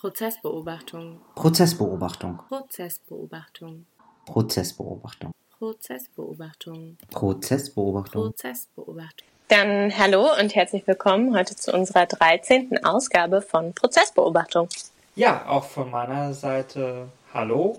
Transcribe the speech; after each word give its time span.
Prozessbeobachtung. 0.00 1.20
Prozessbeobachtung. 1.34 2.38
Prozessbeobachtung. 2.48 3.84
Prozessbeobachtung. 4.24 5.34
Prozessbeobachtung. 5.58 6.96
Prozessbeobachtung. 7.10 8.22
Prozessbeobachtung. 8.22 9.28
Dann 9.48 9.92
hallo 9.98 10.26
und 10.40 10.54
herzlich 10.54 10.86
willkommen 10.86 11.36
heute 11.36 11.54
zu 11.54 11.74
unserer 11.74 12.06
13. 12.06 12.82
Ausgabe 12.82 13.42
von 13.42 13.74
Prozessbeobachtung. 13.74 14.70
Ja, 15.16 15.46
auch 15.46 15.64
von 15.64 15.90
meiner 15.90 16.32
Seite 16.32 17.10
hallo 17.34 17.78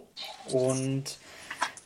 und 0.52 1.18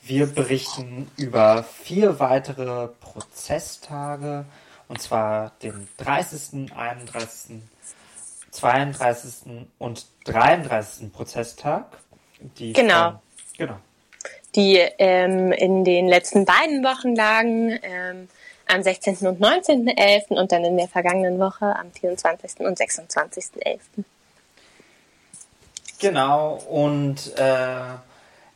wir 0.03 0.25
berichten 0.25 1.09
über 1.15 1.63
vier 1.63 2.19
weitere 2.19 2.89
Prozesstage 2.99 4.43
und 4.89 5.01
zwar 5.01 5.53
den 5.63 5.87
30., 5.95 6.75
31., 6.75 7.61
32. 8.55 9.67
und 9.77 10.05
33. 10.25 11.11
Prozesstag. 11.11 11.85
Die 12.57 12.73
Genau. 12.73 13.11
Von, 13.11 13.19
genau. 13.57 13.77
die 14.55 14.77
ähm, 14.97 15.51
in 15.51 15.83
den 15.83 16.07
letzten 16.07 16.45
beiden 16.45 16.83
Wochen 16.83 17.15
lagen, 17.15 17.79
ähm, 17.83 18.27
am 18.67 18.81
16. 18.81 19.27
und 19.27 19.39
19.11. 19.39 20.29
und 20.29 20.51
dann 20.51 20.65
in 20.65 20.77
der 20.77 20.87
vergangenen 20.87 21.39
Woche 21.39 21.75
am 21.75 21.91
24. 21.91 22.61
und 22.61 22.79
26.11. 22.79 23.79
Genau, 25.99 26.55
und 26.69 27.37
äh, 27.37 27.95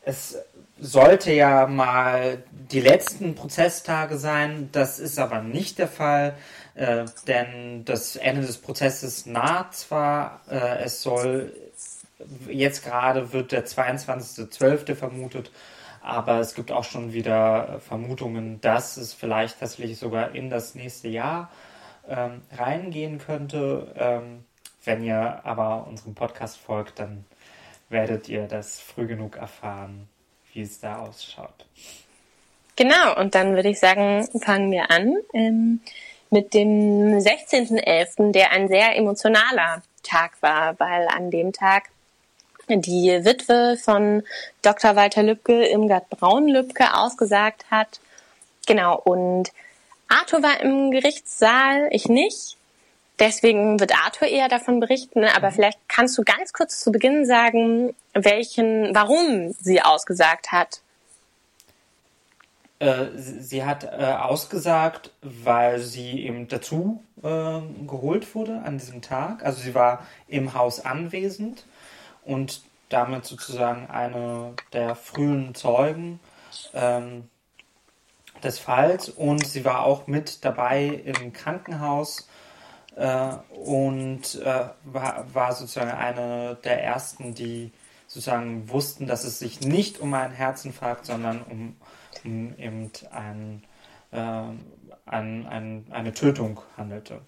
es 0.04 0.36
sollte 0.80 1.32
ja 1.32 1.66
mal 1.66 2.42
die 2.50 2.80
letzten 2.80 3.34
Prozesstage 3.34 4.18
sein. 4.18 4.68
Das 4.72 4.98
ist 4.98 5.18
aber 5.18 5.40
nicht 5.42 5.78
der 5.78 5.88
Fall, 5.88 6.34
äh, 6.74 7.04
denn 7.26 7.84
das 7.84 8.16
Ende 8.16 8.42
des 8.42 8.58
Prozesses 8.58 9.26
naht 9.26 9.74
zwar. 9.74 10.40
Äh, 10.48 10.84
es 10.84 11.02
soll 11.02 11.52
jetzt 12.48 12.84
gerade 12.84 13.32
wird 13.32 13.52
der 13.52 13.66
22.12. 13.66 14.94
vermutet, 14.94 15.50
aber 16.02 16.40
es 16.40 16.54
gibt 16.54 16.72
auch 16.72 16.84
schon 16.84 17.12
wieder 17.12 17.80
Vermutungen, 17.80 18.60
dass 18.60 18.96
es 18.96 19.14
vielleicht 19.14 19.60
tatsächlich 19.60 19.98
sogar 19.98 20.34
in 20.34 20.50
das 20.50 20.74
nächste 20.74 21.08
Jahr 21.08 21.50
ähm, 22.08 22.42
reingehen 22.56 23.18
könnte. 23.18 23.94
Ähm, 23.96 24.44
wenn 24.84 25.02
ihr 25.02 25.40
aber 25.44 25.86
unserem 25.86 26.14
Podcast 26.14 26.58
folgt, 26.58 26.98
dann 26.98 27.24
werdet 27.88 28.28
ihr 28.28 28.46
das 28.46 28.80
früh 28.80 29.06
genug 29.06 29.36
erfahren, 29.36 30.08
wie 30.52 30.62
es 30.62 30.80
da 30.80 30.98
ausschaut. 30.98 31.66
Genau, 32.76 33.18
und 33.18 33.34
dann 33.34 33.54
würde 33.54 33.68
ich 33.68 33.78
sagen, 33.78 34.26
fangen 34.40 34.70
wir 34.70 34.90
an 34.90 35.12
ähm, 35.34 35.80
mit 36.30 36.54
dem 36.54 37.18
16.11., 37.18 38.32
der 38.32 38.52
ein 38.52 38.68
sehr 38.68 38.96
emotionaler 38.96 39.82
Tag 40.02 40.32
war, 40.40 40.78
weil 40.78 41.08
an 41.08 41.30
dem 41.30 41.52
Tag 41.52 41.90
die 42.68 43.24
Witwe 43.24 43.76
von 43.76 44.22
Dr. 44.62 44.94
Walter 44.94 45.22
Lübcke, 45.22 45.66
Irmgard 45.68 46.08
Braun-Lübcke, 46.08 46.94
ausgesagt 46.94 47.64
hat. 47.70 48.00
Genau, 48.66 48.96
und 48.98 49.50
Arthur 50.08 50.42
war 50.42 50.60
im 50.60 50.90
Gerichtssaal, 50.90 51.88
ich 51.90 52.08
nicht. 52.08 52.56
Deswegen 53.18 53.78
wird 53.80 53.94
Arthur 53.94 54.28
eher 54.28 54.48
davon 54.48 54.80
berichten, 54.80 55.24
aber 55.24 55.50
vielleicht 55.50 55.78
kannst 55.88 56.16
du 56.16 56.22
ganz 56.22 56.52
kurz 56.52 56.80
zu 56.80 56.90
Beginn 56.90 57.26
sagen, 57.26 57.94
welchen, 58.14 58.94
warum 58.94 59.52
sie 59.60 59.82
ausgesagt 59.82 60.52
hat. 60.52 60.80
Äh, 62.80 63.10
sie, 63.14 63.64
hat 63.64 63.84
äh, 63.84 64.16
ausgesagt, 64.18 65.12
weil 65.20 65.80
sie 65.80 66.24
eben 66.24 66.48
dazu 66.48 67.04
äh, 67.22 67.60
geholt 67.86 68.34
wurde 68.34 68.62
an 68.62 68.78
diesem 68.78 69.02
Tag. 69.02 69.44
Also 69.44 69.60
sie 69.60 69.74
war 69.74 70.06
im 70.26 70.54
Haus 70.54 70.80
anwesend 70.80 71.66
und 72.24 72.62
damit 72.88 73.26
sozusagen 73.26 73.88
eine 73.90 74.54
der 74.72 74.94
frühen 74.94 75.54
Zeugen 75.54 76.20
ähm, 76.72 77.28
des 78.42 78.58
Falls. 78.58 79.10
Und 79.10 79.46
sie 79.46 79.66
war 79.66 79.84
auch 79.84 80.06
mit 80.06 80.42
dabei 80.46 80.86
im 80.86 81.34
Krankenhaus 81.34 82.30
äh, 82.96 83.32
und 83.62 84.36
äh, 84.36 84.64
war, 84.84 85.26
war 85.34 85.52
sozusagen 85.52 85.90
eine 85.90 86.56
der 86.64 86.82
ersten, 86.82 87.34
die 87.34 87.72
sozusagen 88.06 88.70
wussten, 88.70 89.06
dass 89.06 89.24
es 89.24 89.38
sich 89.38 89.60
nicht 89.60 90.00
um 90.00 90.14
einen 90.14 90.32
Herzinfarkt, 90.32 91.04
sondern 91.04 91.42
um, 91.42 91.76
um 92.24 92.54
eben 92.58 92.90
ein, 93.12 93.62
äh, 94.12 94.16
ein, 94.18 95.46
ein, 95.46 95.86
eine 95.90 96.12
Tötung 96.14 96.60
handelte. 96.76 97.20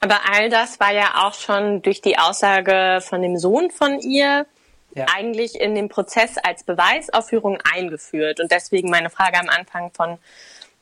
Aber 0.00 0.20
all 0.32 0.48
das 0.48 0.78
war 0.80 0.92
ja 0.92 1.26
auch 1.26 1.34
schon 1.34 1.82
durch 1.82 2.00
die 2.00 2.18
Aussage 2.18 3.00
von 3.02 3.20
dem 3.22 3.36
Sohn 3.36 3.70
von 3.70 3.98
ihr 4.00 4.46
Ja. 4.94 5.06
eigentlich 5.14 5.60
in 5.60 5.74
den 5.74 5.88
Prozess 5.88 6.38
als 6.38 6.62
Beweisaufführung 6.62 7.58
eingeführt. 7.74 8.40
Und 8.40 8.50
deswegen 8.52 8.90
meine 8.90 9.10
Frage 9.10 9.38
am 9.38 9.48
Anfang 9.48 9.90
von, 9.92 10.18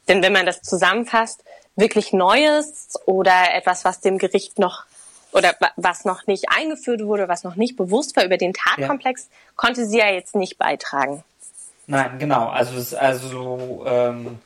denn 0.07 0.23
wenn 0.23 0.33
man 0.33 0.47
das 0.47 0.63
zusammenfasst, 0.63 1.43
wirklich 1.77 2.13
Neues 2.13 2.95
oder 3.07 3.55
etwas, 3.55 3.85
was 3.85 4.01
dem 4.01 4.19
Gericht 4.19 4.59
noch 4.59 4.85
oder 5.33 5.55
wa- 5.61 5.73
was 5.77 6.05
noch 6.05 6.27
nicht 6.27 6.47
eingeführt 6.51 7.05
wurde, 7.05 7.27
was 7.29 7.43
noch 7.43 7.57
nicht 7.57 7.77
bewusst 7.77 8.17
war 8.17 8.25
über 8.25 8.37
den 8.37 8.55
Tatkomplex, 8.55 9.29
konnte 9.57 9.85
sie 9.87 9.99
ja 9.99 10.09
jetzt 10.11 10.35
nicht 10.37 10.57
beitragen. 10.57 11.25
Nein, 11.87 12.19
genau. 12.19 12.49
Also 12.49 12.77
es 12.77 12.93
ist 12.93 12.95
also 12.95 13.85
ähm, 13.87 14.39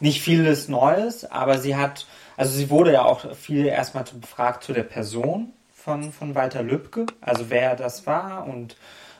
nicht 0.00 0.22
vieles 0.22 0.68
Neues, 0.68 1.30
aber 1.30 1.58
sie 1.58 1.76
hat, 1.76 2.06
also 2.36 2.56
sie 2.56 2.70
wurde 2.70 2.92
ja 2.92 3.04
auch 3.04 3.34
viel 3.34 3.66
erstmal 3.66 4.04
befragt 4.04 4.64
zu 4.64 4.72
der 4.72 4.82
Person 4.82 5.52
von, 5.74 6.12
von 6.12 6.34
Walter 6.34 6.62
Lübcke, 6.62 7.06
also 7.20 7.50
wer 7.50 7.76
das 7.76 8.06
war 8.06 8.46
und 8.46 8.76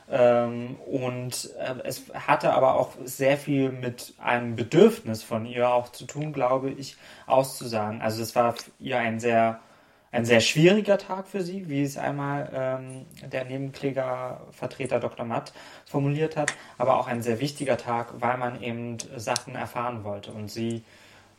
ähm, 0.09 0.77
und 0.85 1.49
äh, 1.59 1.75
es 1.83 2.03
hatte 2.13 2.53
aber 2.53 2.75
auch 2.75 2.93
sehr 3.03 3.37
viel 3.37 3.71
mit 3.71 4.13
einem 4.23 4.55
Bedürfnis 4.55 5.21
von 5.21 5.45
ihr 5.45 5.69
auch 5.69 5.91
zu 5.91 6.05
tun, 6.05 6.31
glaube 6.31 6.69
ich, 6.69 6.95
auszusagen. 7.25 8.01
Also 8.01 8.21
es 8.21 8.33
war 8.33 8.55
ihr 8.79 8.99
ein 8.99 9.19
sehr 9.19 9.59
ein 10.17 10.25
sehr 10.25 10.39
schwieriger 10.39 10.97
Tag 10.97 11.27
für 11.27 11.41
sie, 11.41 11.69
wie 11.69 11.83
es 11.83 11.95
einmal 11.95 12.49
ähm, 12.51 13.05
der 13.29 13.45
Nebenklägervertreter 13.45 14.99
Dr. 14.99 15.27
Matt 15.27 15.53
formuliert 15.85 16.35
hat, 16.35 16.51
aber 16.79 16.99
auch 16.99 17.05
ein 17.05 17.21
sehr 17.21 17.39
wichtiger 17.39 17.77
Tag, 17.77 18.13
weil 18.19 18.35
man 18.37 18.63
eben 18.63 18.97
Sachen 19.15 19.53
erfahren 19.53 20.03
wollte. 20.03 20.31
Und 20.31 20.49
sie 20.49 20.83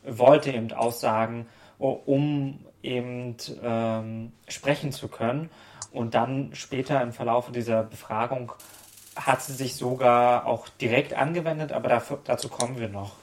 wollte 0.05 0.51
eben 0.51 0.71
aussagen, 0.71 1.45
um 1.77 2.63
eben 2.81 3.35
ähm, 3.61 4.31
sprechen 4.47 4.93
zu 4.93 5.09
können. 5.09 5.49
Und 5.91 6.15
dann 6.15 6.51
später 6.53 7.01
im 7.01 7.11
Verlauf 7.11 7.51
dieser 7.51 7.83
Befragung 7.83 8.53
hat 9.17 9.41
sie 9.41 9.53
sich 9.53 9.75
sogar 9.75 10.45
auch 10.45 10.69
direkt 10.69 11.13
angewendet, 11.13 11.73
aber 11.73 11.89
dafür, 11.89 12.19
dazu 12.23 12.47
kommen 12.47 12.79
wir 12.79 12.87
noch. 12.87 13.15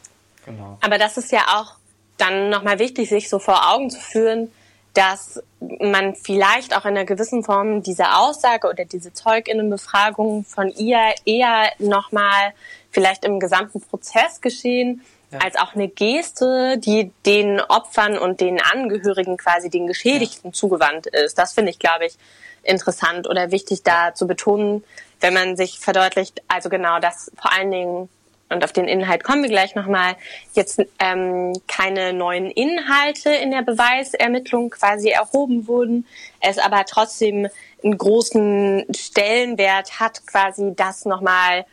Genau. 0.44 0.76
Aber 0.82 0.98
das 0.98 1.16
ist 1.16 1.32
ja 1.32 1.40
auch 1.54 1.76
dann 2.18 2.50
nochmal 2.50 2.78
wichtig, 2.78 3.08
sich 3.08 3.30
so 3.30 3.38
vor 3.38 3.72
Augen 3.72 3.88
zu 3.88 4.00
führen, 4.00 4.50
dass 4.96 5.42
man 5.60 6.14
vielleicht 6.14 6.74
auch 6.74 6.84
in 6.84 6.96
einer 6.96 7.04
gewissen 7.04 7.44
Form 7.44 7.82
diese 7.82 8.16
Aussage 8.16 8.68
oder 8.68 8.84
diese 8.84 9.12
Zeuginnenbefragung 9.12 10.44
von 10.44 10.70
ihr 10.70 11.14
eher 11.24 11.70
nochmal 11.78 12.52
vielleicht 12.90 13.24
im 13.24 13.38
gesamten 13.40 13.80
Prozess 13.80 14.40
geschehen, 14.40 15.02
Ja. 15.30 15.40
als 15.40 15.56
auch 15.56 15.74
eine 15.74 15.88
Geste, 15.88 16.78
die 16.78 17.10
den 17.26 17.60
Opfern 17.60 18.16
und 18.16 18.40
den 18.40 18.60
Angehörigen 18.62 19.36
quasi 19.36 19.68
den 19.68 19.86
Geschädigten 19.88 20.52
zugewandt 20.52 21.08
ist. 21.08 21.36
Das 21.36 21.52
finde 21.52 21.70
ich, 21.72 21.78
glaube 21.80 22.06
ich, 22.06 22.16
interessant 22.62 23.28
oder 23.28 23.50
wichtig 23.50 23.82
da 23.82 24.14
zu 24.14 24.26
betonen, 24.26 24.84
wenn 25.20 25.34
man 25.34 25.56
sich 25.56 25.78
verdeutlicht, 25.80 26.42
also 26.48 26.68
genau 26.68 27.00
das 27.00 27.30
vor 27.36 27.52
allen 27.52 27.70
Dingen 27.70 28.08
und 28.48 28.64
auf 28.64 28.72
den 28.72 28.86
Inhalt 28.86 29.24
kommen 29.24 29.42
wir 29.42 29.50
gleich 29.50 29.74
nochmal, 29.74 30.16
jetzt 30.54 30.80
ähm, 31.00 31.52
keine 31.66 32.12
neuen 32.12 32.50
Inhalte 32.50 33.30
in 33.30 33.50
der 33.50 33.62
Beweisermittlung 33.62 34.70
quasi 34.70 35.08
erhoben 35.10 35.66
wurden, 35.66 36.06
es 36.40 36.58
aber 36.58 36.84
trotzdem 36.84 37.48
einen 37.82 37.98
großen 37.98 38.86
Stellenwert 38.94 39.98
hat, 39.98 40.26
quasi, 40.26 40.74
dass 40.76 41.06
nochmal 41.06 41.66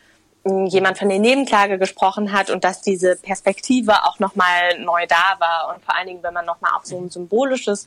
mh, 0.44 0.66
jemand 0.68 0.98
von 0.98 1.08
der 1.08 1.20
Nebenklage 1.20 1.78
gesprochen 1.78 2.32
hat 2.32 2.50
und 2.50 2.64
dass 2.64 2.82
diese 2.82 3.16
Perspektive 3.16 4.04
auch 4.04 4.18
nochmal 4.18 4.78
neu 4.80 5.06
da 5.06 5.36
war. 5.38 5.72
Und 5.72 5.84
vor 5.84 5.94
allen 5.94 6.08
Dingen, 6.08 6.22
wenn 6.22 6.34
man 6.34 6.44
nochmal 6.44 6.72
auf 6.76 6.86
so 6.86 6.98
ein 6.98 7.08
symbolisches 7.08 7.86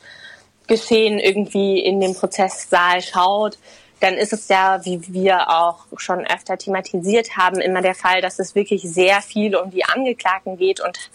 Geschehen 0.67 1.19
irgendwie 1.19 1.79
in 1.79 1.99
dem 1.99 2.13
Prozesssaal 2.13 3.01
schaut, 3.01 3.57
dann 3.99 4.13
ist 4.13 4.33
es 4.33 4.47
ja, 4.47 4.83
wie 4.85 5.01
wir 5.07 5.49
auch 5.49 5.85
schon 5.97 6.25
öfter 6.25 6.57
thematisiert 6.57 7.35
haben, 7.35 7.59
immer 7.59 7.81
der 7.81 7.95
Fall, 7.95 8.21
dass 8.21 8.39
es 8.39 8.55
wirklich 8.55 8.83
sehr 8.83 9.21
viel 9.21 9.55
um 9.55 9.71
die 9.71 9.85
Angeklagten 9.85 10.57
geht 10.57 10.79
und 10.79 11.09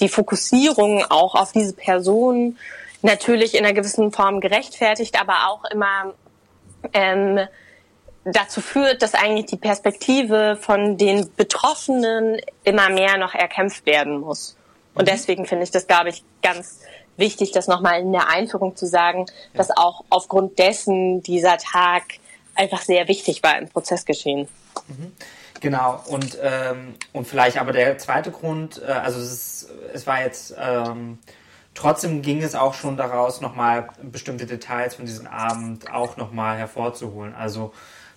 die 0.00 0.08
Fokussierung 0.08 1.04
auch 1.04 1.34
auf 1.34 1.52
diese 1.52 1.74
Person 1.74 2.58
natürlich 3.02 3.54
in 3.54 3.64
einer 3.64 3.74
gewissen 3.74 4.12
Form 4.12 4.40
gerechtfertigt, 4.40 5.20
aber 5.20 5.48
auch 5.48 5.64
immer 5.70 6.14
ähm, 6.92 7.40
dazu 8.24 8.60
führt, 8.60 9.02
dass 9.02 9.14
eigentlich 9.14 9.46
die 9.46 9.56
Perspektive 9.56 10.56
von 10.60 10.96
den 10.96 11.30
Betroffenen 11.36 12.40
immer 12.64 12.90
mehr 12.90 13.16
noch 13.18 13.34
erkämpft 13.34 13.86
werden 13.86 14.20
muss. 14.20 14.56
Und 14.94 15.08
deswegen 15.08 15.46
finde 15.46 15.64
ich 15.64 15.70
das, 15.70 15.86
glaube 15.86 16.10
ich, 16.10 16.22
ganz 16.42 16.80
wichtig, 17.20 17.52
das 17.52 17.68
nochmal 17.68 18.00
in 18.00 18.12
der 18.12 18.28
Einführung 18.28 18.74
zu 18.76 18.86
sagen, 18.86 19.26
dass 19.54 19.70
auch 19.70 20.04
aufgrund 20.10 20.58
dessen 20.58 21.22
dieser 21.22 21.58
Tag 21.58 22.02
einfach 22.54 22.82
sehr 22.82 23.06
wichtig 23.08 23.42
war 23.42 23.58
im 23.58 23.68
Prozessgeschehen. 23.68 24.48
Genau, 25.60 26.02
und, 26.08 26.38
ähm, 26.42 26.94
und 27.12 27.26
vielleicht 27.26 27.58
aber 27.58 27.72
der 27.72 27.98
zweite 27.98 28.30
Grund, 28.30 28.82
äh, 28.82 28.90
also 28.90 29.20
es, 29.20 29.32
ist, 29.32 29.70
es 29.92 30.06
war 30.06 30.22
jetzt, 30.22 30.54
ähm, 30.58 31.18
trotzdem 31.74 32.22
ging 32.22 32.42
es 32.42 32.54
auch 32.54 32.74
schon 32.74 32.96
daraus, 32.96 33.40
nochmal 33.40 33.88
bestimmte 34.02 34.46
Details 34.46 34.94
von 34.94 35.04
diesem 35.04 35.26
Abend 35.26 35.92
auch 35.92 36.16
nochmal 36.16 36.56
hervorzuholen. 36.56 37.34
Also 37.34 37.72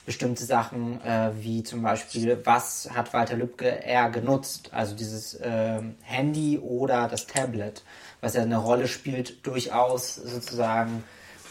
bestimmte 0.06 0.44
Sachen, 0.44 1.02
äh, 1.02 1.32
wie 1.36 1.64
zum 1.64 1.82
Beispiel, 1.82 2.42
was 2.44 2.90
hat 2.94 3.14
Walter 3.14 3.36
Lübcke 3.36 3.68
eher 3.68 4.10
genutzt? 4.10 4.70
Also 4.72 4.96
dieses 4.96 5.38
ähm, 5.42 5.96
Handy 6.02 6.60
oder 6.60 7.08
das 7.08 7.28
Tablet, 7.28 7.84
was 8.24 8.34
ja 8.36 8.42
eine 8.42 8.58
Rolle 8.58 8.88
spielt, 8.88 9.46
durchaus 9.46 10.16
sozusagen 10.16 11.04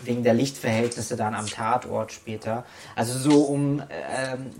wegen 0.04 0.24
der 0.24 0.34
Lichtverhältnisse 0.34 1.16
dann 1.16 1.34
am 1.34 1.46
Tatort 1.46 2.12
später. 2.12 2.64
Also 2.96 3.18
so 3.18 3.42
um, 3.42 3.82
ähm, 3.90 4.50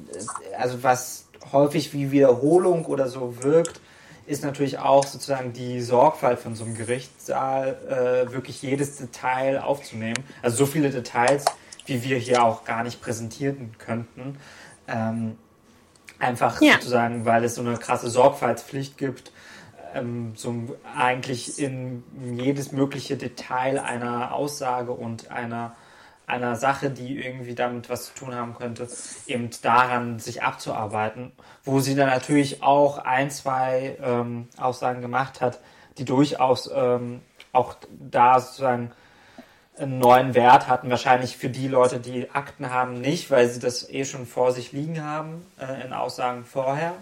also 0.58 0.82
was 0.82 1.24
häufig 1.52 1.92
wie 1.94 2.12
Wiederholung 2.12 2.84
oder 2.84 3.08
so 3.08 3.42
wirkt, 3.42 3.80
ist 4.26 4.44
natürlich 4.44 4.78
auch 4.78 5.04
sozusagen 5.04 5.52
die 5.52 5.80
Sorgfalt 5.80 6.38
von 6.38 6.54
so 6.54 6.64
einem 6.64 6.76
Gerichtssaal, 6.76 8.26
äh, 8.28 8.32
wirklich 8.32 8.62
jedes 8.62 8.98
Detail 8.98 9.62
aufzunehmen. 9.62 10.22
Also 10.42 10.58
so 10.58 10.66
viele 10.66 10.90
Details, 10.90 11.46
wie 11.86 12.04
wir 12.04 12.18
hier 12.18 12.44
auch 12.44 12.64
gar 12.64 12.84
nicht 12.84 13.00
präsentieren 13.00 13.74
könnten. 13.78 14.36
Ähm, 14.86 15.36
einfach 16.20 16.60
Ja. 16.60 16.74
sozusagen, 16.74 17.24
weil 17.24 17.42
es 17.42 17.56
so 17.56 17.62
eine 17.62 17.76
krasse 17.78 18.10
Sorgfaltspflicht 18.10 18.96
gibt, 18.98 19.31
ähm, 19.94 20.32
so 20.36 20.54
eigentlich 20.96 21.58
in 21.58 22.02
jedes 22.36 22.72
mögliche 22.72 23.16
Detail 23.16 23.78
einer 23.78 24.34
Aussage 24.34 24.92
und 24.92 25.30
einer, 25.30 25.74
einer 26.26 26.56
Sache, 26.56 26.90
die 26.90 27.18
irgendwie 27.18 27.54
damit 27.54 27.90
was 27.90 28.06
zu 28.06 28.14
tun 28.14 28.34
haben 28.34 28.54
könnte, 28.54 28.88
eben 29.26 29.50
daran 29.62 30.18
sich 30.18 30.42
abzuarbeiten, 30.42 31.32
wo 31.64 31.80
sie 31.80 31.94
dann 31.94 32.08
natürlich 32.08 32.62
auch 32.62 32.98
ein, 32.98 33.30
zwei 33.30 33.96
ähm, 34.02 34.48
Aussagen 34.56 35.02
gemacht 35.02 35.40
hat, 35.40 35.60
die 35.98 36.04
durchaus 36.04 36.70
ähm, 36.74 37.20
auch 37.52 37.76
da 37.90 38.40
sozusagen 38.40 38.92
einen 39.78 39.98
neuen 39.98 40.34
Wert 40.34 40.68
hatten. 40.68 40.90
Wahrscheinlich 40.90 41.36
für 41.36 41.48
die 41.48 41.68
Leute, 41.68 41.98
die 41.98 42.30
Akten 42.30 42.70
haben, 42.70 43.00
nicht, 43.00 43.30
weil 43.30 43.48
sie 43.48 43.60
das 43.60 43.88
eh 43.88 44.04
schon 44.04 44.26
vor 44.26 44.52
sich 44.52 44.72
liegen 44.72 45.02
haben 45.02 45.46
äh, 45.58 45.84
in 45.84 45.92
Aussagen 45.92 46.44
vorher. 46.44 46.94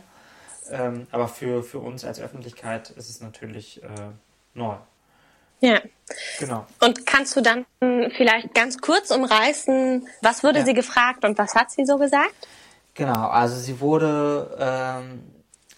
Ähm, 0.71 1.07
aber 1.11 1.29
für, 1.29 1.63
für 1.63 1.79
uns 1.79 2.05
als 2.05 2.21
Öffentlichkeit 2.21 2.91
ist 2.91 3.11
es 3.11 3.21
natürlich 3.21 3.83
äh, 3.83 3.87
neu. 4.55 4.77
Ja. 5.61 5.81
Genau. 6.39 6.67
Und 6.81 7.07
kannst 7.07 7.37
du 7.37 7.43
dann 7.43 7.67
vielleicht 8.17 8.55
ganz 8.55 8.79
kurz 8.81 9.11
umreißen, 9.11 10.07
was 10.23 10.43
wurde 10.43 10.61
Ja. 10.61 10.65
sie 10.65 10.75
gefragt 10.75 11.25
und 11.25 11.37
was 11.39 11.55
hat 11.55 11.71
sie 11.71 11.85
so 11.85 11.99
gesagt? 11.99 12.35
Genau, 12.95 13.29
also 13.29 13.57
sie 13.57 13.79
wurde 13.81 14.57
ähm, 14.59 15.23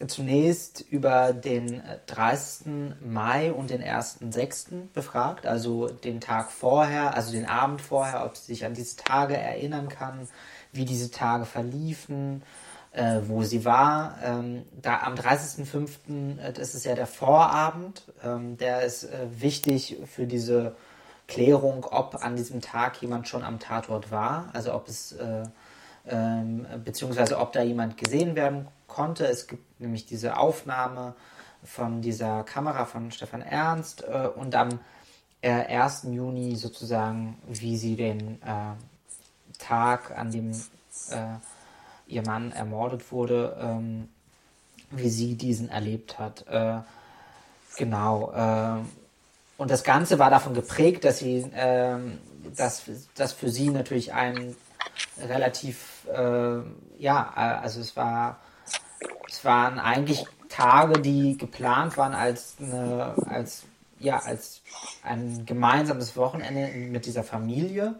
zunächst 0.09 0.81
über 0.91 1.33
den 1.33 1.81
äh, 1.81 1.99
30. 2.07 2.95
Mai 3.05 3.53
und 3.53 3.71
den 3.71 3.83
1.6. 3.83 4.89
befragt, 4.95 5.47
also 5.47 5.89
den 5.89 6.21
Tag 6.21 6.51
vorher, 6.51 7.15
also 7.15 7.33
den 7.33 7.47
Abend 7.47 7.83
vorher, 7.83 8.25
ob 8.25 8.37
sie 8.37 8.53
sich 8.53 8.65
an 8.65 8.75
diese 8.75 8.97
Tage 8.97 9.37
erinnern 9.37 9.89
kann, 9.89 10.29
wie 10.73 10.85
diese 10.85 11.11
Tage 11.11 11.45
verliefen, 11.45 12.43
äh, 12.93 13.21
wo 13.27 13.43
sie 13.43 13.65
war. 13.65 14.19
Ähm, 14.23 14.65
da 14.81 15.01
am 15.01 15.15
30.05., 15.15 16.39
äh, 16.39 16.53
das 16.53 16.75
ist 16.75 16.85
ja 16.85 16.95
der 16.95 17.07
Vorabend, 17.07 18.05
ähm, 18.23 18.57
der 18.59 18.83
ist 18.83 19.05
äh, 19.05 19.27
wichtig 19.31 19.99
für 20.07 20.27
diese 20.27 20.77
Klärung, 21.27 21.85
ob 21.85 22.23
an 22.23 22.37
diesem 22.37 22.61
Tag 22.61 23.01
jemand 23.01 23.29
schon 23.29 23.43
am 23.43 23.59
Tatort 23.59 24.11
war, 24.11 24.51
also 24.53 24.75
ob 24.75 24.89
es 24.89 25.13
äh, 25.13 25.45
ähm, 26.07 26.67
beziehungsweise 26.85 27.39
ob 27.39 27.53
da 27.53 27.63
jemand 27.63 27.97
gesehen 27.97 28.35
werden 28.35 28.69
konnte. 28.89 29.27
Es 29.27 29.47
gibt 29.47 29.81
nämlich 29.81 30.05
diese 30.05 30.37
Aufnahme 30.37 31.15
von 31.65 32.03
dieser 32.03 32.43
Kamera 32.43 32.85
von 32.85 33.11
Stefan 33.13 33.41
Ernst 33.41 34.05
äh, 34.05 34.29
und 34.35 34.55
am 34.55 34.81
äh, 35.41 35.51
1. 35.51 36.09
Juni 36.11 36.57
sozusagen, 36.57 37.39
wie 37.47 37.77
sie 37.77 37.97
den 37.97 38.43
äh, 38.43 38.75
Tag, 39.59 40.17
an 40.19 40.31
dem 40.31 40.53
ihr 42.07 42.23
Mann 42.23 42.53
ermordet 42.53 43.13
wurde, 43.13 43.57
ähm, 43.61 44.09
wie 44.91 45.09
sie 45.09 45.35
diesen 45.37 45.69
erlebt 45.69 46.19
hat. 46.19 46.47
Äh, 46.49 46.81
genau. 47.77 48.33
Äh, 48.33 48.85
und 49.59 49.71
das 49.71 49.85
Ganze 49.85 50.19
war 50.19 50.31
davon 50.31 50.55
geprägt, 50.55 51.05
dass 51.05 51.19
sie, 51.19 51.47
ähm, 51.55 52.19
dass, 52.57 52.83
dass 53.15 53.33
für 53.33 53.51
sie 53.51 53.71
natürlich 53.71 54.13
ein 54.13 54.57
relativ, 55.21 56.07
äh, 56.13 56.59
ja, 56.99 57.33
äh, 57.37 57.63
also 57.63 57.81
es 57.81 57.97
war, 57.97 58.41
es 59.29 59.45
waren 59.45 59.79
eigentlich 59.79 60.25
Tage, 60.49 61.01
die 61.01 61.37
geplant 61.39 61.97
waren 61.97 62.15
als 62.15 62.57
eine, 62.61 63.15
als, 63.27 63.63
ja, 63.99 64.19
als 64.19 64.63
ein 65.03 65.47
gemeinsames 65.47 66.17
Wochenende 66.17 66.69
mit 66.77 67.07
dieser 67.07 67.25
Familie. 67.25 67.95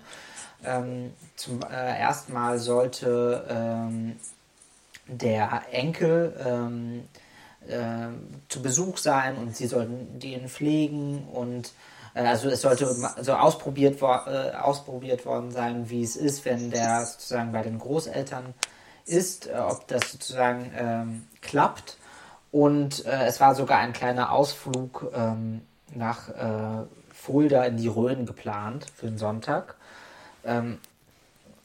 Ähm, 0.65 1.13
zum 1.37 1.61
äh, 1.63 1.99
ersten 1.99 2.33
Mal 2.33 2.59
sollte 2.59 3.45
ähm, 3.49 4.17
der 5.07 5.63
Enkel 5.73 6.35
ähm, 6.45 7.09
äh, 7.69 8.09
zu 8.49 8.63
Besuch 8.63 8.99
sein 8.99 9.37
und 9.37 9.57
sie 9.57 9.67
sollten 9.67 10.19
den 10.19 10.49
pflegen 10.49 11.27
und 11.33 11.73
äh, 12.15 12.23
also 12.23 12.49
es 12.49 12.63
sollte 12.63 12.95
so 13.21 13.33
ausprobiert, 13.35 14.01
wor 14.01 14.27
äh, 14.27 14.57
ausprobiert 14.57 15.27
worden 15.27 15.51
sein, 15.51 15.89
wie 15.91 16.03
es 16.03 16.17
ist, 16.17 16.45
wenn 16.45 16.71
der 16.71 17.05
sozusagen 17.07 17.53
bei 17.53 17.63
den 17.63 17.79
Großeltern 17.79 18.55
ist, 19.05 19.49
äh, 19.49 19.55
ob 19.59 19.87
das 19.89 20.13
sozusagen 20.13 20.73
ähm, 20.77 21.27
klappt. 21.41 21.99
Und 22.51 23.07
äh, 23.07 23.27
es 23.27 23.41
war 23.41 23.55
sogar 23.55 23.79
ein 23.79 23.93
kleiner 23.93 24.31
Ausflug 24.33 25.11
ähm, 25.15 25.63
nach 25.95 26.31
Fulda 27.13 27.65
in 27.65 27.77
die 27.77 27.87
Rhön 27.87 28.25
geplant 28.25 28.87
für 28.95 29.07
den 29.07 29.19
Sonntag. 29.19 29.77
Ähm, 30.45 30.79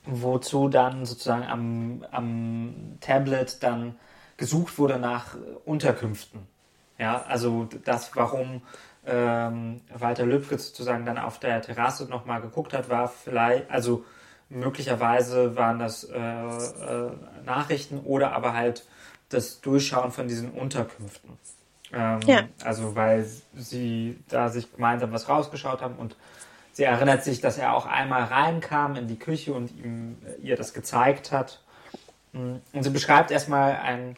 wozu 0.08 0.70
dann 0.70 1.06
sozusagen 1.06 1.44
am, 1.44 2.06
am 2.12 2.98
Tablet 3.02 3.62
dann 3.62 3.96
gesucht 4.38 4.78
wurde 4.78 5.00
nach 5.00 5.36
äh, 5.36 5.40
Unterkünften. 5.66 6.48
Ja, 6.98 7.24
also 7.24 7.68
das, 7.86 8.16
warum 8.16 8.62
ähm, 9.06 9.82
Walter 9.94 10.26
Lübcke 10.26 10.58
sozusagen 10.58 11.06
dann 11.06 11.18
auf 11.18 11.40
der 11.40 11.62
Terrasse 11.62 12.06
nochmal 12.06 12.42
geguckt 12.42 12.74
hat, 12.74 12.90
war 12.90 13.08
vielleicht, 13.08 13.70
also 13.70 14.04
möglicherweise 14.50 15.56
waren 15.56 15.80
das 15.80 16.04
äh, 16.06 16.18
äh, 16.18 17.12
Nachrichten 17.46 18.00
oder 18.00 18.32
aber 18.32 18.54
halt 18.54 18.86
das 19.30 19.62
Durchschauen 19.62 20.12
von 20.12 20.28
diesen 20.28 20.52
Unterkünften. 20.52 21.38
Ähm, 21.94 22.20
Ja. 22.26 22.44
Also 22.64 22.96
weil 22.96 23.26
sie 23.56 24.20
da 24.30 24.50
sich 24.50 24.74
gemeinsam 24.74 25.12
was 25.12 25.30
rausgeschaut 25.30 25.82
haben 25.82 25.96
und 25.96 26.16
sie 26.78 26.84
erinnert 26.84 27.24
sich, 27.24 27.42
dass 27.42 27.58
er 27.58 27.74
auch 27.76 27.88
einmal 27.88 28.26
reinkam 28.26 28.96
in 28.98 29.08
die 29.08 29.18
Küche 29.18 29.52
und 29.52 29.72
ihm, 29.84 30.16
äh, 30.24 30.40
ihr 30.46 30.56
das 30.56 30.76
gezeigt 30.76 31.32
hat. 31.32 31.60
Mm, 32.34 32.58
Und 32.72 32.84
sie 32.84 32.92
beschreibt 32.92 33.32
erstmal 33.32 33.78
ein, 33.78 34.16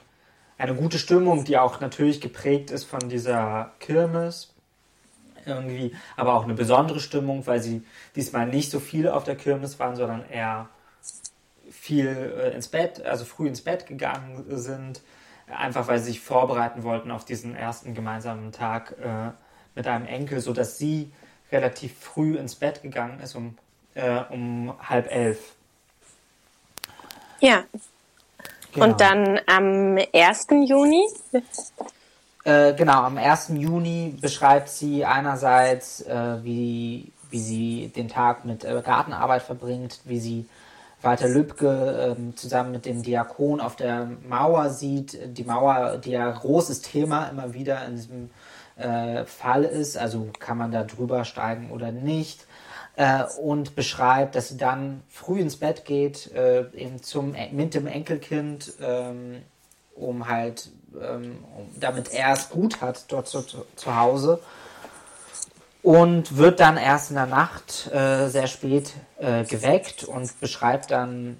eine 0.57 0.75
gute 0.75 0.99
Stimmung, 0.99 1.45
die 1.45 1.57
auch 1.57 1.79
natürlich 1.79 2.19
geprägt 2.19 2.69
ist 2.69 2.83
von 2.83 3.07
dieser 3.07 3.71
Kirmes 3.79 4.53
irgendwie, 5.45 5.95
aber 6.17 6.33
auch 6.33 6.43
eine 6.43 6.53
besondere 6.53 6.99
Stimmung, 6.99 7.47
weil 7.47 7.61
sie 7.61 7.81
diesmal 8.17 8.45
nicht 8.45 8.71
so 8.71 8.81
viel 8.81 9.07
auf 9.07 9.23
der 9.23 9.37
Kirmes 9.37 9.79
waren, 9.79 9.95
sondern 9.95 10.29
eher 10.29 10.67
viel 11.71 12.33
äh, 12.37 12.53
ins 12.53 12.67
Bett, 12.67 13.05
also 13.05 13.23
früh 13.23 13.47
ins 13.47 13.61
Bett 13.61 13.87
gegangen 13.87 14.43
sind, 14.49 15.01
einfach 15.47 15.87
weil 15.87 15.99
sie 15.99 16.11
sich 16.11 16.19
vorbereiten 16.19 16.83
wollten 16.83 17.09
auf 17.09 17.23
diesen 17.23 17.55
ersten 17.55 17.93
gemeinsamen 17.93 18.51
Tag 18.51 18.97
äh, 19.01 19.31
mit 19.75 19.87
einem 19.87 20.05
Enkel, 20.07 20.41
so 20.41 20.51
dass 20.51 20.77
sie 20.77 21.13
relativ 21.51 21.97
früh 21.97 22.37
ins 22.37 22.55
Bett 22.55 22.81
gegangen 22.81 23.19
ist, 23.21 23.35
um, 23.35 23.57
äh, 23.95 24.21
um 24.29 24.73
halb 24.81 25.11
elf. 25.11 25.53
Ja. 27.39 27.63
Genau. 28.73 28.85
Und 28.85 29.01
dann 29.01 29.39
am 29.47 29.97
1. 30.13 30.47
Juni? 30.67 31.03
Äh, 32.43 32.73
genau, 32.73 33.03
am 33.03 33.17
1. 33.17 33.49
Juni 33.55 34.15
beschreibt 34.21 34.69
sie 34.69 35.05
einerseits, 35.05 36.01
äh, 36.01 36.43
wie, 36.43 37.11
wie 37.31 37.39
sie 37.39 37.91
den 37.95 38.09
Tag 38.09 38.45
mit 38.45 38.63
äh, 38.63 38.81
Gartenarbeit 38.85 39.41
verbringt, 39.41 39.99
wie 40.05 40.19
sie 40.19 40.45
Walter 41.01 41.29
Lübcke 41.29 42.15
ähm, 42.17 42.35
zusammen 42.35 42.71
mit 42.71 42.85
dem 42.85 43.03
Diakon 43.03 43.61
auf 43.61 43.75
der 43.75 44.07
Mauer 44.27 44.69
sieht. 44.69 45.17
Die 45.37 45.43
Mauer, 45.43 45.97
die 45.97 46.11
ja 46.11 46.29
großes 46.29 46.81
Thema 46.81 47.27
immer 47.29 47.53
wieder 47.53 47.85
in 47.85 47.95
diesem 47.95 48.29
äh, 48.79 49.25
Fall 49.25 49.63
ist, 49.63 49.97
also 49.97 50.29
kann 50.39 50.57
man 50.57 50.71
da 50.71 50.83
drüber 50.83 51.25
steigen 51.25 51.71
oder 51.71 51.91
nicht. 51.91 52.45
Äh, 52.95 53.23
und 53.41 53.75
beschreibt, 53.75 54.35
dass 54.35 54.49
sie 54.49 54.57
dann 54.57 55.03
früh 55.09 55.39
ins 55.39 55.57
Bett 55.57 55.85
geht, 55.85 56.33
äh, 56.33 56.65
eben 56.73 57.01
zum, 57.01 57.35
mit 57.51 57.73
dem 57.73 57.87
Enkelkind, 57.87 58.73
ähm, 58.81 59.41
um 59.95 60.27
halt, 60.27 60.69
ähm, 60.99 61.43
damit 61.79 62.13
er 62.13 62.33
es 62.33 62.49
gut 62.49 62.81
hat 62.81 63.05
dort 63.09 63.27
zu, 63.27 63.41
zu, 63.41 63.65
zu 63.75 63.95
Hause. 63.95 64.41
Und 65.81 66.35
wird 66.35 66.59
dann 66.59 66.75
erst 66.75 67.11
in 67.11 67.15
der 67.15 67.25
Nacht 67.25 67.89
äh, 67.93 68.27
sehr 68.27 68.47
spät 68.47 68.93
äh, 69.17 69.45
geweckt 69.45 70.03
und 70.03 70.37
beschreibt 70.41 70.91
dann 70.91 71.37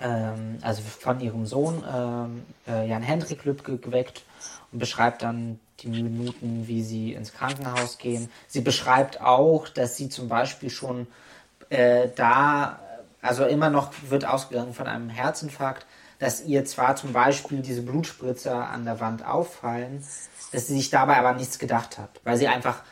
ähm, 0.00 0.58
also 0.62 0.82
von 0.82 1.20
ihrem 1.20 1.46
Sohn 1.46 1.82
ähm, 1.92 2.44
äh, 2.68 2.88
Jan 2.88 3.02
Hendrik 3.02 3.44
Lübcke 3.44 3.78
geweckt 3.78 4.22
und 4.70 4.78
beschreibt 4.78 5.22
dann 5.22 5.58
die 5.92 6.02
Minuten, 6.02 6.66
wie 6.66 6.82
sie 6.82 7.12
ins 7.12 7.32
Krankenhaus 7.32 7.98
gehen. 7.98 8.30
Sie 8.48 8.60
beschreibt 8.60 9.20
auch, 9.20 9.68
dass 9.68 9.96
sie 9.96 10.08
zum 10.08 10.28
Beispiel 10.28 10.70
schon 10.70 11.06
äh, 11.70 12.08
da, 12.14 12.78
also 13.20 13.44
immer 13.44 13.70
noch 13.70 13.92
wird 14.08 14.26
ausgegangen 14.26 14.74
von 14.74 14.86
einem 14.86 15.08
Herzinfarkt, 15.08 15.86
dass 16.18 16.44
ihr 16.44 16.64
zwar 16.64 16.96
zum 16.96 17.12
Beispiel 17.12 17.60
diese 17.60 17.82
Blutspritzer 17.82 18.68
an 18.68 18.84
der 18.84 19.00
Wand 19.00 19.26
auffallen, 19.26 20.04
dass 20.52 20.66
sie 20.66 20.76
sich 20.76 20.90
dabei 20.90 21.16
aber 21.16 21.34
nichts 21.34 21.58
gedacht 21.58 21.98
hat, 21.98 22.20
weil 22.24 22.36
sie 22.36 22.48
einfach 22.48 22.82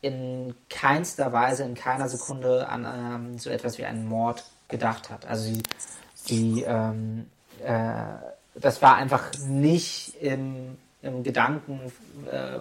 in 0.00 0.54
keinster 0.68 1.32
Weise, 1.32 1.64
in 1.64 1.74
keiner 1.74 2.08
Sekunde 2.08 2.68
an 2.68 2.84
ähm, 2.84 3.38
so 3.38 3.50
etwas 3.50 3.78
wie 3.78 3.84
einen 3.84 4.06
Mord 4.06 4.44
gedacht 4.68 5.10
hat. 5.10 5.26
Also 5.26 5.44
sie, 5.44 5.62
sie 6.14 6.62
ähm, 6.62 7.26
äh, 7.64 7.94
das 8.60 8.82
war 8.82 8.96
einfach 8.96 9.30
nicht 9.46 10.20
im, 10.20 10.78
im 11.02 11.22
Gedanken, 11.22 11.92
äh, 12.30 12.56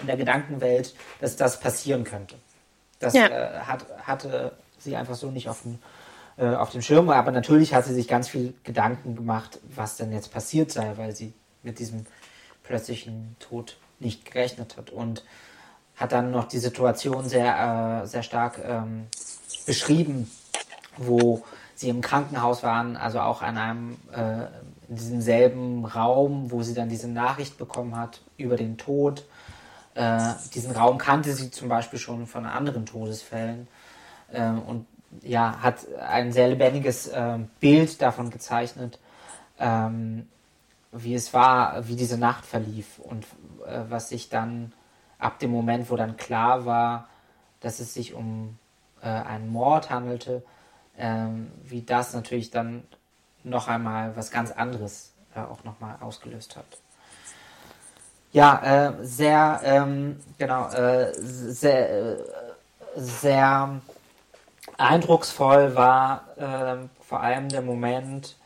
in 0.00 0.06
der 0.06 0.16
Gedankenwelt, 0.16 0.94
dass 1.20 1.36
das 1.36 1.58
passieren 1.60 2.04
könnte. 2.04 2.36
Das 2.98 3.14
Ja. 3.14 3.26
äh, 3.26 3.58
hat, 3.60 3.86
hatte 4.06 4.52
sie 4.78 4.96
einfach 4.96 5.14
so 5.14 5.30
nicht 5.30 5.48
auf 5.48 5.62
dem, 5.62 5.78
äh, 6.36 6.54
auf 6.54 6.70
dem 6.70 6.82
Schirm. 6.82 7.08
Aber 7.10 7.30
natürlich 7.32 7.74
hat 7.74 7.84
sie 7.84 7.94
sich 7.94 8.08
ganz 8.08 8.28
viel 8.28 8.54
Gedanken 8.64 9.16
gemacht, 9.16 9.58
was 9.74 9.96
denn 9.96 10.12
jetzt 10.12 10.32
passiert 10.32 10.70
sei, 10.70 10.92
weil 10.96 11.14
sie 11.14 11.32
mit 11.62 11.78
diesem 11.78 12.06
plötzlichen 12.62 13.36
Tod 13.38 13.76
nicht 14.00 14.24
gerechnet 14.24 14.76
hat. 14.76 14.90
Und 14.90 15.24
hat 15.96 16.12
dann 16.12 16.30
noch 16.30 16.46
die 16.46 16.58
Situation 16.58 17.28
sehr, 17.28 18.02
äh, 18.02 18.06
sehr 18.06 18.22
stark 18.22 18.60
ähm, 18.64 19.06
beschrieben, 19.66 20.30
wo 20.96 21.44
sie 21.82 21.90
im 21.90 22.00
Krankenhaus 22.00 22.62
waren, 22.62 22.96
also 22.96 23.20
auch 23.20 23.42
an 23.42 23.58
einem, 23.58 23.96
äh, 24.12 24.46
in 24.88 24.96
diesem 24.96 25.20
selben 25.20 25.84
Raum, 25.84 26.50
wo 26.50 26.62
sie 26.62 26.74
dann 26.74 26.88
diese 26.88 27.08
Nachricht 27.08 27.58
bekommen 27.58 27.96
hat 27.96 28.22
über 28.38 28.56
den 28.56 28.78
Tod. 28.78 29.26
Äh, 29.94 30.32
diesen 30.54 30.72
Raum 30.72 30.96
kannte 30.96 31.32
sie 31.34 31.50
zum 31.50 31.68
Beispiel 31.68 31.98
schon 31.98 32.26
von 32.26 32.46
anderen 32.46 32.86
Todesfällen 32.86 33.68
ähm, 34.32 34.62
und 34.62 34.86
ja, 35.20 35.58
hat 35.60 35.86
ein 36.00 36.32
sehr 36.32 36.48
lebendiges 36.48 37.10
ähm, 37.12 37.50
Bild 37.60 38.00
davon 38.00 38.30
gezeichnet, 38.30 38.98
ähm, 39.58 40.26
wie 40.90 41.14
es 41.14 41.34
war, 41.34 41.86
wie 41.86 41.96
diese 41.96 42.16
Nacht 42.16 42.46
verlief 42.46 42.98
und 42.98 43.26
äh, 43.66 43.82
was 43.90 44.08
sich 44.08 44.30
dann 44.30 44.72
ab 45.18 45.38
dem 45.38 45.50
Moment, 45.50 45.90
wo 45.90 45.96
dann 45.96 46.16
klar 46.16 46.64
war, 46.64 47.08
dass 47.60 47.78
es 47.78 47.92
sich 47.92 48.14
um 48.14 48.56
äh, 49.02 49.08
einen 49.08 49.50
Mord 49.50 49.90
handelte, 49.90 50.42
ähm, 50.98 51.50
wie 51.64 51.82
das 51.82 52.14
natürlich 52.14 52.50
dann 52.50 52.84
noch 53.44 53.68
einmal 53.68 54.16
was 54.16 54.30
ganz 54.30 54.50
anderes 54.50 55.12
äh, 55.34 55.40
auch 55.40 55.64
nochmal 55.64 55.96
ausgelöst 56.00 56.56
hat. 56.56 56.66
Ja, 58.32 58.88
äh, 58.88 59.04
sehr, 59.04 59.60
ähm, 59.62 60.18
genau, 60.38 60.68
äh, 60.70 61.12
sehr, 61.14 61.90
äh, 61.90 62.16
sehr 62.96 63.80
eindrucksvoll 64.78 65.76
war 65.76 66.24
ähm, 66.38 66.88
vor 67.00 67.20
allem 67.20 67.48
der 67.48 67.62
Moment, 67.62 68.36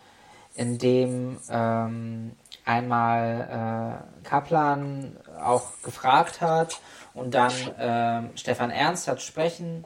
in 0.56 0.78
dem 0.78 1.38
ähm, 1.50 2.32
einmal 2.64 4.02
äh, 4.24 4.26
Kaplan 4.26 5.16
auch 5.40 5.70
gefragt 5.82 6.40
hat 6.40 6.80
und 7.14 7.34
dann 7.34 7.52
ähm, 7.78 8.30
Stefan 8.34 8.70
Ernst 8.70 9.06
hat 9.06 9.22
sprechen 9.22 9.84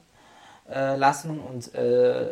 äh, 0.73 0.97
lassen 0.97 1.41
und 1.41 1.75
äh, 1.75 2.29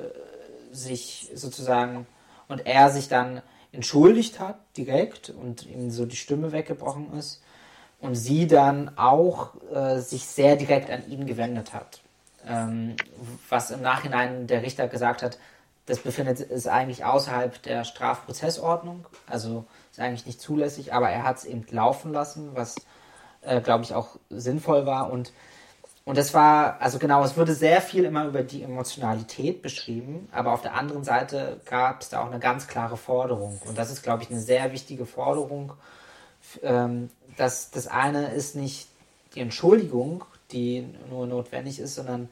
sich 0.73 1.31
sozusagen 1.35 2.07
und 2.49 2.67
er 2.67 2.91
sich 2.91 3.09
dann 3.09 3.43
entschuldigt 3.73 4.41
hat 4.41 4.59
direkt 4.77 5.31
und 5.31 5.67
ihm 5.67 5.91
so 5.91 6.07
die 6.07 6.17
Stimme 6.17 6.53
weggebrochen 6.53 7.13
ist 7.19 7.43
und 8.01 8.15
sie 8.15 8.47
dann 8.47 8.97
auch 8.97 9.55
äh, 9.73 9.99
sich 9.99 10.27
sehr 10.27 10.57
direkt 10.57 10.91
an 10.91 11.09
ihn 11.09 11.27
gewendet 11.27 11.75
hat. 11.75 12.01
Ähm, 12.47 12.97
was 13.49 13.71
im 13.71 13.83
Nachhinein 13.83 14.47
der 14.47 14.63
Richter 14.63 14.89
gesagt 14.89 15.23
hat, 15.23 15.39
das 15.87 15.99
befindet 15.99 16.41
ist 16.41 16.69
eigentlich 16.69 17.05
außerhalb 17.05 17.63
der 17.63 17.85
Strafprozessordnung, 17.85 19.07
also 19.27 19.65
ist 19.91 20.01
eigentlich 20.01 20.27
nicht 20.27 20.41
zulässig, 20.41 20.93
aber 20.93 21.09
er 21.09 21.25
hat 21.25 21.39
es 21.39 21.45
eben 21.45 21.65
laufen 21.71 22.13
lassen, 22.13 22.51
was 22.55 22.77
äh, 23.41 23.61
glaube 23.61 23.85
ich 23.85 23.95
auch 23.95 24.19
sinnvoll 24.29 24.87
war 24.87 25.11
und 25.11 25.33
und 26.09 26.17
das 26.17 26.33
war, 26.33 26.81
also 26.81 26.99
genau, 26.99 27.23
es 27.23 27.37
wurde 27.37 27.53
sehr 27.53 27.83
viel 27.83 28.05
immer 28.05 28.25
über 28.25 28.43
die 28.43 28.63
Emotionalität 28.63 29.61
beschrieben, 29.61 30.27
aber 30.33 30.55
auf 30.55 30.63
der 30.63 30.73
anderen 30.73 31.05
Seite 31.05 31.61
gab 31.67 32.01
es 32.01 32.09
da 32.09 32.23
auch 32.23 32.29
eine 32.29 32.39
ganz 32.39 32.67
klare 32.67 32.97
Forderung. 32.97 33.61
Und 33.67 33.77
das 33.77 33.91
ist, 33.91 34.03
glaube 34.03 34.23
ich, 34.23 34.31
eine 34.31 34.41
sehr 34.41 34.73
wichtige 34.73 35.05
Forderung. 35.05 35.75
Ähm, 36.63 37.11
dass 37.37 37.71
das 37.71 37.89
eine 37.89 38.33
ist 38.33 38.57
nicht 38.57 38.89
die 39.35 39.41
Entschuldigung, 39.41 40.25
die 40.51 40.89
nur 41.11 41.27
notwendig 41.27 41.79
ist, 41.79 41.97
sondern 41.97 42.31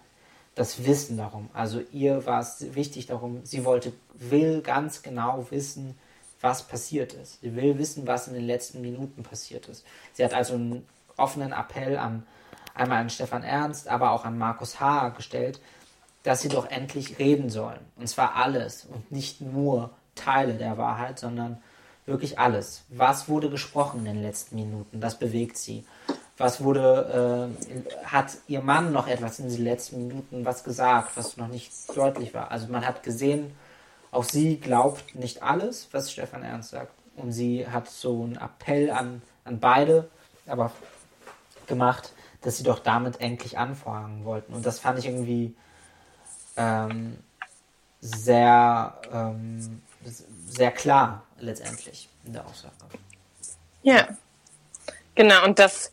das 0.55 0.87
Wissen 0.87 1.19
darum. 1.19 1.51
Also 1.53 1.83
ihr 1.93 2.25
war 2.25 2.41
es 2.41 2.75
wichtig 2.75 3.05
darum, 3.05 3.41
sie 3.45 3.67
wollte, 3.67 3.93
will 4.15 4.63
ganz 4.63 5.03
genau 5.03 5.49
wissen, 5.51 5.99
was 6.41 6.63
passiert 6.63 7.13
ist. 7.13 7.43
Sie 7.43 7.55
will 7.55 7.77
wissen, 7.77 8.07
was 8.07 8.27
in 8.27 8.33
den 8.33 8.47
letzten 8.47 8.81
Minuten 8.81 9.23
passiert 9.23 9.69
ist. 9.69 9.85
Sie 10.15 10.25
hat 10.25 10.33
also 10.33 10.55
einen 10.55 10.87
offenen 11.19 11.53
Appell 11.53 11.99
an 11.99 12.23
einmal 12.77 12.99
an 12.99 13.11
Stefan 13.11 13.43
Ernst, 13.43 13.89
aber 13.89 14.11
auch 14.13 14.25
an 14.25 14.39
Markus 14.39 14.81
H. 14.81 15.11
gestellt, 15.11 15.61
dass 16.23 16.43
sie 16.43 16.49
doch 16.49 16.71
endlich 16.71 17.19
reden 17.19 17.51
sollen. 17.51 17.81
Und 17.97 18.09
zwar 18.09 18.37
alles 18.37 18.85
und 18.85 19.11
nicht 19.13 19.41
nur 19.41 19.91
Teile 20.15 20.55
der 20.55 20.77
Wahrheit, 20.77 21.19
sondern 21.19 21.63
wirklich 22.05 22.39
alles. 22.39 22.85
Was 22.89 23.29
wurde 23.29 23.51
gesprochen 23.51 24.01
in 24.01 24.07
den 24.07 24.23
letzten 24.23 24.57
Minuten? 24.57 25.01
Das 25.01 25.19
bewegt 25.19 25.57
sie. 25.59 25.85
Was 26.39 26.63
wurde, 26.63 27.49
äh, 27.73 28.07
hat 28.07 28.37
ihr 28.47 28.61
Mann 28.61 28.93
noch 28.93 29.09
etwas 29.09 29.39
in 29.39 29.49
den 29.49 29.65
letzten 29.65 30.07
Minuten 30.07 30.45
was 30.45 30.65
gesagt, 30.65 31.17
was 31.17 31.37
noch 31.37 31.49
nicht 31.49 31.73
deutlich 31.97 32.35
war? 32.35 32.51
Also 32.51 32.69
man 32.69 32.87
hat 32.87 33.03
gesehen, 33.03 33.57
auch 34.11 34.25
sie 34.25 34.59
glaubt 34.59 35.15
nicht 35.15 35.43
alles, 35.43 35.89
was 35.93 36.13
Stefan 36.13 36.43
Ernst 36.43 36.71
sagt. 36.71 36.93
Und 37.17 37.33
sie 37.33 37.67
hat 37.67 37.89
so 37.89 38.25
einen 38.25 38.37
Appell 38.37 38.91
an, 38.91 39.23
an 39.45 39.61
beide, 39.61 40.09
aber 40.47 40.73
gemacht, 41.67 42.13
dass 42.41 42.59
sie 42.59 42.65
doch 42.65 42.79
damit 42.79 43.21
endlich 43.21 43.59
anfangen 43.59 44.25
wollten. 44.25 44.53
Und 44.53 44.65
das 44.65 44.79
fand 44.79 44.99
ich 44.99 45.07
irgendwie 45.07 45.55
ähm, 46.57 47.19
sehr, 48.01 49.01
ähm, 49.13 49.83
sehr 50.49 50.71
klar 50.71 51.23
letztendlich 51.39 52.09
in 52.25 52.33
der 52.33 52.47
Aussage. 52.47 52.75
Ja, 53.83 54.09
genau. 55.15 55.45
Und 55.45 55.59
dass 55.59 55.93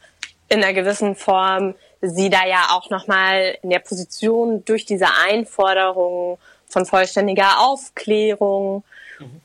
in 0.50 0.64
einer 0.64 0.74
gewissen 0.74 1.16
Form 1.16 1.76
sie 2.02 2.30
da 2.30 2.46
ja 2.46 2.68
auch 2.72 2.90
nochmal 2.90 3.58
in 3.62 3.70
der 3.70 3.80
Position 3.80 4.66
durch 4.66 4.86
diese 4.86 5.08
Einforderung 5.28 6.38
von 6.68 6.86
vollständiger 6.86 7.60
Aufklärung 7.60 8.84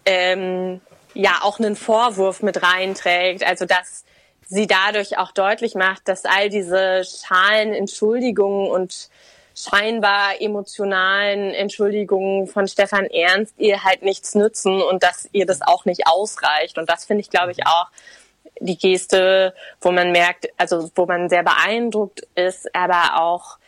ähm, 0.05 0.81
ja 1.15 1.41
auch 1.43 1.59
einen 1.59 1.77
Vorwurf 1.77 2.43
mit 2.43 2.63
reinträgt. 2.63 3.45
Also 3.45 3.65
dass 3.65 4.05
sie 4.49 4.67
dadurch 4.67 5.19
auch 5.19 5.33
deutlich 5.33 5.75
macht, 5.75 6.09
dass 6.09 6.25
all 6.25 6.49
diese 6.49 7.05
schalen 7.05 7.75
Entschuldigungen 7.75 8.71
und 8.71 9.09
scheinbar 9.55 10.41
emotionalen 10.41 11.53
Entschuldigungen 11.53 12.47
von 12.47 12.69
Stefan 12.69 13.07
Ernst 13.07 13.55
ihr 13.59 13.83
halt 13.85 14.03
nichts 14.03 14.35
nützen 14.35 14.81
und 14.81 15.03
dass 15.03 15.29
ihr 15.33 15.47
das 15.47 15.63
auch 15.63 15.85
nicht 15.85 16.07
ausreicht. 16.07 16.79
Und 16.79 16.89
das 16.89 17.05
finde 17.05 17.23
ich, 17.23 17.31
glaube 17.31 17.53
ich, 17.53 17.67
auch 17.67 17.87
die 18.61 18.79
Geste, 18.79 19.55
wo 19.81 19.93
man 19.93 20.13
merkt, 20.13 20.49
also 20.57 20.91
wo 20.95 21.07
man 21.07 21.29
sehr 21.29 21.43
beeindruckt 21.43 22.23
ist, 22.35 22.75
aber 22.75 23.21
auch 23.21 23.59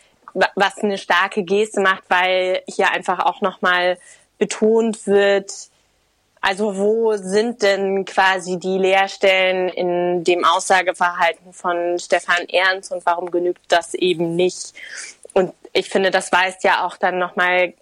was 0.55 0.79
eine 0.79 0.97
starke 0.97 1.43
Geste 1.43 1.81
macht, 1.81 2.05
weil 2.09 2.63
hier 2.69 2.91
einfach 2.93 3.19
auch 3.19 3.41
nochmal 3.41 3.99
betont 4.39 5.07
wird, 5.07 5.51
also 6.41 6.77
wo 6.77 7.17
sind 7.17 7.63
denn 7.63 8.05
quasi 8.05 8.59
die 8.59 8.79
Leerstellen 8.79 9.69
in 9.69 10.25
dem 10.25 10.45
Aussageverhalten 10.45 11.53
von 11.53 11.99
Stefan 11.99 12.49
Ernst 12.49 12.93
und 12.93 13.05
warum 13.05 13.31
genügt 13.31 13.61
das 13.69 13.95
eben 13.95 14.37
nicht? 14.37 14.73
Und 15.35 15.53
ich 15.73 15.89
finde, 15.89 16.11
das 16.11 16.33
weist 16.33 16.65
ja 16.65 16.87
auch 16.87 16.97
dann 16.97 17.19
nochmal 17.19 17.75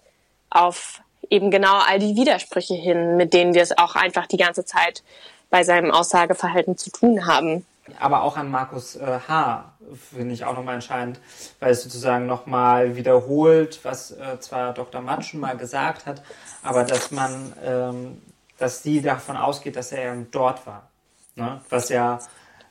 auf 0.49 1.01
eben 1.29 1.51
genau 1.51 1.77
all 1.77 1.99
die 1.99 2.15
Widersprüche 2.15 2.73
hin, 2.73 3.17
mit 3.17 3.33
denen 3.33 3.53
wir 3.53 3.61
es 3.61 3.77
auch 3.77 3.95
einfach 3.95 4.27
die 4.27 4.37
ganze 4.37 4.65
Zeit 4.65 5.03
bei 5.49 5.63
seinem 5.63 5.91
Aussageverhalten 5.91 6.77
zu 6.77 6.91
tun 6.91 7.25
haben. 7.25 7.65
Aber 7.99 8.23
auch 8.23 8.37
an 8.37 8.51
Markus 8.51 8.95
äh, 8.95 9.19
H. 9.27 9.73
finde 10.11 10.33
ich 10.33 10.45
auch 10.45 10.55
nochmal 10.55 10.75
entscheidend, 10.75 11.19
weil 11.59 11.71
es 11.71 11.83
sozusagen 11.83 12.27
nochmal 12.27 12.95
wiederholt, 12.95 13.79
was 13.83 14.11
äh, 14.11 14.39
zwar 14.39 14.73
Dr. 14.73 15.01
Mann 15.01 15.23
schon 15.23 15.39
mal 15.39 15.57
gesagt 15.57 16.05
hat, 16.05 16.21
aber 16.61 16.83
dass 16.83 17.09
man, 17.09 17.53
ähm, 17.65 18.21
dass 18.59 18.83
sie 18.83 19.01
davon 19.01 19.37
ausgeht, 19.37 19.75
dass 19.75 19.91
er 19.91 20.15
dort 20.31 20.67
war. 20.67 20.89
Ne? 21.35 21.61
Was 21.69 21.89
ja 21.89 22.19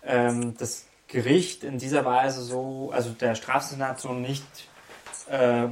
ähm, 0.04 0.56
das 0.56 0.86
Gericht 1.08 1.64
in 1.64 1.78
dieser 1.78 2.04
Weise 2.04 2.42
so, 2.42 2.90
also 2.92 3.10
der 3.10 3.34
Strafsenat 3.34 3.98
so 3.98 4.12
nicht, 4.12 4.44
äh, 5.30 5.66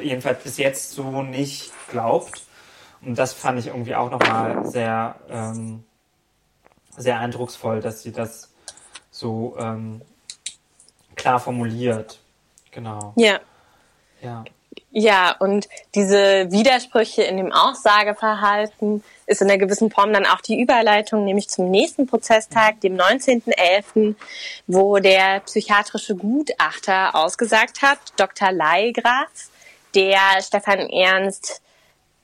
jedenfalls 0.00 0.42
bis 0.42 0.58
jetzt 0.58 0.92
so 0.92 1.22
nicht 1.22 1.72
glaubt. 1.88 2.42
Und 3.02 3.16
das 3.16 3.32
fand 3.32 3.58
ich 3.58 3.68
irgendwie 3.68 3.94
auch 3.94 4.10
nochmal 4.10 4.66
sehr, 4.66 5.16
ähm, 5.28 5.84
sehr 6.96 7.18
eindrucksvoll, 7.18 7.80
dass 7.80 8.02
sie 8.02 8.12
das 8.12 8.52
so 9.10 9.56
ähm, 9.58 10.02
klar 11.14 11.40
formuliert. 11.40 12.20
Genau. 12.72 13.12
Ja. 13.16 13.40
Ja. 14.20 14.44
Ja, 14.92 15.36
und 15.38 15.68
diese 15.94 16.50
Widersprüche 16.50 17.22
in 17.22 17.36
dem 17.36 17.52
Aussageverhalten 17.52 19.04
ist 19.26 19.40
in 19.40 19.48
einer 19.48 19.58
gewissen 19.58 19.88
Form 19.90 20.12
dann 20.12 20.26
auch 20.26 20.40
die 20.40 20.60
Überleitung, 20.60 21.24
nämlich 21.24 21.48
zum 21.48 21.70
nächsten 21.70 22.08
Prozesstag, 22.08 22.80
dem 22.80 22.96
19.11., 22.96 24.16
wo 24.66 24.98
der 24.98 25.40
psychiatrische 25.40 26.16
Gutachter 26.16 27.14
ausgesagt 27.14 27.82
hat, 27.82 27.98
Dr. 28.16 28.50
Leigraf, 28.50 29.28
der 29.94 30.42
Stefan 30.42 30.80
Ernst 30.90 31.62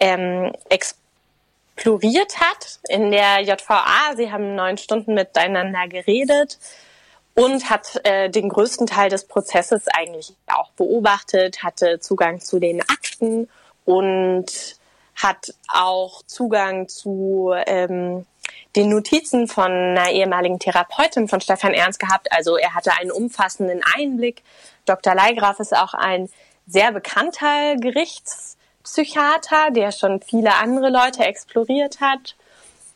ähm, 0.00 0.52
exploriert 0.68 2.40
hat 2.40 2.80
in 2.88 3.12
der 3.12 3.42
JVA. 3.42 4.16
Sie 4.16 4.32
haben 4.32 4.56
neun 4.56 4.76
Stunden 4.76 5.14
miteinander 5.14 5.87
geredet 5.87 6.58
und 7.37 7.71
hat 7.71 8.00
äh, 8.05 8.31
den 8.31 8.49
größten 8.49 8.87
Teil 8.87 9.11
des 9.11 9.26
Prozesses 9.26 9.87
eigentlich 9.88 10.35
auch 10.47 10.71
beobachtet, 10.73 11.62
hatte 11.62 12.00
Zugang 12.00 12.40
zu 12.40 12.59
den 12.59 12.81
Akten 12.81 13.49
und 13.85 14.47
hat 15.14 15.55
auch 15.69 16.23
Zugang 16.25 16.88
zu 16.88 17.52
ähm, 17.66 18.26
den 18.75 18.88
Notizen 18.88 19.49
von 19.49 19.71
einer 19.71 20.11
ehemaligen 20.11 20.59
Therapeutin 20.59 21.28
von 21.28 21.40
Stefan 21.40 21.75
Ernst 21.75 22.00
gehabt. 22.00 22.33
Also 22.33 22.57
er 22.57 22.75
hatte 22.75 22.93
einen 22.99 23.11
umfassenden 23.11 23.83
Einblick. 23.97 24.43
Dr. 24.87 25.14
Leigraf 25.14 25.61
ist 25.61 25.76
auch 25.76 25.93
ein 25.93 26.31
sehr 26.66 26.90
bekannter 26.90 27.76
Gerichtspsychiater, 27.76 29.71
der 29.73 29.93
schon 29.93 30.23
viele 30.23 30.55
andere 30.55 30.88
Leute 30.90 31.25
exploriert 31.25 32.00
hat. 32.00 32.35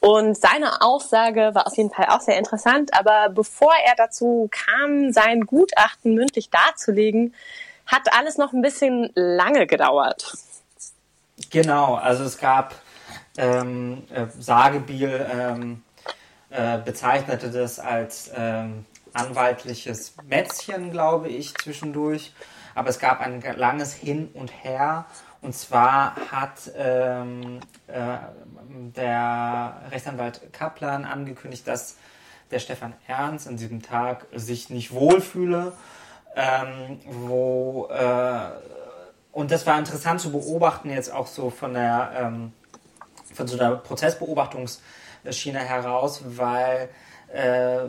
Und 0.01 0.37
seine 0.37 0.81
Aussage 0.81 1.51
war 1.55 1.67
auf 1.67 1.77
jeden 1.77 1.91
Fall 1.91 2.07
auch 2.07 2.23
sehr 2.23 2.39
interessant. 2.39 2.95
Aber 2.99 3.29
bevor 3.29 3.73
er 3.87 3.95
dazu 3.97 4.49
kam, 4.51 5.13
sein 5.13 5.43
Gutachten 5.43 6.15
mündlich 6.15 6.49
darzulegen, 6.51 7.35
hat 7.87 8.13
alles 8.13 8.39
noch 8.39 8.53
ein 8.53 8.63
bisschen 8.63 9.11
lange 9.15 9.67
gedauert. 9.67 10.35
Genau, 11.51 11.95
also 11.95 12.25
es 12.25 12.39
gab 12.39 12.75
ähm, 13.37 14.05
äh, 14.13 14.27
Sagebiel 14.39 15.27
ähm, 15.33 15.83
äh, 16.51 16.79
bezeichnete 16.79 17.51
das 17.51 17.79
als 17.79 18.31
ähm, 18.35 18.85
anwaltliches 19.13 20.15
Mätzchen, 20.29 20.91
glaube 20.91 21.29
ich, 21.29 21.55
zwischendurch. 21.57 22.33
Aber 22.75 22.89
es 22.89 22.99
gab 22.99 23.21
ein 23.21 23.43
langes 23.57 23.93
Hin 23.93 24.31
und 24.35 24.53
Her. 24.65 25.07
Und 25.43 25.55
zwar 25.55 26.17
hat 26.31 26.71
ähm, 26.77 27.61
äh, 27.87 28.19
der 28.95 29.81
Rechtsanwalt 29.91 30.53
Kaplan 30.53 31.05
angekündigt, 31.05 31.67
dass 31.67 31.97
der 32.51 32.59
Stefan 32.59 32.95
Ernst 33.07 33.49
an 33.49 33.57
diesem 33.57 33.83
Tag 33.83 34.27
sich 34.35 34.71
nicht 34.71 34.93
wohlfühle. 34.93 35.73
Ähm, 36.37 37.01
wo, 37.07 37.89
äh, 37.91 38.51
und 39.33 39.51
das 39.51 39.67
war 39.67 39.79
interessant 39.79 40.21
zu 40.21 40.31
beobachten, 40.31 40.91
jetzt 40.91 41.13
auch 41.13 41.27
so 41.27 41.51
von 41.51 41.75
der 41.75 42.13
ähm, 42.17 42.53
von 43.33 43.47
so 43.47 43.59
einer 43.59 43.77
Prozessbeobachtungsschiene 43.77 45.61
heraus, 45.61 46.23
weil 46.25 46.89
äh, 47.33 47.89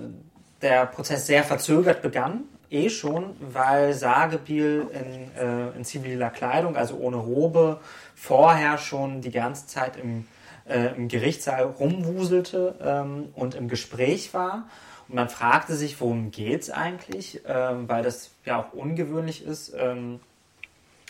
der 0.62 0.86
Prozess 0.86 1.28
sehr 1.28 1.44
verzögert 1.44 2.02
begann, 2.02 2.44
eh 2.72 2.90
schon, 2.90 3.36
weil 3.40 3.94
Sagebiel 3.94 4.88
in, 4.94 5.36
äh, 5.42 5.70
in 5.76 5.84
ziviler 5.84 6.30
Kleidung, 6.30 6.76
also 6.76 6.96
ohne 6.96 7.18
Robe, 7.18 7.80
vorher 8.16 8.78
schon 8.78 9.22
die 9.22 9.32
ganze 9.32 9.68
Zeit 9.68 9.98
im 9.98 10.26
äh, 10.68 10.96
im 10.96 11.08
Gerichtssaal 11.08 11.64
rumwuselte 11.64 12.76
ähm, 12.82 13.30
und 13.36 13.56
im 13.56 13.68
Gespräch 13.68 14.34
war. 14.34 14.68
Und 15.08 15.16
man 15.16 15.30
fragte 15.30 15.76
sich, 15.76 16.00
worum 16.00 16.32
geht 16.32 16.62
es 16.62 16.70
eigentlich, 16.70 17.42
ähm, 17.46 17.88
weil 17.90 18.04
das 18.04 18.32
ja 18.46 18.60
auch 18.60 18.74
ungewöhnlich 18.74 19.44
ist. 19.44 19.74
Ähm, 19.78 20.20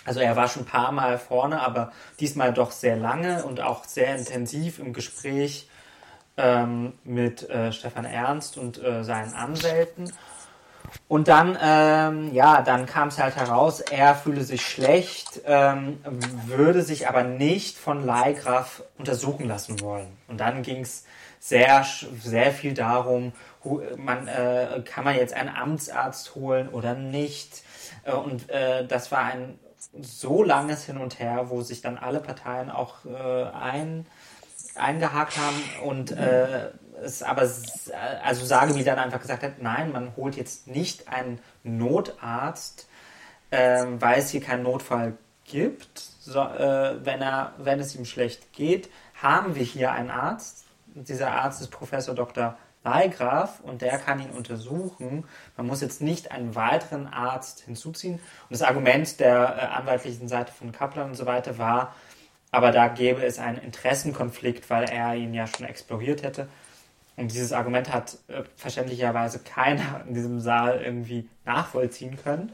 also 0.03 0.19
er 0.19 0.35
war 0.35 0.47
schon 0.47 0.63
ein 0.63 0.67
paar 0.67 0.91
Mal 0.91 1.19
vorne, 1.19 1.61
aber 1.61 1.91
diesmal 2.19 2.53
doch 2.53 2.71
sehr 2.71 2.97
lange 2.97 3.43
und 3.43 3.61
auch 3.61 3.83
sehr 3.83 4.15
intensiv 4.15 4.79
im 4.79 4.93
Gespräch 4.93 5.69
ähm, 6.37 6.93
mit 7.03 7.47
äh, 7.49 7.71
Stefan 7.71 8.05
Ernst 8.05 8.57
und 8.57 8.83
äh, 8.83 9.03
seinen 9.03 9.33
Anwälten. 9.33 10.11
Und 11.07 11.27
dann, 11.27 11.57
ähm, 11.61 12.33
ja, 12.33 12.61
dann 12.61 12.85
kam 12.85 13.09
es 13.09 13.19
halt 13.19 13.35
heraus, 13.35 13.81
er 13.81 14.15
fühle 14.15 14.43
sich 14.43 14.65
schlecht, 14.65 15.41
ähm, 15.45 15.99
würde 16.45 16.81
sich 16.83 17.07
aber 17.07 17.23
nicht 17.23 17.77
von 17.77 18.05
Leihgraf 18.05 18.83
untersuchen 18.97 19.47
lassen 19.47 19.81
wollen. 19.81 20.07
Und 20.27 20.39
dann 20.39 20.61
ging 20.63 20.81
es 20.81 21.05
sehr, 21.39 21.85
sehr 22.21 22.51
viel 22.51 22.73
darum, 22.73 23.33
man, 23.97 24.27
äh, 24.27 24.81
kann 24.85 25.03
man 25.03 25.15
jetzt 25.15 25.33
einen 25.33 25.49
Amtsarzt 25.49 26.35
holen 26.35 26.69
oder 26.69 26.93
nicht. 26.93 27.63
Äh, 28.03 28.13
und 28.13 28.49
äh, 28.49 28.85
das 28.87 29.11
war 29.11 29.25
ein 29.25 29.59
so 30.01 30.43
langes 30.43 30.85
Hin 30.85 30.97
und 30.97 31.19
Her, 31.19 31.49
wo 31.49 31.61
sich 31.61 31.81
dann 31.81 31.97
alle 31.97 32.19
Parteien 32.19 32.69
auch 32.69 33.05
äh, 33.05 33.43
ein, 33.51 34.05
eingehakt 34.75 35.37
haben 35.37 35.63
und 35.83 36.11
äh, 36.11 36.69
es 37.01 37.23
aber, 37.23 37.41
also 38.23 38.45
sage, 38.45 38.75
wie 38.75 38.83
dann 38.83 38.99
einfach 38.99 39.21
gesagt 39.21 39.43
hat, 39.43 39.61
nein, 39.61 39.91
man 39.91 40.15
holt 40.15 40.35
jetzt 40.35 40.67
nicht 40.67 41.07
einen 41.07 41.39
Notarzt, 41.63 42.87
äh, 43.49 43.85
weil 43.99 44.19
es 44.19 44.29
hier 44.29 44.41
keinen 44.41 44.63
Notfall 44.63 45.17
gibt. 45.45 45.99
So, 45.99 46.39
äh, 46.39 47.05
wenn, 47.05 47.21
er, 47.21 47.53
wenn 47.57 47.79
es 47.79 47.95
ihm 47.95 48.05
schlecht 48.05 48.53
geht, 48.53 48.89
haben 49.21 49.55
wir 49.55 49.63
hier 49.63 49.91
einen 49.91 50.11
Arzt. 50.11 50.65
Dieser 50.93 51.31
Arzt 51.31 51.61
ist 51.61 51.69
Professor 51.69 52.15
Dr. 52.15 52.57
Leigraf 52.83 53.59
und 53.61 53.81
der 53.81 53.99
kann 53.99 54.19
ihn 54.19 54.31
untersuchen. 54.31 55.25
Man 55.55 55.67
muss 55.67 55.81
jetzt 55.81 56.01
nicht 56.01 56.31
einen 56.31 56.55
weiteren 56.55 57.07
Arzt 57.07 57.61
hinzuziehen. 57.61 58.15
Und 58.15 58.21
das 58.49 58.63
Argument 58.63 59.19
der 59.19 59.35
äh, 59.35 59.77
anwaltlichen 59.77 60.27
Seite 60.27 60.51
von 60.51 60.71
Kaplan 60.71 61.09
und 61.09 61.15
so 61.15 61.25
weiter 61.25 61.57
war, 61.57 61.93
aber 62.51 62.71
da 62.71 62.87
gäbe 62.89 63.23
es 63.23 63.39
einen 63.39 63.57
Interessenkonflikt, 63.57 64.69
weil 64.69 64.83
er 64.83 65.15
ihn 65.15 65.33
ja 65.33 65.47
schon 65.47 65.65
exploriert 65.65 66.23
hätte. 66.23 66.49
Und 67.17 67.31
dieses 67.31 67.53
Argument 67.53 67.93
hat 67.93 68.17
äh, 68.27 68.43
verständlicherweise 68.55 69.39
keiner 69.39 70.03
in 70.07 70.13
diesem 70.13 70.39
Saal 70.39 70.81
irgendwie 70.81 71.29
nachvollziehen 71.45 72.17
können. 72.17 72.51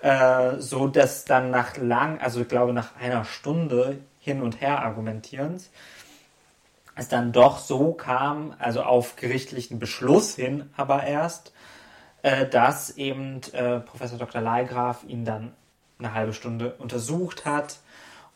Äh, 0.00 0.60
so 0.60 0.86
dass 0.86 1.24
dann 1.24 1.50
nach 1.50 1.76
lang, 1.76 2.20
also 2.20 2.42
ich 2.42 2.48
glaube 2.48 2.72
nach 2.72 2.96
einer 2.96 3.24
Stunde 3.24 3.98
hin 4.20 4.42
und 4.42 4.60
her 4.60 4.82
argumentierens, 4.82 5.70
es 6.94 7.08
dann 7.08 7.32
doch 7.32 7.58
so 7.58 7.92
kam, 7.92 8.54
also 8.58 8.82
auf 8.82 9.16
gerichtlichen 9.16 9.78
Beschluss 9.78 10.34
hin 10.34 10.70
aber 10.76 11.04
erst, 11.04 11.52
äh, 12.22 12.46
dass 12.46 12.96
eben 12.96 13.40
äh, 13.52 13.80
Professor 13.80 14.18
Dr. 14.18 14.40
Leigraf 14.40 15.04
ihn 15.04 15.24
dann 15.24 15.52
eine 15.98 16.14
halbe 16.14 16.32
Stunde 16.32 16.74
untersucht 16.74 17.44
hat 17.44 17.78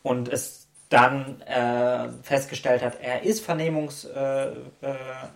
und 0.01 0.27
es 0.27 0.62
dann 0.93 1.41
äh, 1.41 2.09
festgestellt 2.21 2.83
hat, 2.83 2.99
er 3.01 3.23
ist 3.23 3.43
Vernehmungs, 3.43 4.05
äh, 4.05 4.51
äh, 4.51 4.55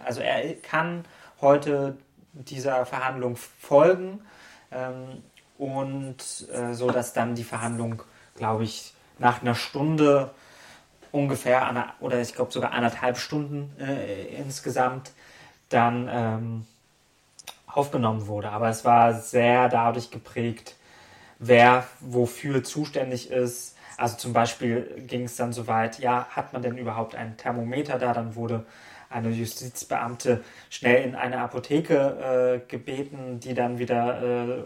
also 0.05 0.21
er 0.21 0.53
kann 0.57 1.03
heute 1.41 1.97
dieser 2.33 2.85
Verhandlung 2.85 3.37
folgen 3.37 4.21
ähm, 4.71 5.23
und 5.57 6.47
äh, 6.53 6.73
so, 6.75 6.91
dass 6.91 7.13
dann 7.13 7.33
die 7.33 7.43
Verhandlung, 7.43 8.03
glaube 8.35 8.65
ich, 8.65 8.93
nach 9.17 9.41
einer 9.41 9.55
Stunde 9.55 10.29
ungefähr 11.11 11.67
einer, 11.67 11.93
oder 12.01 12.21
ich 12.21 12.35
glaube 12.35 12.51
sogar 12.51 12.71
anderthalb 12.73 13.17
Stunden 13.17 13.73
äh, 13.79 14.25
insgesamt 14.35 15.11
dann 15.69 16.07
ähm, 16.11 16.67
aufgenommen 17.65 18.27
wurde. 18.27 18.51
Aber 18.51 18.69
es 18.69 18.85
war 18.85 19.15
sehr 19.15 19.69
dadurch 19.69 20.11
geprägt, 20.11 20.75
wer 21.39 21.87
wofür 21.99 22.63
zuständig 22.63 23.31
ist, 23.31 23.76
also 23.97 24.15
zum 24.15 24.31
Beispiel 24.31 25.03
ging 25.07 25.23
es 25.23 25.35
dann 25.35 25.51
so 25.51 25.67
weit, 25.67 25.99
ja, 25.99 26.27
hat 26.29 26.53
man 26.53 26.61
denn 26.61 26.77
überhaupt 26.77 27.15
ein 27.15 27.35
Thermometer 27.35 27.97
da? 27.97 28.13
Dann 28.13 28.35
wurde 28.35 28.65
eine 29.09 29.29
Justizbeamte 29.29 30.43
schnell 30.69 31.03
in 31.03 31.15
eine 31.15 31.39
Apotheke 31.39 32.61
äh, 32.63 32.69
gebeten, 32.69 33.39
die 33.39 33.53
dann 33.53 33.79
wieder, 33.79 34.21
äh, 34.21 34.63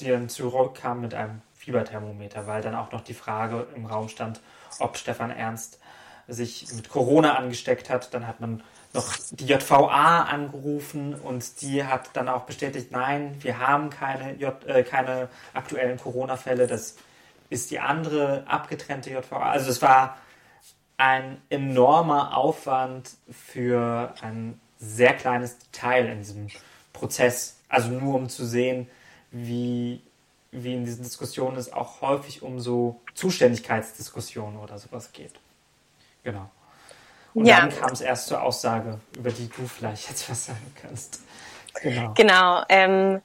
die 0.00 0.08
dann 0.08 0.28
zurückkam 0.28 1.00
mit 1.00 1.14
einem 1.14 1.42
Fieberthermometer, 1.54 2.46
weil 2.46 2.62
dann 2.62 2.74
auch 2.74 2.90
noch 2.90 3.02
die 3.02 3.14
Frage 3.14 3.66
im 3.76 3.86
Raum 3.86 4.08
stand, 4.08 4.40
ob 4.80 4.96
Stefan 4.96 5.30
Ernst 5.30 5.78
sich 6.26 6.66
mit 6.74 6.88
Corona 6.88 7.36
angesteckt 7.36 7.88
hat. 7.88 8.12
Dann 8.14 8.26
hat 8.26 8.40
man 8.40 8.62
noch 8.94 9.14
die 9.30 9.46
JVA 9.46 10.22
angerufen 10.24 11.14
und 11.14 11.62
die 11.62 11.84
hat 11.84 12.10
dann 12.14 12.28
auch 12.28 12.42
bestätigt, 12.42 12.90
nein, 12.90 13.36
wir 13.40 13.58
haben 13.58 13.90
keine, 13.90 14.34
J, 14.34 14.54
äh, 14.66 14.82
keine 14.82 15.28
aktuellen 15.54 15.98
Corona-Fälle. 15.98 16.66
Das 16.66 16.96
ist 17.52 17.70
die 17.70 17.78
andere 17.80 18.44
abgetrennte 18.48 19.10
JVA. 19.10 19.50
Also 19.50 19.70
es 19.70 19.82
war 19.82 20.16
ein 20.96 21.40
enormer 21.50 22.36
Aufwand 22.36 23.10
für 23.30 24.14
ein 24.22 24.60
sehr 24.78 25.14
kleines 25.14 25.58
Detail 25.58 26.06
in 26.06 26.18
diesem 26.18 26.46
Prozess. 26.92 27.58
Also 27.68 27.88
nur 27.88 28.14
um 28.14 28.28
zu 28.28 28.44
sehen, 28.46 28.88
wie, 29.30 30.00
wie 30.50 30.74
in 30.74 30.84
diesen 30.84 31.02
Diskussionen 31.04 31.56
es 31.56 31.72
auch 31.72 32.00
häufig 32.00 32.42
um 32.42 32.60
so 32.60 33.00
Zuständigkeitsdiskussionen 33.14 34.58
oder 34.58 34.78
sowas 34.78 35.12
geht. 35.12 35.32
Genau. 36.24 36.50
Und 37.34 37.46
Ja. 37.46 37.60
dann 37.60 37.70
kam 37.70 37.92
es 37.92 38.00
erst 38.00 38.26
zur 38.28 38.42
Aussage, 38.42 39.00
über 39.16 39.30
die 39.30 39.48
du 39.48 39.66
vielleicht 39.66 40.08
jetzt 40.08 40.28
was 40.30 40.46
sagen 40.46 40.74
kannst. 40.80 41.20
Genau. 41.82 42.12
Genau. 42.14 42.62
Ähm, 42.68 43.22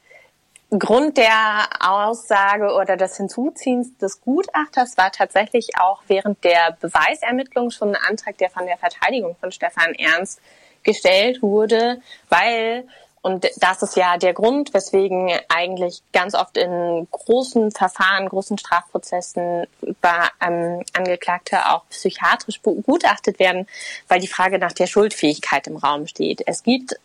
Grund 0.69 1.17
der 1.17 1.69
Aussage 1.79 2.73
oder 2.73 2.97
des 2.97 3.15
Hinzuziehens 3.15 3.97
des 3.97 4.19
Gutachters 4.21 4.97
war 4.97 5.11
tatsächlich 5.11 5.69
auch 5.79 6.01
während 6.07 6.43
der 6.43 6.75
Beweisermittlung 6.81 7.71
schon 7.71 7.95
ein 7.95 8.01
Antrag, 8.09 8.37
der 8.37 8.49
von 8.49 8.65
der 8.65 8.77
Verteidigung 8.77 9.35
von 9.39 9.51
Stefan 9.51 9.93
Ernst 9.93 10.41
gestellt 10.83 11.41
wurde, 11.41 12.01
weil 12.29 12.85
und 13.27 13.45
das 13.57 13.81
ist 13.81 13.97
ja 13.97 14.15
der 14.15 14.33
Grund, 14.33 14.73
weswegen 14.73 15.29
eigentlich 15.49 16.01
ganz 16.13 16.33
oft 16.33 16.55
in 16.55 17.07
großen 17.11 17.71
Verfahren, 17.71 18.29
großen 18.29 18.57
Strafprozessen 18.57 19.67
über 19.81 20.29
ähm, 20.39 20.81
Angeklagte 20.93 21.69
auch 21.69 21.83
psychiatrisch 21.89 22.61
begutachtet 22.61 23.39
werden, 23.39 23.67
weil 24.07 24.21
die 24.21 24.29
Frage 24.29 24.59
nach 24.59 24.71
der 24.71 24.87
Schuldfähigkeit 24.87 25.67
im 25.67 25.75
Raum 25.75 26.07
steht. 26.07 26.41
Es 26.45 26.63
gibt 26.63 26.95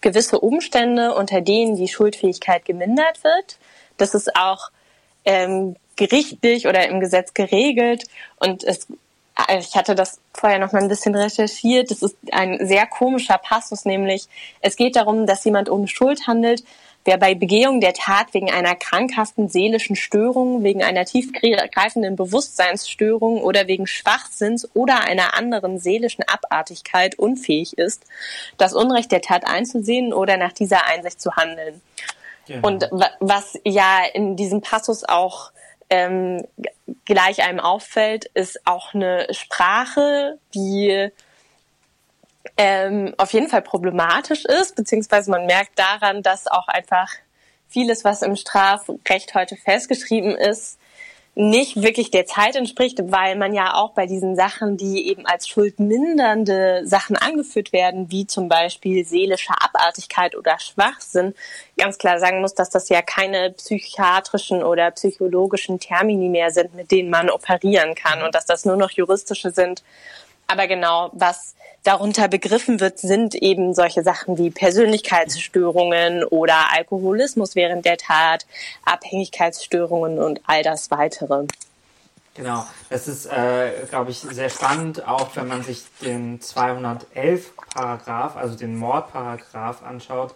gewisse 0.00 0.40
Umstände, 0.40 1.14
unter 1.14 1.40
denen 1.40 1.76
die 1.76 1.88
Schuldfähigkeit 1.88 2.64
gemindert 2.64 3.22
wird. 3.24 3.58
Das 3.96 4.14
ist 4.14 4.36
auch 4.36 4.70
ähm, 5.24 5.76
gerichtlich 5.96 6.66
oder 6.66 6.88
im 6.88 7.00
Gesetz 7.00 7.34
geregelt 7.34 8.04
und 8.38 8.64
es 8.64 8.86
ich 9.48 9.74
hatte 9.74 9.94
das 9.94 10.20
vorher 10.34 10.58
noch 10.58 10.72
mal 10.72 10.82
ein 10.82 10.88
bisschen 10.88 11.14
recherchiert. 11.14 11.90
Das 11.90 12.02
ist 12.02 12.16
ein 12.30 12.66
sehr 12.66 12.86
komischer 12.86 13.38
Passus, 13.38 13.84
nämlich 13.84 14.28
es 14.60 14.76
geht 14.76 14.96
darum, 14.96 15.26
dass 15.26 15.44
jemand 15.44 15.70
ohne 15.70 15.88
Schuld 15.88 16.26
handelt, 16.26 16.62
wer 17.04 17.16
bei 17.16 17.34
Begehung 17.34 17.80
der 17.80 17.94
Tat 17.94 18.34
wegen 18.34 18.50
einer 18.50 18.74
krankhaften 18.74 19.48
seelischen 19.48 19.96
Störung, 19.96 20.62
wegen 20.62 20.82
einer 20.82 21.04
tiefgreifenden 21.04 22.14
Bewusstseinsstörung 22.16 23.42
oder 23.42 23.66
wegen 23.66 23.86
Schwachsinns 23.86 24.68
oder 24.74 25.00
einer 25.00 25.34
anderen 25.34 25.78
seelischen 25.78 26.24
Abartigkeit 26.28 27.18
unfähig 27.18 27.78
ist, 27.78 28.04
das 28.58 28.74
Unrecht 28.74 29.12
der 29.12 29.22
Tat 29.22 29.46
einzusehen 29.46 30.12
oder 30.12 30.36
nach 30.36 30.52
dieser 30.52 30.86
Einsicht 30.86 31.20
zu 31.20 31.36
handeln. 31.36 31.80
Genau. 32.46 32.66
Und 32.66 32.88
wa- 32.90 33.10
was 33.20 33.58
ja 33.64 34.00
in 34.12 34.36
diesem 34.36 34.60
Passus 34.60 35.04
auch 35.04 35.52
ähm, 35.88 36.46
gleich 37.04 37.42
einem 37.42 37.60
auffällt, 37.60 38.26
ist 38.34 38.66
auch 38.66 38.94
eine 38.94 39.26
Sprache, 39.30 40.38
die 40.54 41.08
ähm, 42.56 43.14
auf 43.18 43.32
jeden 43.32 43.48
Fall 43.48 43.62
problematisch 43.62 44.44
ist, 44.44 44.76
beziehungsweise 44.76 45.30
man 45.30 45.46
merkt 45.46 45.78
daran, 45.78 46.22
dass 46.22 46.46
auch 46.46 46.68
einfach 46.68 47.08
vieles, 47.68 48.04
was 48.04 48.22
im 48.22 48.36
Strafrecht 48.36 49.34
heute 49.34 49.56
festgeschrieben 49.56 50.34
ist, 50.36 50.78
nicht 51.36 51.80
wirklich 51.80 52.10
der 52.10 52.26
Zeit 52.26 52.56
entspricht, 52.56 52.98
weil 53.12 53.36
man 53.36 53.54
ja 53.54 53.74
auch 53.74 53.92
bei 53.92 54.06
diesen 54.06 54.34
Sachen, 54.34 54.76
die 54.76 55.08
eben 55.08 55.26
als 55.26 55.46
schuldmindernde 55.46 56.82
Sachen 56.84 57.16
angeführt 57.16 57.72
werden, 57.72 58.10
wie 58.10 58.26
zum 58.26 58.48
Beispiel 58.48 59.04
seelische 59.04 59.52
Abartigkeit 59.52 60.34
oder 60.34 60.58
Schwachsinn, 60.58 61.34
ganz 61.78 61.98
klar 61.98 62.18
sagen 62.18 62.40
muss, 62.40 62.54
dass 62.54 62.68
das 62.68 62.88
ja 62.88 63.00
keine 63.00 63.52
psychiatrischen 63.52 64.62
oder 64.62 64.90
psychologischen 64.90 65.78
Termini 65.78 66.28
mehr 66.28 66.50
sind, 66.50 66.74
mit 66.74 66.90
denen 66.90 67.10
man 67.10 67.30
operieren 67.30 67.94
kann 67.94 68.22
und 68.22 68.34
dass 68.34 68.44
das 68.44 68.64
nur 68.64 68.76
noch 68.76 68.90
juristische 68.90 69.52
sind. 69.52 69.84
Aber 70.50 70.66
genau, 70.66 71.10
was 71.12 71.54
darunter 71.84 72.26
begriffen 72.26 72.80
wird, 72.80 72.98
sind 72.98 73.36
eben 73.36 73.72
solche 73.72 74.02
Sachen 74.02 74.36
wie 74.36 74.50
Persönlichkeitsstörungen 74.50 76.24
oder 76.24 76.72
Alkoholismus 76.72 77.54
während 77.54 77.84
der 77.84 77.98
Tat, 77.98 78.46
Abhängigkeitsstörungen 78.84 80.18
und 80.18 80.40
all 80.46 80.64
das 80.64 80.90
weitere. 80.90 81.46
Genau, 82.34 82.66
das 82.88 83.06
ist, 83.06 83.26
äh, 83.26 83.86
glaube 83.90 84.10
ich, 84.10 84.18
sehr 84.18 84.50
spannend, 84.50 85.06
auch 85.06 85.28
wenn 85.36 85.46
man 85.46 85.62
sich 85.62 85.84
den 86.02 86.40
211 86.40 87.52
Paragraph, 87.72 88.36
also 88.36 88.56
den 88.56 88.76
Mordparagraph 88.76 89.84
anschaut, 89.84 90.34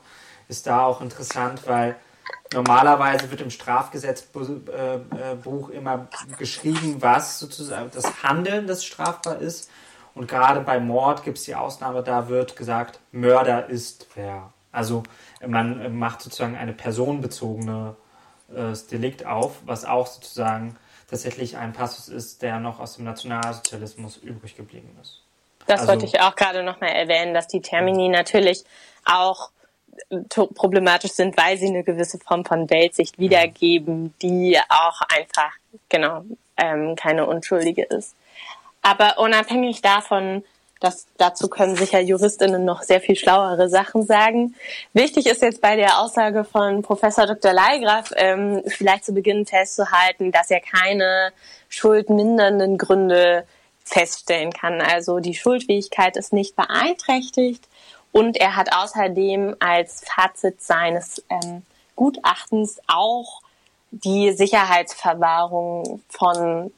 ist 0.48 0.68
da 0.68 0.84
auch 0.84 1.00
interessant, 1.00 1.62
weil 1.66 1.96
normalerweise 2.52 3.30
wird 3.30 3.40
im 3.40 3.50
Strafgesetzbuch 3.50 4.48
äh, 4.68 4.94
äh, 4.94 5.76
immer 5.76 6.06
geschrieben, 6.38 6.96
was 7.00 7.40
sozusagen 7.40 7.90
das 7.92 8.22
Handeln, 8.22 8.68
das 8.68 8.84
strafbar 8.84 9.38
ist. 9.40 9.70
Und 10.14 10.28
gerade 10.28 10.60
bei 10.60 10.78
Mord 10.78 11.24
gibt 11.24 11.38
es 11.38 11.44
die 11.44 11.54
Ausnahme, 11.54 12.02
da 12.02 12.28
wird 12.28 12.56
gesagt, 12.56 13.00
Mörder 13.12 13.68
ist 13.68 14.06
wer. 14.14 14.52
Also 14.70 15.02
man 15.46 15.80
äh, 15.80 15.88
macht 15.88 16.20
sozusagen 16.22 16.56
eine 16.56 16.72
personenbezogene 16.72 17.96
äh, 18.54 18.72
Delikt 18.90 19.26
auf, 19.26 19.56
was 19.64 19.84
auch 19.84 20.06
sozusagen 20.06 20.76
tatsächlich 21.10 21.56
ein 21.56 21.72
Passus 21.72 22.08
ist, 22.08 22.42
der 22.42 22.58
noch 22.60 22.80
aus 22.80 22.96
dem 22.96 23.04
Nationalsozialismus 23.04 24.16
übrig 24.18 24.56
geblieben 24.56 24.96
ist. 25.02 25.20
Das 25.66 25.80
Also- 25.80 25.92
wollte 25.92 26.06
ich 26.06 26.20
auch 26.20 26.34
gerade 26.36 26.62
nochmal 26.62 26.90
erwähnen, 26.90 27.34
dass 27.34 27.46
die 27.48 27.60
Termini 27.60 28.08
natürlich 28.08 28.64
auch 29.04 29.50
to- 30.28 30.46
problematisch 30.48 31.12
sind, 31.12 31.36
weil 31.36 31.56
sie 31.56 31.66
eine 31.68 31.82
gewisse 31.84 32.18
Form 32.18 32.44
von 32.44 32.68
Weltsicht 32.70 33.18
wiedergeben, 33.18 34.14
die 34.20 34.58
auch 34.68 35.00
einfach, 35.16 35.52
genau, 35.88 36.24
ähm, 36.56 36.96
keine 36.96 37.26
unschuldige 37.26 37.82
ist. 37.84 38.14
Aber 38.84 39.18
unabhängig 39.18 39.80
davon, 39.80 40.44
dass 40.78 41.06
dazu 41.16 41.48
können 41.48 41.74
sicher 41.74 42.00
JuristInnen 42.00 42.66
noch 42.66 42.82
sehr 42.82 43.00
viel 43.00 43.16
schlauere 43.16 43.70
Sachen 43.70 44.02
sagen. 44.02 44.54
Wichtig 44.92 45.24
ist 45.26 45.40
jetzt 45.40 45.62
bei 45.62 45.74
der 45.74 46.00
Aussage 46.00 46.44
von 46.44 46.82
Professor 46.82 47.26
Dr. 47.26 47.54
Leigraf 47.54 48.12
ähm, 48.14 48.62
vielleicht 48.66 49.06
zu 49.06 49.14
Beginn 49.14 49.46
festzuhalten, 49.46 50.32
dass 50.32 50.50
er 50.50 50.60
keine 50.60 51.32
schuldmindernden 51.70 52.76
Gründe 52.76 53.46
feststellen 53.84 54.52
kann. 54.52 54.82
Also 54.82 55.18
die 55.18 55.34
Schuldfähigkeit 55.34 56.18
ist 56.18 56.34
nicht 56.34 56.54
beeinträchtigt 56.54 57.66
und 58.12 58.36
er 58.36 58.54
hat 58.54 58.76
außerdem 58.76 59.56
als 59.60 60.02
Fazit 60.04 60.60
seines 60.62 61.24
ähm, 61.30 61.62
Gutachtens 61.96 62.80
auch 62.86 63.40
die 63.92 64.32
Sicherheitsverwahrung 64.32 66.02
von 66.10 66.70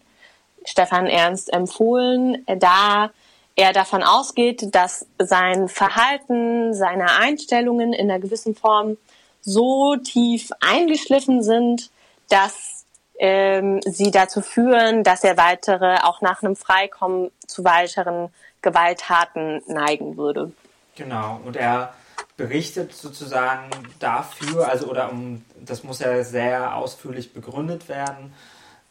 Stefan 0.66 1.06
Ernst 1.06 1.52
empfohlen, 1.52 2.44
da 2.58 3.10
er 3.56 3.72
davon 3.72 4.02
ausgeht, 4.02 4.74
dass 4.74 5.06
sein 5.18 5.68
Verhalten, 5.68 6.74
seine 6.74 7.16
Einstellungen 7.18 7.94
in 7.94 8.10
einer 8.10 8.20
gewissen 8.20 8.54
Form 8.54 8.98
so 9.40 9.96
tief 9.96 10.50
eingeschliffen 10.60 11.42
sind, 11.42 11.90
dass 12.28 12.84
ähm, 13.18 13.80
sie 13.86 14.10
dazu 14.10 14.42
führen, 14.42 15.04
dass 15.04 15.24
er 15.24 15.38
weitere, 15.38 15.98
auch 16.02 16.20
nach 16.20 16.42
einem 16.42 16.54
Freikommen 16.54 17.30
zu 17.46 17.64
weiteren 17.64 18.28
Gewalttaten 18.60 19.62
neigen 19.66 20.18
würde. 20.18 20.52
Genau, 20.96 21.40
und 21.44 21.56
er 21.56 21.94
berichtet 22.36 22.92
sozusagen 22.92 23.70
dafür, 23.98 24.68
also 24.68 24.86
oder 24.86 25.10
um, 25.10 25.44
das 25.64 25.84
muss 25.84 26.00
ja 26.00 26.22
sehr 26.24 26.76
ausführlich 26.76 27.32
begründet 27.32 27.88
werden, 27.88 28.34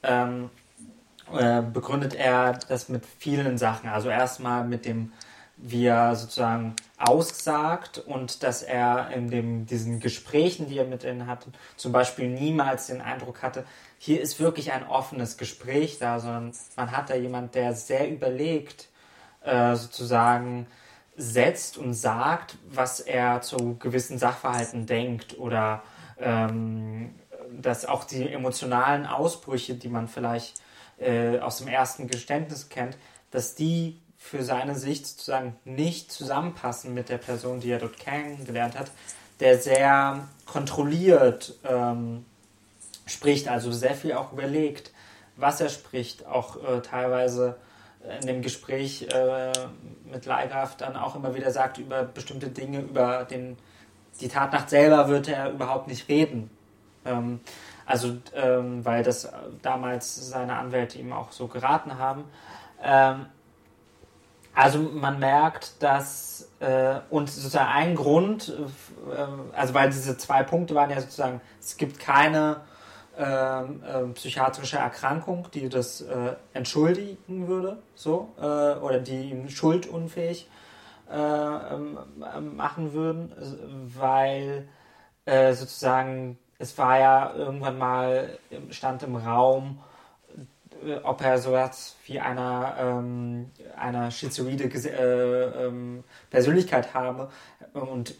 ähm, 0.02 0.50
äh, 1.34 1.62
begründet 1.62 2.14
er 2.16 2.54
das 2.54 2.90
mit 2.90 3.06
vielen 3.06 3.58
Sachen. 3.58 3.90
Also 3.90 4.10
erstmal 4.10 4.64
mit 4.64 4.86
dem, 4.86 5.12
wie 5.58 5.86
er 5.86 6.16
sozusagen 6.16 6.76
aussagt 6.98 7.98
und 7.98 8.44
dass 8.44 8.62
er 8.62 9.10
in 9.12 9.30
dem, 9.30 9.66
diesen 9.66 10.00
Gesprächen, 10.00 10.68
die 10.68 10.78
er 10.78 10.86
mit 10.86 11.04
ihnen 11.04 11.28
hatte, 11.28 11.50
zum 11.78 11.92
Beispiel 11.92 12.30
niemals 12.30 12.88
den 12.88 13.02
Eindruck 13.02 13.42
hatte, 13.42 13.66
hier 13.98 14.22
ist 14.22 14.40
wirklich 14.40 14.72
ein 14.72 14.88
offenes 14.88 15.38
Gespräch 15.38 15.98
da, 16.00 16.20
sondern 16.20 16.52
man 16.76 16.92
hat 16.92 17.10
da 17.10 17.16
jemand, 17.16 17.56
der 17.56 17.74
sehr 17.74 18.10
überlegt 18.10 18.90
äh, 19.42 19.76
sozusagen 19.76 20.68
setzt 21.18 21.78
und 21.78 21.94
sagt, 21.94 22.58
was 22.70 23.00
er 23.00 23.42
zu 23.42 23.78
gewissen 23.78 24.20
Sachverhalten 24.20 24.86
denkt 24.86 25.40
oder 25.40 25.82
ähm, 26.20 27.16
dass 27.52 27.86
auch 27.86 28.04
die 28.04 28.30
emotionalen 28.30 29.06
Ausbrüche, 29.06 29.76
die 29.76 29.88
man 29.88 30.08
vielleicht 30.08 30.62
äh, 31.00 31.40
aus 31.40 31.58
dem 31.58 31.68
ersten 31.68 32.08
Geständnis 32.08 32.70
kennt, 32.70 32.98
dass 33.32 33.56
die 33.56 34.00
für 34.18 34.44
seine 34.44 34.76
Sicht 34.76 35.06
sozusagen 35.06 35.56
nicht 35.66 36.12
zusammenpassen 36.12 36.94
mit 36.94 37.10
der 37.10 37.18
Person, 37.18 37.60
die 37.60 37.70
er 37.70 37.80
dort 37.80 38.00
kennengelernt 38.00 38.78
hat, 38.78 38.90
der 39.40 39.60
sehr 39.60 40.28
kontrolliert 40.46 41.56
ähm, 41.64 42.26
spricht, 43.06 43.48
also 43.48 43.72
sehr 43.72 43.94
viel 43.94 44.14
auch 44.14 44.32
überlegt, 44.32 44.92
was 45.36 45.62
er 45.62 45.70
spricht, 45.70 46.26
auch 46.26 46.56
äh, 46.64 46.82
teilweise 46.82 47.58
in 48.22 48.28
dem 48.28 48.42
Gespräch 48.42 49.08
äh, 49.12 49.52
mit 50.12 50.26
Leihgraf 50.26 50.78
dann 50.78 50.96
auch 50.96 51.16
immer 51.16 51.36
wieder 51.36 51.52
sagt 51.52 51.78
über 51.78 52.04
bestimmte 52.04 52.50
Dinge, 52.50 52.80
über 52.82 53.26
den, 53.26 53.58
die 54.22 54.28
Tatnacht 54.28 54.70
selber 54.70 55.08
wird 55.08 55.28
er 55.28 55.52
überhaupt 55.52 55.88
nicht 55.88 56.08
reden. 56.08 56.50
Ähm, 57.06 57.40
also, 57.86 58.18
ähm, 58.34 58.84
weil 58.84 59.04
das 59.04 59.32
damals 59.62 60.30
seine 60.30 60.56
Anwälte 60.58 60.98
ihm 60.98 61.14
auch 61.14 61.32
so 61.32 61.48
geraten 61.48 61.98
haben. 61.98 62.26
Ähm, 62.84 63.28
also 64.54 64.80
man 64.80 65.20
merkt, 65.20 65.84
dass 65.84 66.50
äh, 66.62 66.96
und 67.10 67.30
sozusagen 67.30 67.70
ein 67.70 67.96
Grund, 67.96 68.50
äh, 68.50 69.56
also 69.56 69.74
weil 69.74 69.90
diese 69.90 70.18
zwei 70.18 70.44
Punkte 70.44 70.74
waren 70.76 70.90
ja 70.90 71.02
sozusagen, 71.02 71.42
es 71.60 71.76
gibt 71.76 72.00
keine 72.00 72.62
ähm, 73.18 74.14
psychiatrische 74.14 74.78
Erkrankung, 74.78 75.48
die 75.54 75.70
das 75.70 76.02
äh, 76.02 76.36
entschuldigen 76.54 77.48
würde, 77.48 77.78
so, 77.96 78.34
äh, 78.38 78.42
oder 78.44 79.00
die 79.00 79.30
ihn 79.30 79.50
schuldunfähig 79.50 80.50
äh, 81.10 81.16
ähm, 81.16 81.98
machen 82.56 82.94
würden, 82.94 83.32
weil 83.98 84.68
äh, 85.26 85.54
sozusagen 85.54 86.38
es 86.58 86.78
war 86.78 87.00
ja 87.00 87.34
irgendwann 87.34 87.78
mal 87.78 88.38
stand 88.70 89.04
im 89.04 89.16
Raum, 89.16 89.80
äh, 90.86 90.98
ob 91.04 91.22
er 91.22 91.38
so 91.38 91.56
etwas 91.56 91.96
wie 92.06 92.20
einer, 92.20 92.76
ähm, 92.80 93.52
einer 93.78 94.12
schizoide 94.12 94.66
äh, 94.66 95.66
ähm, 95.66 96.04
Persönlichkeit 96.30 96.94
habe. 96.94 97.30
Und, 97.74 98.16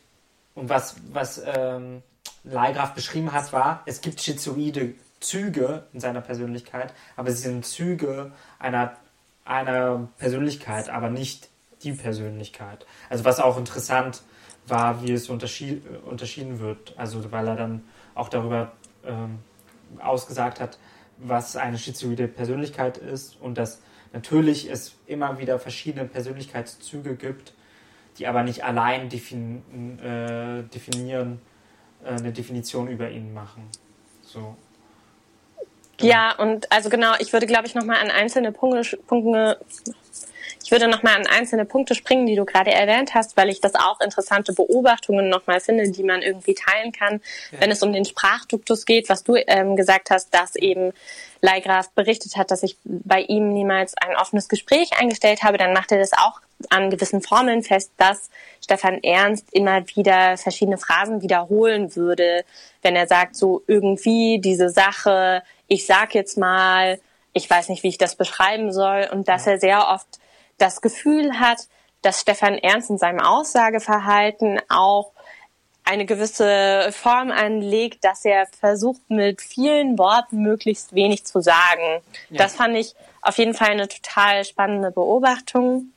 und 0.54 0.70
was, 0.70 0.96
was 1.12 1.42
ähm, 1.46 2.02
Leigraf 2.44 2.94
beschrieben 2.94 3.32
hat, 3.32 3.52
war, 3.54 3.82
es 3.86 4.02
gibt 4.02 4.22
schizoide 4.22 4.94
Züge 5.20 5.84
in 5.94 6.00
seiner 6.00 6.22
Persönlichkeit, 6.22 6.94
aber 7.16 7.32
sie 7.32 7.42
sind 7.44 7.66
Züge 7.66 8.32
einer, 8.60 8.96
einer 9.44 10.08
Persönlichkeit, 10.18 10.90
aber 10.90 11.10
nicht 11.10 11.50
die 11.84 11.94
Persönlichkeit. 11.94 12.86
Also 13.10 13.26
was 13.26 13.40
auch 13.40 13.58
interessant 13.58 14.22
war, 14.68 15.04
wie 15.04 15.12
es 15.12 15.30
unterschied, 15.30 15.84
unterschieden 16.06 16.60
wird. 16.60 16.94
Also 16.98 17.32
weil 17.32 17.48
er 17.48 17.56
dann 17.56 17.84
auch 18.16 18.30
darüber 18.30 18.72
ähm, 19.06 19.40
ausgesagt 20.00 20.60
hat, 20.60 20.80
was 21.18 21.56
eine 21.56 21.78
schizoide 21.78 22.28
Persönlichkeit 22.28 22.98
ist 22.98 23.40
und 23.40 23.58
dass 23.58 23.82
natürlich 24.14 24.70
es 24.70 24.96
immer 25.06 25.38
wieder 25.40 25.60
verschiedene 25.60 26.06
Persönlichkeitszüge 26.06 27.16
gibt, 27.16 27.54
die 28.18 28.28
aber 28.28 28.44
nicht 28.44 28.64
allein 28.64 29.10
defin 29.10 30.00
äh, 30.00 30.64
definieren, 30.64 31.40
äh, 32.04 32.10
eine 32.10 32.32
Definition 32.32 32.88
über 32.88 33.10
ihn 33.10 33.34
machen. 33.34 33.70
So. 34.22 34.56
Ja, 36.02 36.36
und 36.38 36.72
also 36.72 36.90
genau, 36.90 37.14
ich 37.20 37.32
würde, 37.32 37.46
glaube 37.46 37.68
ich, 37.68 37.76
nochmal 37.76 38.02
an 38.02 38.12
einzelne 38.12 38.52
Punkte, 38.52 38.98
Punkte 39.08 39.60
ich 40.66 40.72
würde 40.72 40.88
nochmal 40.88 41.16
an 41.16 41.28
einzelne 41.28 41.64
Punkte 41.64 41.94
springen, 41.94 42.26
die 42.26 42.36
du 42.36 42.44
gerade 42.44 42.72
erwähnt 42.72 43.14
hast, 43.14 43.38
weil 43.38 43.50
ich 43.50 43.62
das 43.62 43.76
auch 43.76 44.02
interessante 44.02 44.52
Beobachtungen 44.52 45.30
nochmal 45.30 45.60
finde, 45.60 45.92
die 45.92 46.02
man 46.02 46.24
irgendwie 46.24 46.56
teilen 46.56 46.92
kann, 46.92 47.22
ja. 47.52 47.62
wenn 47.62 47.70
es 47.70 47.84
um 47.84 47.94
den 47.94 48.04
Sprachduktus 48.04 48.88
geht, 48.88 49.08
was 49.08 49.24
du 49.24 49.36
ähm, 49.36 49.76
gesagt 49.76 50.10
hast, 50.10 50.34
dass 50.34 50.56
eben 50.56 50.92
Leihgraf 51.40 51.92
berichtet 51.92 52.36
hat, 52.36 52.50
dass 52.50 52.64
ich 52.64 52.78
bei 52.84 53.22
ihm 53.22 53.54
niemals 53.54 53.94
ein 53.96 54.16
offenes 54.16 54.50
Gespräch 54.50 54.90
eingestellt 55.00 55.44
habe, 55.44 55.60
dann 55.60 55.72
macht 55.72 55.92
er 55.92 56.00
das 56.00 56.14
auch 56.14 56.42
an 56.70 56.90
gewissen 56.90 57.22
Formeln 57.22 57.62
fest, 57.62 57.92
dass 57.98 58.32
Stefan 58.60 59.04
Ernst 59.04 59.46
immer 59.52 59.88
wieder 59.90 60.36
verschiedene 60.36 60.80
Phrasen 60.80 61.22
wiederholen 61.22 61.96
würde, 61.96 62.44
wenn 62.82 62.96
er 62.96 63.06
sagt, 63.06 63.36
so 63.36 63.62
irgendwie 63.68 64.40
diese 64.40 64.72
Sache, 64.72 65.44
ich 65.68 65.86
sag 65.86 66.16
jetzt 66.16 66.40
mal, 66.40 67.00
ich 67.34 67.48
weiß 67.48 67.70
nicht, 67.70 67.84
wie 67.84 67.90
ich 67.90 68.00
das 68.00 68.16
beschreiben 68.16 68.74
soll, 68.74 69.08
und 69.12 69.28
dass 69.28 69.46
er 69.46 69.60
sehr 69.60 69.90
oft 69.90 70.08
das 70.58 70.82
Gefühl 70.82 71.40
hat, 71.40 71.68
dass 72.02 72.22
Stefan 72.22 72.58
Ernst 72.58 72.90
in 72.90 72.98
seinem 72.98 73.20
Aussageverhalten 73.20 74.62
auch 74.70 75.12
eine 75.84 76.06
gewisse 76.06 76.90
Form 76.92 77.32
anlegt, 77.32 78.04
dass 78.04 78.26
er 78.26 78.48
versucht, 78.60 79.02
mit 79.10 79.42
vielen 79.42 79.98
Worten 79.98 80.42
möglichst 80.42 80.96
wenig 80.96 81.26
zu 81.26 81.42
sagen. 81.42 82.02
Ja. 82.30 82.38
Das 82.38 82.56
fand 82.56 82.76
ich 82.76 82.96
auf 83.22 83.38
jeden 83.38 83.54
Fall 83.54 83.70
eine 83.70 83.88
total 83.88 84.44
spannende 84.46 84.92
Beobachtung. 84.92 85.92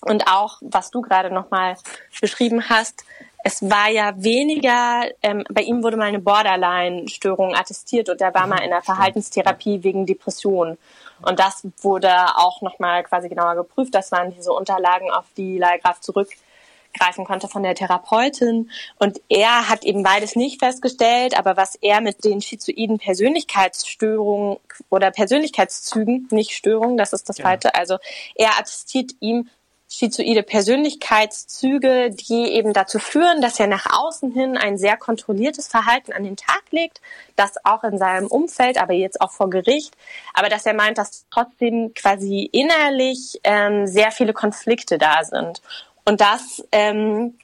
Und 0.00 0.28
auch, 0.28 0.58
was 0.60 0.90
du 0.90 1.00
gerade 1.00 1.32
nochmal 1.32 1.76
beschrieben 2.20 2.68
hast, 2.68 3.04
es 3.42 3.62
war 3.62 3.88
ja 3.88 4.12
weniger, 4.16 5.04
ähm, 5.22 5.44
bei 5.48 5.62
ihm 5.62 5.82
wurde 5.82 5.96
mal 5.96 6.06
eine 6.06 6.18
Borderline-Störung 6.18 7.54
attestiert 7.54 8.08
und 8.08 8.20
er 8.20 8.34
war 8.34 8.46
mal 8.46 8.62
in 8.62 8.70
der 8.70 8.82
Verhaltenstherapie 8.82 9.84
wegen 9.84 10.04
Depression. 10.04 10.78
Und 11.22 11.38
das 11.38 11.66
wurde 11.80 12.12
auch 12.36 12.62
nochmal 12.62 13.02
quasi 13.04 13.28
genauer 13.28 13.54
geprüft. 13.54 13.94
Das 13.94 14.12
waren 14.12 14.30
diese 14.30 14.52
Unterlagen, 14.52 15.10
auf 15.10 15.24
die 15.36 15.58
Leihgraf 15.58 16.00
zurückgreifen 16.00 17.24
konnte 17.24 17.48
von 17.48 17.62
der 17.62 17.74
Therapeutin. 17.74 18.70
Und 18.98 19.20
er 19.28 19.68
hat 19.68 19.84
eben 19.84 20.02
beides 20.02 20.36
nicht 20.36 20.60
festgestellt, 20.60 21.38
aber 21.38 21.56
was 21.56 21.76
er 21.76 22.00
mit 22.00 22.24
den 22.24 22.40
schizoiden 22.40 22.98
Persönlichkeitsstörungen 22.98 24.58
oder 24.90 25.10
Persönlichkeitszügen, 25.10 26.28
nicht 26.30 26.52
Störungen, 26.52 26.96
das 26.96 27.12
ist 27.12 27.28
das 27.28 27.38
ja. 27.38 27.44
Falsche, 27.44 27.74
also 27.74 27.98
er 28.34 28.58
attestiert 28.58 29.12
ihm 29.20 29.48
schizoide 29.88 30.42
Persönlichkeitszüge, 30.42 32.10
die 32.10 32.52
eben 32.52 32.72
dazu 32.72 32.98
führen, 32.98 33.40
dass 33.40 33.60
er 33.60 33.66
nach 33.68 33.86
außen 33.92 34.32
hin 34.32 34.56
ein 34.56 34.78
sehr 34.78 34.96
kontrolliertes 34.96 35.68
Verhalten 35.68 36.12
an 36.12 36.24
den 36.24 36.36
Tag 36.36 36.62
legt, 36.70 37.00
das 37.36 37.64
auch 37.64 37.84
in 37.84 37.98
seinem 37.98 38.26
Umfeld, 38.26 38.80
aber 38.80 38.94
jetzt 38.94 39.20
auch 39.20 39.30
vor 39.30 39.48
Gericht, 39.48 39.96
aber 40.34 40.48
dass 40.48 40.66
er 40.66 40.74
meint, 40.74 40.98
dass 40.98 41.26
trotzdem 41.30 41.94
quasi 41.94 42.48
innerlich 42.52 43.40
ähm, 43.44 43.86
sehr 43.86 44.10
viele 44.10 44.32
Konflikte 44.32 44.98
da 44.98 45.22
sind. 45.24 45.62
Und 46.04 46.20
das 46.20 46.64
ähm, 46.72 47.38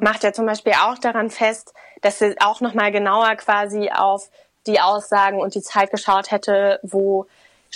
macht 0.00 0.24
er 0.24 0.32
zum 0.32 0.46
Beispiel 0.46 0.74
auch 0.74 0.98
daran 0.98 1.30
fest, 1.30 1.72
dass 2.02 2.20
er 2.20 2.34
auch 2.40 2.60
nochmal 2.60 2.92
genauer 2.92 3.34
quasi 3.36 3.90
auf 3.90 4.28
die 4.66 4.80
Aussagen 4.80 5.40
und 5.40 5.54
die 5.54 5.62
Zeit 5.62 5.90
geschaut 5.90 6.30
hätte, 6.30 6.80
wo 6.82 7.26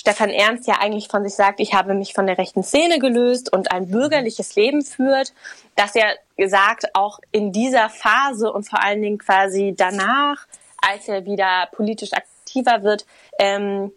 Stefan 0.01 0.31
Ernst 0.31 0.67
ja 0.67 0.79
eigentlich 0.81 1.09
von 1.09 1.25
sich 1.25 1.35
sagt, 1.35 1.61
ich 1.61 1.75
habe 1.75 1.93
mich 1.93 2.15
von 2.15 2.27
der 2.27 2.39
rechten 2.39 2.63
Szene 2.63 2.99
gelöst 2.99 3.53
und 3.53 3.71
ein 3.71 3.91
bürgerliches 3.91 4.57
Leben 4.57 4.83
führt, 4.83 5.35
dass 5.77 5.95
er 5.95 6.17
gesagt, 6.39 6.95
auch 6.95 7.19
in 7.33 7.53
dieser 7.53 7.91
Phase 7.91 8.51
und 8.51 8.67
vor 8.67 8.83
allen 8.83 9.03
Dingen 9.03 9.19
quasi 9.19 9.75
danach, 9.77 10.47
als 10.81 11.07
er 11.07 11.27
wieder 11.27 11.69
politisch 11.73 12.15
aktiver 12.15 12.83
wird, 12.83 13.05
ähm, 13.39 13.93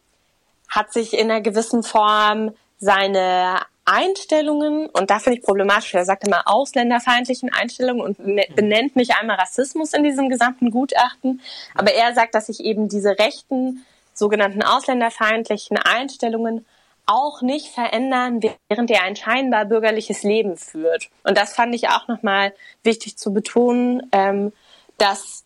hat 0.68 0.92
sich 0.92 1.18
in 1.18 1.32
einer 1.32 1.39
gewissen 1.39 1.84
Form 1.84 2.54
seine 2.80 3.62
Einstellungen, 3.86 4.88
und 4.88 5.10
da 5.10 5.20
finde 5.20 5.39
ich 5.39 5.46
problematisch, 5.46 5.94
er 5.94 6.04
sagt 6.04 6.28
immer 6.28 6.50
ausländerfeindlichen 6.50 7.54
Einstellungen 7.54 8.02
und 8.02 8.20
ne, 8.20 8.46
benennt 8.54 8.98
nicht 8.98 9.16
einmal 9.16 9.38
Rassismus 9.38 9.94
in 9.94 10.04
diesem 10.04 10.28
gesamten 10.28 10.70
Gutachten, 10.70 11.39
aber 11.76 11.94
er 11.94 12.13
sagt, 12.13 12.36
dass 12.36 12.48
sich 12.48 12.60
eben 12.60 12.89
diese 12.89 13.18
rechten 13.18 13.86
sogenannten 14.13 14.63
ausländerfeindlichen 14.63 15.78
Einstellungen 15.78 16.65
auch 17.06 17.41
nicht 17.41 17.67
verändern, 17.67 18.41
während 18.69 18.89
er 18.89 19.04
ein 19.04 19.15
scheinbar 19.15 19.65
bürgerliches 19.65 20.23
Leben 20.23 20.58
führt. 20.58 21.10
Und 21.23 21.38
das 21.38 21.54
fand 21.54 21.76
ich 21.76 21.89
auch 21.89 22.08
nochmal 22.08 22.54
wichtig 22.84 23.17
zu 23.17 23.34
betonen, 23.34 24.08
ähm, 24.12 24.54
dass 24.97 25.43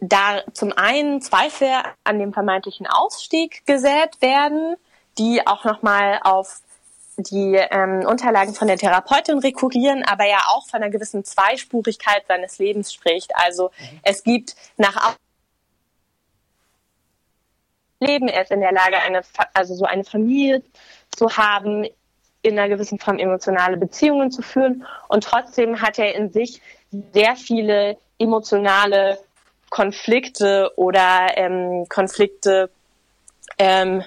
da 0.00 0.42
zum 0.52 0.72
einen 0.72 1.22
Zweifel 1.22 1.68
an 2.04 2.18
dem 2.18 2.32
vermeintlichen 2.32 2.86
Ausstieg 2.86 3.64
gesät 3.64 4.20
werden, 4.20 4.76
die 5.18 5.46
auch 5.46 5.64
nochmal 5.64 6.20
auf 6.22 6.60
die 7.16 7.54
ähm, 7.54 8.04
Unterlagen 8.06 8.54
von 8.54 8.68
der 8.68 8.78
Therapeutin 8.78 9.38
rekurrieren, 9.38 10.02
aber 10.04 10.26
ja 10.26 10.38
auch 10.48 10.66
von 10.66 10.82
einer 10.82 10.90
gewissen 10.90 11.24
Zweispurigkeit 11.24 12.24
seines 12.26 12.58
Lebens 12.58 12.92
spricht. 12.92 13.32
Also 13.36 13.70
es 14.02 14.24
gibt 14.24 14.56
nach 14.76 15.16
leben. 18.02 18.28
Er 18.28 18.42
ist 18.42 18.50
in 18.50 18.60
der 18.60 18.72
Lage, 18.72 18.98
eine, 18.98 19.22
also 19.54 19.74
so 19.74 19.84
eine 19.84 20.04
Familie 20.04 20.62
zu 21.10 21.36
haben, 21.36 21.86
in 22.42 22.58
einer 22.58 22.68
gewissen 22.68 22.98
Form 22.98 23.18
emotionale 23.18 23.76
Beziehungen 23.76 24.30
zu 24.30 24.42
führen. 24.42 24.84
Und 25.08 25.24
trotzdem 25.24 25.80
hat 25.80 25.98
er 25.98 26.14
in 26.14 26.32
sich 26.32 26.60
sehr 27.12 27.36
viele 27.36 27.96
emotionale 28.18 29.18
Konflikte 29.70 30.70
oder 30.76 31.28
ähm, 31.36 31.86
Konflikte, 31.88 32.68
ähm, 33.58 34.02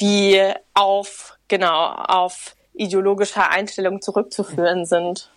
die 0.00 0.52
auf 0.74 1.36
genau 1.48 1.86
auf 1.86 2.56
ideologischer 2.74 3.50
Einstellung 3.50 4.02
zurückzuführen 4.02 4.84
sind. 4.84 5.30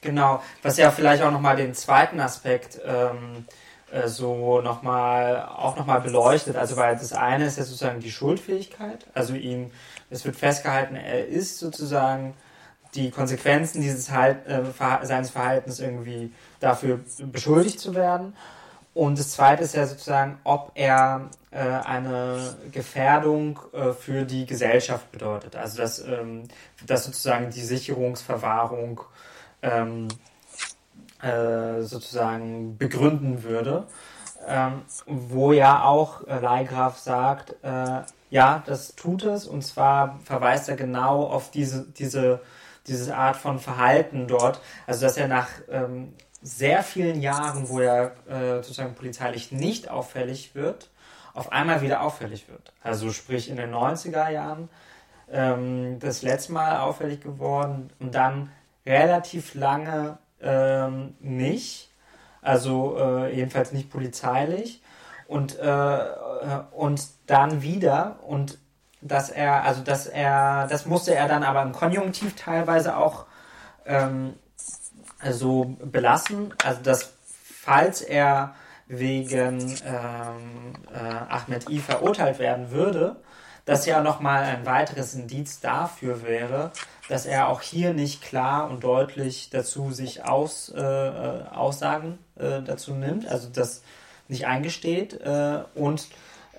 Genau, 0.00 0.42
was 0.62 0.78
ja 0.78 0.90
vielleicht 0.90 1.22
auch 1.22 1.30
nochmal 1.30 1.56
den 1.56 1.74
zweiten 1.74 2.20
Aspekt 2.20 2.80
ähm, 2.84 3.46
äh, 3.92 4.08
so 4.08 4.60
nochmal, 4.60 5.42
auch 5.42 5.76
nochmal 5.76 6.00
beleuchtet. 6.00 6.56
Also, 6.56 6.76
weil 6.76 6.96
das 6.96 7.12
eine 7.12 7.46
ist 7.46 7.58
ja 7.58 7.64
sozusagen 7.64 8.00
die 8.00 8.10
Schuldfähigkeit. 8.10 9.06
Also 9.14 9.34
ihm, 9.34 9.70
es 10.10 10.24
wird 10.24 10.36
festgehalten, 10.36 10.96
er 10.96 11.26
ist 11.26 11.58
sozusagen 11.58 12.34
die 12.94 13.10
Konsequenzen 13.10 13.80
dieses 13.80 14.10
halt, 14.10 14.46
äh, 14.46 14.62
seines 15.02 15.30
Verhaltens 15.30 15.80
irgendwie 15.80 16.32
dafür 16.60 17.00
beschuldigt 17.18 17.80
zu 17.80 17.94
werden. 17.94 18.34
Und 18.94 19.18
das 19.18 19.30
zweite 19.30 19.64
ist 19.64 19.74
ja 19.74 19.86
sozusagen, 19.86 20.38
ob 20.44 20.72
er 20.74 21.30
äh, 21.50 21.58
eine 21.58 22.56
Gefährdung 22.70 23.58
äh, 23.72 23.92
für 23.92 24.24
die 24.24 24.44
Gesellschaft 24.44 25.10
bedeutet. 25.12 25.56
Also 25.56 25.78
dass, 25.78 26.06
ähm, 26.06 26.44
dass 26.86 27.04
sozusagen 27.04 27.50
die 27.50 27.62
Sicherungsverwahrung 27.62 29.00
ähm, 29.62 30.08
äh, 31.22 31.82
sozusagen 31.82 32.76
begründen 32.78 33.42
würde, 33.44 33.86
ähm, 34.46 34.82
wo 35.06 35.52
ja 35.52 35.84
auch 35.84 36.26
äh, 36.26 36.40
Leihgraf 36.40 36.98
sagt, 36.98 37.56
äh, 37.62 38.02
ja, 38.30 38.62
das 38.66 38.94
tut 38.96 39.24
es. 39.24 39.46
Und 39.46 39.62
zwar 39.62 40.18
verweist 40.24 40.68
er 40.68 40.76
genau 40.76 41.24
auf 41.24 41.50
diese, 41.50 41.86
diese, 41.86 42.40
diese 42.86 43.16
Art 43.16 43.36
von 43.36 43.58
Verhalten 43.58 44.26
dort, 44.26 44.60
also 44.86 45.06
dass 45.06 45.16
er 45.16 45.28
nach 45.28 45.48
ähm, 45.70 46.14
sehr 46.42 46.82
vielen 46.82 47.20
Jahren, 47.20 47.68
wo 47.68 47.80
er 47.80 48.12
äh, 48.28 48.56
sozusagen 48.56 48.94
polizeilich 48.94 49.52
nicht 49.52 49.88
auffällig 49.90 50.54
wird, 50.54 50.90
auf 51.34 51.52
einmal 51.52 51.82
wieder 51.82 52.02
auffällig 52.02 52.48
wird. 52.48 52.72
Also 52.82 53.12
sprich 53.12 53.48
in 53.48 53.56
den 53.56 53.72
90er 53.72 54.28
Jahren 54.28 54.68
ähm, 55.30 55.98
das 56.00 56.22
letzte 56.22 56.52
Mal 56.52 56.80
auffällig 56.80 57.20
geworden 57.20 57.90
und 58.00 58.14
dann 58.14 58.50
relativ 58.84 59.54
lange 59.54 60.18
ähm, 60.42 61.14
nicht. 61.20 61.90
Also 62.40 62.96
äh, 62.98 63.34
jedenfalls 63.34 63.72
nicht 63.72 63.90
polizeilich. 63.90 64.82
Und, 65.26 65.58
äh, 65.58 65.98
und 66.72 67.06
dann 67.26 67.62
wieder 67.62 68.18
und 68.26 68.58
dass 69.00 69.30
er, 69.30 69.64
also 69.64 69.82
dass 69.82 70.06
er, 70.06 70.66
das 70.68 70.86
musste 70.86 71.14
er 71.14 71.26
dann 71.26 71.42
aber 71.42 71.62
im 71.62 71.72
Konjunktiv 71.72 72.36
teilweise 72.36 72.96
auch 72.96 73.26
ähm, 73.86 74.34
so 75.30 75.76
belassen. 75.80 76.54
Also 76.64 76.82
dass 76.82 77.14
falls 77.42 78.02
er 78.02 78.54
wegen 78.86 79.60
ähm, 79.86 80.74
äh, 80.92 81.32
Ahmed 81.32 81.68
I 81.70 81.78
verurteilt 81.78 82.38
werden 82.38 82.70
würde, 82.70 83.16
das 83.64 83.86
ja 83.86 84.02
nochmal 84.02 84.44
ein 84.44 84.66
weiteres 84.66 85.14
Indiz 85.14 85.60
dafür 85.60 86.22
wäre, 86.22 86.72
dass 87.08 87.26
er 87.26 87.48
auch 87.48 87.60
hier 87.60 87.94
nicht 87.94 88.22
klar 88.22 88.68
und 88.70 88.82
deutlich 88.82 89.50
dazu 89.50 89.92
sich 89.92 90.24
aus, 90.24 90.72
äh, 90.74 90.80
äh, 90.80 91.44
Aussagen 91.48 92.18
äh, 92.36 92.62
dazu 92.62 92.92
nimmt, 92.92 93.26
also 93.26 93.48
das 93.48 93.82
nicht 94.28 94.46
eingesteht 94.46 95.20
äh, 95.20 95.62
und 95.74 96.08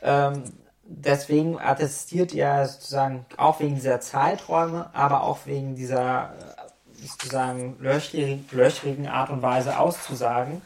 ähm, 0.02 0.44
deswegen 0.84 1.60
attestiert 1.60 2.34
er 2.34 2.68
sozusagen 2.68 3.26
auch 3.38 3.60
wegen 3.60 3.76
dieser 3.76 4.00
Zeiträume, 4.00 4.90
aber 4.94 5.24
auch 5.24 5.40
wegen 5.46 5.76
dieser 5.76 6.34
äh, 6.34 7.08
sozusagen 7.08 7.78
löchrigen, 7.80 8.46
löchrigen 8.52 9.08
Art 9.08 9.30
und 9.30 9.42
Weise 9.42 9.78
auszusagen, 9.78 10.62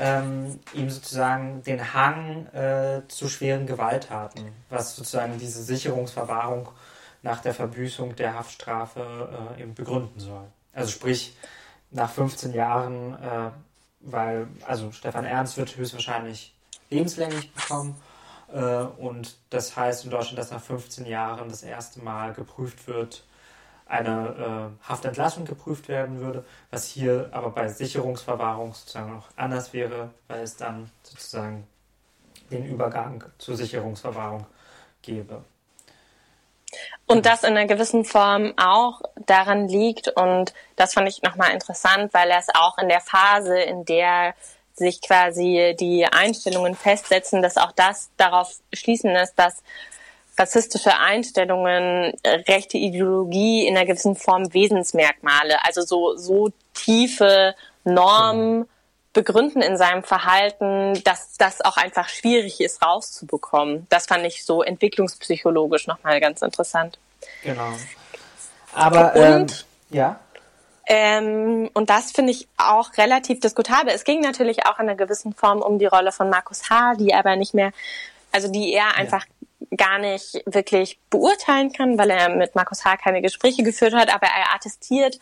ähm, 0.00 0.58
ihm 0.72 0.90
sozusagen 0.90 1.62
den 1.62 1.92
Hang 1.94 2.46
äh, 2.48 3.02
zu 3.08 3.28
schweren 3.28 3.66
Gewalttaten, 3.66 4.52
was 4.70 4.96
sozusagen 4.96 5.38
diese 5.38 5.62
Sicherungsverwahrung 5.62 6.68
nach 7.22 7.40
der 7.40 7.54
Verbüßung 7.54 8.16
der 8.16 8.34
Haftstrafe 8.34 9.54
äh, 9.56 9.62
eben 9.62 9.74
begründen 9.74 10.18
soll. 10.18 10.44
Also 10.72 10.90
sprich, 10.90 11.36
nach 11.90 12.10
15 12.10 12.54
Jahren, 12.54 13.14
äh, 13.14 13.50
weil, 14.00 14.48
also 14.66 14.90
Stefan 14.92 15.24
Ernst 15.24 15.56
wird 15.56 15.76
höchstwahrscheinlich 15.76 16.54
lebenslänglich 16.90 17.52
bekommen 17.52 17.96
äh, 18.52 18.84
und 18.98 19.36
das 19.50 19.76
heißt 19.76 20.04
in 20.04 20.10
Deutschland, 20.10 20.38
dass 20.38 20.50
nach 20.50 20.62
15 20.62 21.06
Jahren 21.06 21.48
das 21.48 21.62
erste 21.62 22.00
Mal 22.00 22.32
geprüft 22.32 22.86
wird, 22.86 23.24
eine 23.92 24.72
äh, 24.82 24.88
Haftentlassung 24.88 25.44
geprüft 25.44 25.88
werden 25.88 26.20
würde, 26.20 26.44
was 26.70 26.86
hier 26.86 27.28
aber 27.32 27.50
bei 27.50 27.68
Sicherungsverwahrung 27.68 28.72
sozusagen 28.72 29.14
noch 29.14 29.28
anders 29.36 29.74
wäre, 29.74 30.10
weil 30.28 30.40
es 30.40 30.56
dann 30.56 30.90
sozusagen 31.02 31.66
den 32.50 32.64
Übergang 32.64 33.22
zur 33.38 33.56
Sicherungsverwahrung 33.56 34.46
gäbe. 35.02 35.44
Und 37.06 37.26
das 37.26 37.42
in 37.42 37.50
einer 37.50 37.66
gewissen 37.66 38.06
Form 38.06 38.54
auch 38.56 39.02
daran 39.26 39.68
liegt, 39.68 40.08
und 40.08 40.54
das 40.76 40.94
fand 40.94 41.06
ich 41.08 41.20
nochmal 41.20 41.52
interessant, 41.52 42.14
weil 42.14 42.30
er 42.30 42.38
es 42.38 42.48
auch 42.54 42.78
in 42.78 42.88
der 42.88 43.02
Phase, 43.02 43.60
in 43.60 43.84
der 43.84 44.34
sich 44.72 45.02
quasi 45.02 45.76
die 45.78 46.06
Einstellungen 46.06 46.74
festsetzen, 46.74 47.42
dass 47.42 47.58
auch 47.58 47.72
das 47.72 48.10
darauf 48.16 48.54
schließen 48.72 49.14
ist, 49.16 49.34
dass 49.34 49.62
rassistische 50.42 50.98
Einstellungen, 50.98 52.12
rechte 52.24 52.76
Ideologie 52.76 53.66
in 53.66 53.76
einer 53.76 53.86
gewissen 53.86 54.16
Form 54.16 54.52
Wesensmerkmale, 54.52 55.64
also 55.64 55.82
so, 55.82 56.16
so 56.16 56.50
tiefe 56.74 57.54
Normen 57.84 58.66
begründen 59.12 59.62
in 59.62 59.76
seinem 59.76 60.02
Verhalten, 60.02 61.00
dass 61.04 61.36
das 61.36 61.60
auch 61.60 61.76
einfach 61.76 62.08
schwierig 62.08 62.60
ist 62.60 62.82
rauszubekommen. 62.82 63.86
Das 63.90 64.06
fand 64.06 64.24
ich 64.24 64.44
so 64.44 64.62
entwicklungspsychologisch 64.62 65.86
nochmal 65.86 66.20
ganz 66.20 66.42
interessant. 66.42 66.98
Genau. 67.42 67.72
Aber, 68.74 69.14
und, 69.14 69.22
ähm, 69.22 69.46
ja. 69.90 70.20
Ähm, 70.86 71.70
und 71.74 71.90
das 71.90 72.10
finde 72.10 72.32
ich 72.32 72.48
auch 72.56 72.96
relativ 72.96 73.40
diskutabel. 73.40 73.92
Es 73.94 74.04
ging 74.04 74.20
natürlich 74.20 74.66
auch 74.66 74.78
in 74.78 74.88
einer 74.88 74.96
gewissen 74.96 75.34
Form 75.34 75.60
um 75.60 75.78
die 75.78 75.86
Rolle 75.86 76.10
von 76.10 76.30
Markus 76.30 76.70
H., 76.70 76.94
die 76.94 77.14
aber 77.14 77.36
nicht 77.36 77.54
mehr, 77.54 77.72
also 78.32 78.50
die 78.50 78.72
er 78.72 78.96
einfach 78.96 79.26
gar 79.76 79.98
nicht 79.98 80.42
wirklich 80.46 80.98
beurteilen 81.10 81.72
kann, 81.72 81.98
weil 81.98 82.10
er 82.10 82.28
mit 82.30 82.54
Markus 82.54 82.84
H. 82.84 82.96
keine 82.96 83.22
Gespräche 83.22 83.62
geführt 83.62 83.94
hat, 83.94 84.12
aber 84.12 84.26
er 84.26 84.54
attestiert 84.54 85.18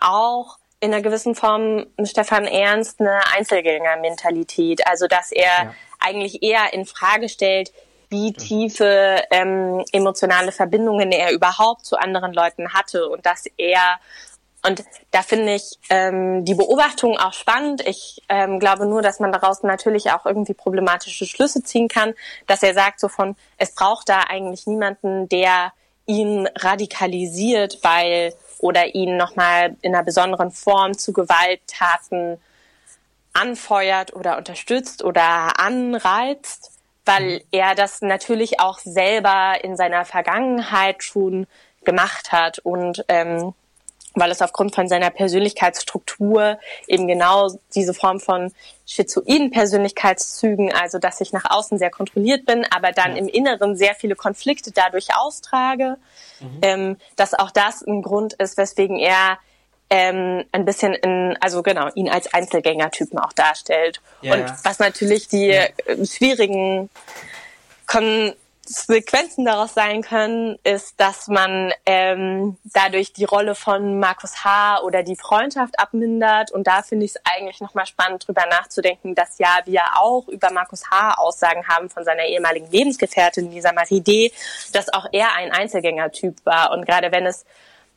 auch 0.00 0.58
in 0.80 0.92
einer 0.92 1.02
gewissen 1.02 1.34
Form 1.34 1.86
Stefan 2.04 2.44
Ernst 2.46 3.00
eine 3.00 3.20
Einzelgänger-Mentalität. 3.36 4.86
Also 4.86 5.06
dass 5.06 5.32
er 5.32 5.44
ja. 5.44 5.74
eigentlich 5.98 6.42
eher 6.42 6.72
in 6.72 6.84
Frage 6.84 7.28
stellt, 7.28 7.72
wie 8.10 8.32
tiefe 8.32 9.22
ähm, 9.30 9.84
emotionale 9.92 10.52
Verbindungen 10.52 11.10
er 11.10 11.32
überhaupt 11.32 11.84
zu 11.84 11.96
anderen 11.96 12.32
Leuten 12.32 12.72
hatte 12.72 13.08
und 13.08 13.24
dass 13.26 13.46
er 13.56 13.98
und 14.66 14.82
da 15.10 15.22
finde 15.22 15.54
ich 15.54 15.78
ähm, 15.90 16.44
die 16.44 16.54
Beobachtung 16.54 17.18
auch 17.18 17.34
spannend. 17.34 17.86
Ich 17.86 18.22
ähm, 18.30 18.58
glaube 18.58 18.86
nur, 18.86 19.02
dass 19.02 19.20
man 19.20 19.30
daraus 19.30 19.62
natürlich 19.62 20.10
auch 20.10 20.24
irgendwie 20.24 20.54
problematische 20.54 21.26
Schlüsse 21.26 21.62
ziehen 21.62 21.88
kann, 21.88 22.14
dass 22.46 22.62
er 22.62 22.72
sagt 22.72 22.98
so 22.98 23.08
von, 23.08 23.36
es 23.58 23.74
braucht 23.74 24.08
da 24.08 24.20
eigentlich 24.20 24.66
niemanden, 24.66 25.28
der 25.28 25.72
ihn 26.06 26.48
radikalisiert, 26.56 27.80
weil 27.82 28.32
oder 28.58 28.94
ihn 28.94 29.18
nochmal 29.18 29.76
in 29.82 29.94
einer 29.94 30.04
besonderen 30.04 30.50
Form 30.50 30.96
zu 30.96 31.12
Gewalttaten 31.12 32.38
anfeuert 33.34 34.14
oder 34.14 34.38
unterstützt 34.38 35.04
oder 35.04 35.60
anreizt, 35.60 36.70
weil 37.04 37.42
er 37.50 37.74
das 37.74 38.00
natürlich 38.00 38.60
auch 38.60 38.78
selber 38.78 39.62
in 39.62 39.76
seiner 39.76 40.06
Vergangenheit 40.06 41.02
schon 41.02 41.46
gemacht 41.84 42.32
hat 42.32 42.60
und 42.60 43.04
ähm, 43.08 43.52
weil 44.14 44.30
es 44.30 44.40
aufgrund 44.42 44.74
von 44.74 44.88
seiner 44.88 45.10
Persönlichkeitsstruktur 45.10 46.58
eben 46.86 47.06
genau 47.08 47.50
diese 47.74 47.94
Form 47.94 48.20
von 48.20 48.52
schizoiden 48.86 49.50
Persönlichkeitszügen, 49.50 50.72
also 50.72 50.98
dass 50.98 51.20
ich 51.20 51.32
nach 51.32 51.50
außen 51.50 51.78
sehr 51.78 51.90
kontrolliert 51.90 52.46
bin, 52.46 52.66
aber 52.70 52.92
dann 52.92 53.12
ja. 53.12 53.18
im 53.18 53.28
Inneren 53.28 53.76
sehr 53.76 53.94
viele 53.94 54.14
Konflikte 54.14 54.70
dadurch 54.72 55.16
austrage, 55.16 55.96
mhm. 56.40 56.58
ähm, 56.62 56.96
dass 57.16 57.34
auch 57.34 57.50
das 57.50 57.82
ein 57.82 58.02
Grund 58.02 58.34
ist, 58.34 58.56
weswegen 58.56 58.98
er 58.98 59.38
ähm, 59.90 60.44
ein 60.52 60.64
bisschen 60.64 60.94
in, 60.94 61.36
also 61.40 61.62
genau, 61.62 61.88
ihn 61.94 62.08
als 62.08 62.32
Einzelgängertypen 62.32 63.18
auch 63.18 63.32
darstellt. 63.32 64.00
Ja, 64.22 64.34
Und 64.34 64.40
ja. 64.40 64.56
was 64.64 64.78
natürlich 64.78 65.28
die 65.28 65.46
ja. 65.46 65.66
schwierigen 66.04 66.88
Kon 67.86 68.34
Konsequenzen 68.64 69.44
daraus 69.44 69.74
sein 69.74 70.02
können, 70.02 70.58
ist, 70.64 70.98
dass 70.98 71.28
man 71.28 71.72
ähm, 71.86 72.56
dadurch 72.72 73.12
die 73.12 73.24
Rolle 73.24 73.54
von 73.54 73.98
Markus 73.98 74.44
H. 74.44 74.82
oder 74.82 75.02
die 75.02 75.16
Freundschaft 75.16 75.78
abmindert. 75.78 76.50
Und 76.50 76.66
da 76.66 76.82
finde 76.82 77.04
ich 77.04 77.12
es 77.12 77.20
eigentlich 77.24 77.60
nochmal 77.60 77.86
spannend, 77.86 78.26
drüber 78.26 78.46
nachzudenken, 78.46 79.14
dass 79.14 79.38
ja 79.38 79.60
wir 79.64 79.82
auch 79.96 80.28
über 80.28 80.50
Markus 80.50 80.90
H. 80.90 81.14
Aussagen 81.14 81.66
haben 81.68 81.90
von 81.90 82.04
seiner 82.04 82.24
ehemaligen 82.24 82.70
Lebensgefährtin 82.70 83.50
Lisa 83.50 83.72
Marie 83.72 84.00
D., 84.00 84.32
dass 84.72 84.92
auch 84.92 85.06
er 85.12 85.34
ein 85.34 85.52
Einzelgängertyp 85.52 86.44
war. 86.44 86.72
Und 86.72 86.86
gerade 86.86 87.12
wenn 87.12 87.26
es 87.26 87.44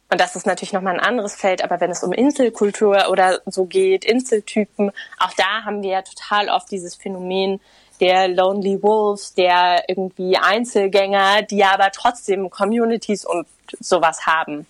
und 0.10 0.21
das 0.21 0.38
ist 0.38 0.45
natürlich 0.45 0.71
nochmal 0.71 0.93
ein 0.93 1.01
anderes 1.01 1.36
Feld, 1.36 1.62
aber 1.62 1.82
wenn 1.82 1.91
es 1.91 2.01
um 2.01 2.13
Inselkultur 2.13 3.10
oder 3.10 3.41
so 3.45 3.65
geht, 3.65 4.06
Inseltypen, 4.06 4.91
auch 5.19 5.34
da 5.34 5.65
haben 5.65 5.84
wir 5.84 5.89
ja 5.89 6.01
total 6.01 6.47
oft 6.49 6.71
dieses 6.71 6.95
Phänomen, 6.95 7.60
der 7.98 8.28
Lonely 8.28 8.82
Wolves, 8.82 9.34
der 9.34 9.84
irgendwie 9.88 10.38
Einzelgänger, 10.38 11.44
die 11.44 11.64
aber 11.64 11.92
trotzdem 11.92 12.50
Communities 12.50 13.26
und 13.26 13.48
sowas 13.80 14.26
haben. 14.26 14.66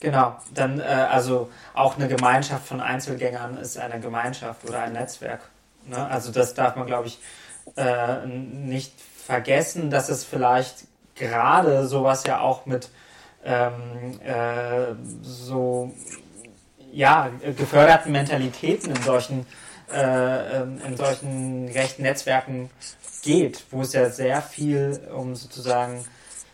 Genau, 0.00 0.36
dann 0.52 0.80
äh, 0.80 0.82
also 0.82 1.48
auch 1.74 1.96
eine 1.96 2.08
Gemeinschaft 2.08 2.66
von 2.66 2.80
Einzelgängern 2.80 3.56
ist 3.56 3.78
eine 3.78 4.00
Gemeinschaft 4.00 4.68
oder 4.68 4.82
ein 4.82 4.94
Netzwerk. 4.94 5.48
Ne? 5.86 6.04
Also 6.08 6.32
das 6.32 6.54
darf 6.54 6.74
man, 6.74 6.86
glaube 6.86 7.06
ich, 7.06 7.20
äh, 7.76 8.26
nicht 8.26 8.92
vergessen, 9.00 9.90
dass 9.90 10.08
es 10.08 10.24
vielleicht 10.24 10.84
gerade 11.14 11.86
sowas 11.86 12.24
ja 12.26 12.40
auch 12.40 12.66
mit 12.66 12.88
ähm, 13.44 14.20
äh, 14.24 14.94
so 15.22 15.92
ja 16.92 17.30
geförderten 17.56 18.12
Mentalitäten 18.12 18.90
in 18.90 19.02
solchen 19.02 19.46
äh, 19.92 20.62
ähm, 20.62 20.80
in 20.86 20.96
solchen 20.96 21.68
rechten 21.68 22.02
Netzwerken 22.02 22.70
geht, 23.22 23.64
wo 23.70 23.82
es 23.82 23.92
ja 23.92 24.10
sehr 24.10 24.42
viel 24.42 25.00
um 25.14 25.34
sozusagen 25.34 26.04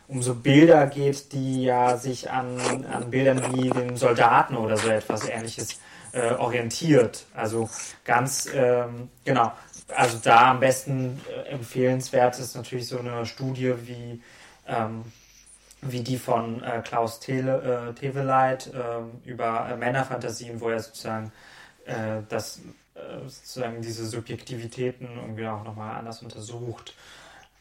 um 0.09 0.22
so 0.22 0.34
Bilder 0.34 0.86
geht, 0.86 1.32
die 1.32 1.64
ja 1.64 1.97
sich 1.99 2.30
an, 2.30 2.59
an 2.86 3.11
Bildern 3.11 3.55
wie 3.55 3.68
den 3.68 3.97
Soldaten 3.97 4.57
oder 4.57 4.76
so 4.76 4.89
etwas 4.89 5.28
ähnliches 5.28 5.80
äh, 6.12 6.32
orientiert. 6.32 7.26
Also 7.34 7.68
ganz, 8.05 8.49
ähm, 8.55 9.11
genau, 9.24 9.53
also 9.95 10.18
da 10.22 10.51
am 10.51 10.61
besten 10.61 11.20
äh, 11.28 11.51
empfehlenswert 11.51 12.39
ist 12.39 12.57
natürlich 12.57 12.89
so 12.89 12.99
eine 12.99 13.26
Studie 13.26 13.74
wie, 13.84 14.22
ähm, 14.66 15.05
wie 15.82 16.01
die 16.01 16.16
von 16.16 16.62
äh, 16.62 16.82
Klaus 16.82 17.20
Tele, 17.20 17.91
äh, 17.91 17.95
Teveleit 17.95 18.70
ähm, 18.74 19.20
über 19.24 19.68
äh, 19.70 19.76
Männerfantasien, 19.76 20.61
wo 20.61 20.68
er 20.70 20.80
sozusagen 20.80 21.32
das 22.28 22.61
sozusagen 23.27 23.83
diese 23.83 24.07
Subjektivitäten 24.07 25.09
irgendwie 25.17 25.47
auch 25.47 25.65
nochmal 25.65 25.97
anders 25.97 26.23
untersucht. 26.23 26.95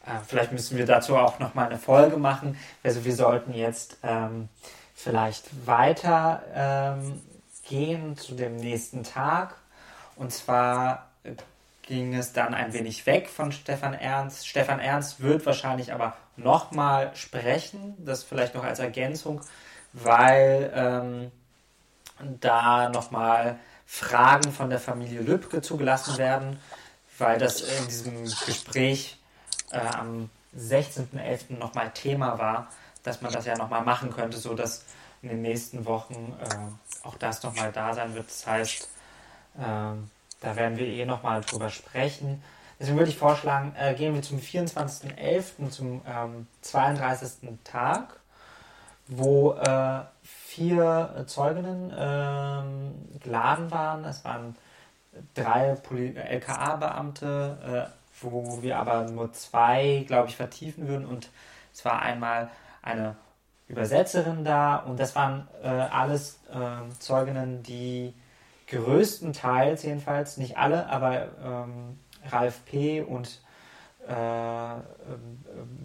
äh, 0.06 0.18
vielleicht 0.26 0.52
müssen 0.52 0.76
wir 0.78 0.86
dazu 0.86 1.16
auch 1.16 1.38
nochmal 1.38 1.66
eine 1.66 1.78
Folge 1.78 2.16
machen. 2.16 2.56
Also 2.82 3.04
wir 3.04 3.14
sollten 3.14 3.54
jetzt 3.54 3.98
ähm, 4.02 4.48
vielleicht 4.94 5.66
weiter 5.66 6.42
ähm, 6.54 7.20
gehen 7.68 8.16
zu 8.16 8.34
dem 8.34 8.56
nächsten 8.56 9.04
Tag. 9.04 9.54
Und 10.16 10.32
zwar 10.32 11.08
äh, 11.22 11.34
ging 11.82 12.14
es 12.14 12.32
dann 12.32 12.54
ein 12.54 12.72
wenig 12.72 13.06
weg 13.06 13.28
von 13.28 13.52
Stefan 13.52 13.94
Ernst. 13.94 14.46
Stefan 14.46 14.80
Ernst 14.80 15.20
wird 15.22 15.46
wahrscheinlich 15.46 15.92
aber 15.92 16.16
nochmal 16.36 17.14
sprechen, 17.14 17.94
das 17.98 18.24
vielleicht 18.24 18.54
noch 18.54 18.64
als 18.64 18.78
Ergänzung, 18.78 19.40
weil 19.92 20.70
ähm, 20.74 21.32
da 22.40 22.88
nochmal 22.90 23.58
Fragen 23.90 24.52
von 24.52 24.68
der 24.68 24.78
Familie 24.78 25.22
Lübcke 25.22 25.62
zugelassen 25.62 26.18
werden, 26.18 26.60
weil 27.16 27.38
das 27.38 27.62
in 27.62 27.86
diesem 27.86 28.24
Gespräch 28.24 29.18
äh, 29.72 29.78
am 29.78 30.28
16.11. 30.56 31.58
nochmal 31.58 31.90
Thema 31.92 32.38
war, 32.38 32.68
dass 33.02 33.22
man 33.22 33.32
das 33.32 33.46
ja 33.46 33.56
nochmal 33.56 33.82
machen 33.82 34.10
könnte, 34.10 34.36
sodass 34.36 34.84
in 35.22 35.30
den 35.30 35.40
nächsten 35.40 35.86
Wochen 35.86 36.36
äh, 36.38 37.06
auch 37.06 37.16
das 37.16 37.42
nochmal 37.42 37.72
da 37.72 37.94
sein 37.94 38.14
wird. 38.14 38.26
Das 38.26 38.46
heißt, 38.46 38.88
äh, 39.56 39.60
da 39.60 40.56
werden 40.56 40.76
wir 40.76 40.86
eh 40.86 41.06
nochmal 41.06 41.40
drüber 41.40 41.70
sprechen. 41.70 42.42
Deswegen 42.78 42.98
würde 42.98 43.10
ich 43.10 43.18
vorschlagen, 43.18 43.74
äh, 43.74 43.94
gehen 43.94 44.14
wir 44.14 44.22
zum 44.22 44.38
24.11., 44.38 45.70
zum 45.70 46.02
ähm, 46.06 46.46
32. 46.60 47.58
Tag, 47.64 48.20
wo 49.08 49.54
äh, 49.54 50.00
vier 50.58 51.24
Zeuginnen 51.26 51.92
ähm, 51.96 52.94
geladen 53.20 53.70
waren. 53.70 54.04
Es 54.04 54.24
waren 54.24 54.56
drei 55.34 55.70
LKA-Beamte, 55.70 57.88
äh, 57.88 57.90
wo 58.20 58.60
wir 58.60 58.78
aber 58.78 59.04
nur 59.04 59.32
zwei, 59.32 60.04
glaube 60.06 60.28
ich, 60.28 60.36
vertiefen 60.36 60.88
würden. 60.88 61.06
Und 61.06 61.30
es 61.72 61.84
war 61.84 62.02
einmal 62.02 62.50
eine 62.82 63.14
Übersetzerin 63.68 64.44
da 64.44 64.76
und 64.76 64.98
das 64.98 65.14
waren 65.14 65.46
äh, 65.62 65.68
alles 65.68 66.40
äh, 66.50 66.90
Zeuginnen, 66.98 67.62
die 67.62 68.14
größtenteils 68.66 69.84
jedenfalls, 69.84 70.38
nicht 70.38 70.56
alle, 70.56 70.88
aber 70.88 71.28
ähm, 71.44 72.00
Ralf 72.30 72.64
P. 72.64 73.02
und 73.02 73.40
äh, 74.08 74.12
ähm, 74.12 74.78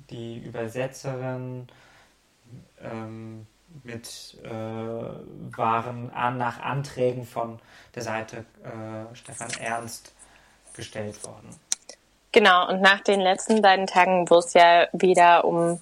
die 0.10 0.40
Übersetzerin 0.40 1.68
ähm, 2.82 3.46
mit 3.84 4.38
äh, 4.44 4.50
waren 4.50 6.12
an, 6.14 6.38
nach 6.38 6.60
Anträgen 6.62 7.26
von 7.26 7.60
der 7.96 8.04
Seite 8.04 8.46
äh, 8.64 9.16
Stefan 9.16 9.50
Ernst 9.60 10.14
gestellt 10.76 11.24
worden. 11.24 11.50
Genau, 12.32 12.68
und 12.68 12.82
nach 12.82 13.02
den 13.02 13.20
letzten 13.20 13.62
beiden 13.62 13.88
Tagen, 13.88 14.30
wo 14.30 14.40
es 14.40 14.54
ja 14.54 14.88
wieder 14.92 15.46
um 15.46 15.80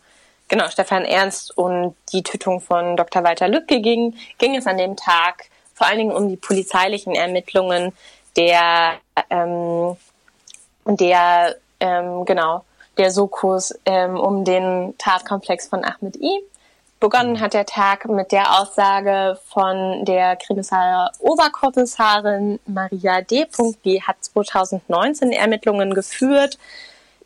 genau 0.48 0.68
Stefan 0.70 1.06
Ernst 1.06 1.58
und 1.58 1.96
die 2.12 2.24
Tötung 2.24 2.60
von 2.60 2.98
Dr. 2.98 3.24
Walter 3.24 3.48
Lübcke 3.48 3.82
ging, 3.82 4.16
ging 4.38 4.56
es 4.56 4.68
an 4.68 4.78
dem 4.78 4.98
Tag 4.98 5.46
vor 5.74 5.88
allen 5.88 5.98
Dingen 5.98 6.12
um 6.12 6.28
die 6.28 6.36
polizeilichen 6.36 7.16
Ermittlungen 7.16 7.94
der 8.36 8.96
ähm, 9.30 9.96
der 10.86 11.56
ähm, 11.80 12.26
genau 12.26 12.66
der 12.98 13.12
Sokus 13.12 13.74
ähm, 13.86 14.20
um 14.20 14.44
den 14.44 14.94
Tatkomplex 14.98 15.68
von 15.68 15.84
Ahmed 15.84 16.18
I. 16.18 16.44
Begonnen 17.02 17.39
hat 17.39 17.56
der 17.56 17.66
Tag 17.66 18.06
mit 18.06 18.32
der 18.32 18.62
Aussage 18.62 19.39
von 19.47 20.06
der 20.06 20.36
Kriminalkommissarin 20.36 21.10
Oberkommissarin 21.18 22.60
Maria 22.68 23.22
D. 23.22 23.47
Die 23.84 24.04
hat 24.04 24.18
2019 24.20 25.32
Ermittlungen 25.32 25.95
geführt, 25.95 26.60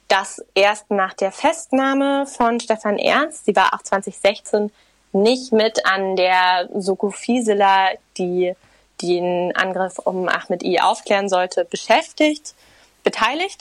dass 0.08 0.42
erst 0.54 0.90
nach 0.92 1.14
der 1.14 1.34
Festnahme 1.34 2.26
von 2.26 2.62
Stefan 2.62 2.98
Ernst, 2.98 3.44
sie 3.44 3.56
war 3.58 3.74
auch 3.74 3.82
2016 3.82 4.72
nicht 5.12 5.52
mit 5.52 5.86
an 5.86 6.16
der 6.16 6.70
Soko 6.76 7.10
Fieseler, 7.10 7.90
die 8.18 8.54
den 9.02 9.54
Angriff 9.58 10.00
um 10.00 10.30
Ahmed 10.30 10.64
I. 10.64 10.80
aufklären 10.80 11.28
sollte, 11.28 11.66
beschäftigt, 11.66 12.56
beteiligt. 13.04 13.60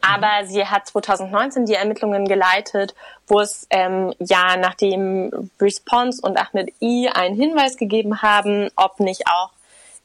Aber 0.00 0.46
sie 0.46 0.64
hat 0.64 0.86
2019 0.86 1.66
die 1.66 1.74
Ermittlungen 1.74 2.26
geleitet, 2.26 2.94
wo 3.30 3.40
es 3.40 3.66
ähm, 3.70 4.12
ja 4.18 4.56
nachdem 4.56 5.50
Response 5.60 6.20
und 6.20 6.36
Ahmed 6.36 6.74
I 6.82 7.08
einen 7.08 7.36
Hinweis 7.36 7.76
gegeben 7.76 8.22
haben, 8.22 8.70
ob 8.76 9.00
nicht 9.00 9.26
auch 9.26 9.50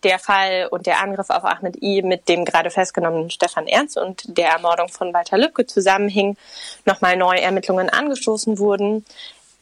der 0.03 0.19
Fall 0.19 0.67
und 0.69 0.86
der 0.86 1.01
Angriff 1.01 1.32
auf 1.32 1.43
Ahmed 1.43 1.82
I 1.82 2.03
mit 2.03 2.30
dem 2.30 2.45
gerade 2.45 2.69
festgenommenen 2.69 3.32
Stefan 3.32 3.67
Ernst 3.67 3.97
und 3.97 4.38
der 4.38 4.49
Ermordung 4.49 4.89
von 4.89 5.13
Walter 5.13 5.38
Lübcke 5.38 5.65
zusammenhing, 5.65 6.38
nochmal 6.86 7.17
neue 7.17 7.41
Ermittlungen 7.41 7.89
angestoßen 7.89 8.59
wurden 8.59 9.03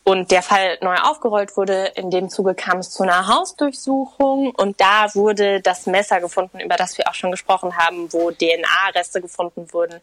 und 0.04 0.32
der 0.32 0.44
Fall 0.44 0.78
neu 0.82 0.96
aufgerollt 0.98 1.56
wurde. 1.56 1.94
In 1.96 2.12
dem 2.12 2.30
Zuge 2.30 2.56
kam 2.56 2.80
es 2.80 2.90
zu 2.92 3.04
einer 3.04 3.28
Hausdurchsuchung 3.28 4.52
und 4.52 4.82
da 4.82 5.16
wurde 5.16 5.62
das 5.62 5.86
Messer 5.86 6.20
gefunden, 6.20 6.60
über 6.60 6.76
das 6.76 6.98
wir 6.98 7.08
auch 7.08 7.14
schon 7.14 7.32
gesprochen 7.32 7.78
haben, 7.78 8.12
wo 8.12 8.32
DNA-Reste 8.32 9.22
gefunden 9.22 9.72
wurden, 9.72 10.02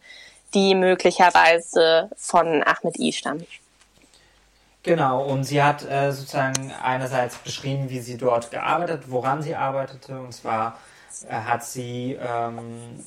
die 0.55 0.75
möglicherweise 0.75 2.11
von 2.17 2.63
Ahmed 2.63 2.99
I 2.99 3.13
stammen. 3.13 3.47
Genau, 4.83 5.25
und 5.25 5.45
sie 5.45 5.63
hat 5.63 5.85
äh, 5.89 6.11
sozusagen 6.11 6.73
einerseits 6.83 7.37
beschrieben, 7.37 7.91
wie 7.91 8.01
sie 8.01 8.17
dort 8.17 8.51
gearbeitet, 8.51 9.05
woran 9.09 9.43
sie 9.43 9.55
arbeitete, 9.55 10.19
und 10.19 10.33
zwar 10.33 10.79
äh, 11.29 11.35
hat 11.35 11.65
sie 11.65 12.19
ähm, 12.19 13.05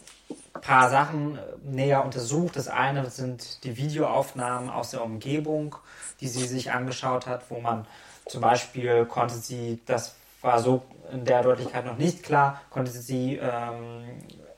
paar 0.61 0.89
Sachen 0.91 1.39
näher 1.63 2.05
untersucht. 2.05 2.55
Das 2.55 2.67
eine 2.67 3.09
sind 3.09 3.63
die 3.63 3.75
Videoaufnahmen 3.75 4.69
aus 4.69 4.91
der 4.91 5.03
Umgebung 5.03 5.75
die 6.23 6.29
sie 6.29 6.47
sich 6.47 6.71
angeschaut 6.71 7.27
hat, 7.27 7.43
wo 7.49 7.59
man 7.59 7.85
zum 8.25 8.39
Beispiel 8.39 9.05
konnte 9.05 9.35
sie, 9.35 9.81
das 9.85 10.15
war 10.41 10.59
so 10.59 10.83
in 11.11 11.25
der 11.25 11.43
Deutlichkeit 11.43 11.85
noch 11.85 11.97
nicht 11.97 12.23
klar, 12.23 12.61
konnte 12.69 12.91
sie 12.91 13.35
ähm, 13.35 14.05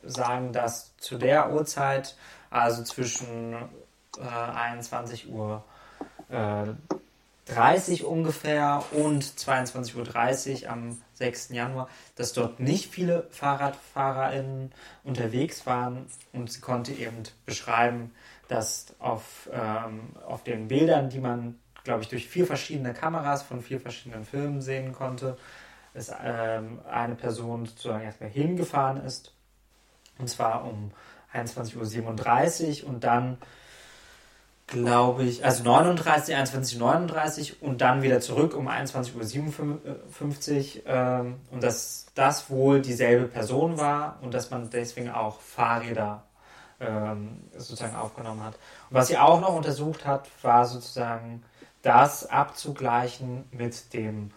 sagen, 0.03 0.53
dass 0.53 0.95
zu 0.97 1.17
der 1.17 1.51
Uhrzeit, 1.51 2.15
also 2.55 2.83
zwischen 2.83 3.53
äh, 4.17 4.21
21 4.21 5.29
Uhr 5.29 5.63
äh, 6.29 6.67
30 7.47 8.05
ungefähr 8.05 8.83
und 8.91 9.23
22.30 9.23 10.63
Uhr 10.63 10.71
am 10.71 10.97
6. 11.13 11.49
Januar, 11.49 11.89
dass 12.15 12.33
dort 12.33 12.59
nicht 12.59 12.91
viele 12.91 13.27
FahrradfahrerInnen 13.29 14.71
unterwegs 15.03 15.65
waren 15.67 16.07
und 16.33 16.51
sie 16.51 16.61
konnte 16.61 16.93
eben 16.93 17.23
beschreiben, 17.45 18.11
dass 18.47 18.87
auf, 18.99 19.49
ähm, 19.51 20.09
auf 20.25 20.43
den 20.43 20.67
Bildern, 20.67 21.09
die 21.09 21.19
man, 21.19 21.59
glaube 21.83 22.01
ich, 22.01 22.07
durch 22.07 22.27
vier 22.27 22.47
verschiedene 22.47 22.93
Kameras 22.93 23.43
von 23.43 23.61
vier 23.61 23.79
verschiedenen 23.79 24.25
Filmen 24.25 24.61
sehen 24.61 24.93
konnte, 24.93 25.37
es 25.93 26.11
ähm, 26.23 26.79
eine 26.89 27.15
Person 27.15 27.67
sozusagen 27.67 28.03
erstmal 28.03 28.29
hingefahren 28.29 29.05
ist. 29.05 29.33
Und 30.17 30.29
zwar 30.29 30.65
um 30.65 30.91
21.37 31.35 32.83
Uhr 32.83 32.89
und 32.89 33.03
dann, 33.03 33.37
glaube 34.67 35.23
ich, 35.23 35.45
also 35.45 35.63
39, 35.63 36.35
21, 36.35 36.79
39 36.79 37.61
und 37.61 37.81
dann 37.81 38.01
wieder 38.01 38.21
zurück 38.21 38.55
um 38.55 38.67
21.57 38.67 39.59
Uhr. 39.61 40.81
Ähm, 40.85 41.35
und 41.51 41.63
dass 41.63 42.07
das 42.15 42.49
wohl 42.49 42.81
dieselbe 42.81 43.27
Person 43.27 43.77
war 43.77 44.19
und 44.21 44.33
dass 44.33 44.49
man 44.49 44.69
deswegen 44.69 45.11
auch 45.11 45.41
Fahrräder 45.41 46.23
ähm, 46.79 47.41
sozusagen 47.55 47.95
aufgenommen 47.95 48.43
hat. 48.43 48.55
Und 48.89 48.97
was 48.97 49.07
sie 49.07 49.17
auch 49.17 49.39
noch 49.39 49.55
untersucht 49.55 50.05
hat, 50.05 50.29
war 50.41 50.65
sozusagen 50.65 51.43
das 51.81 52.25
abzugleichen 52.29 53.45
mit 53.51 53.93
dem 53.93 54.31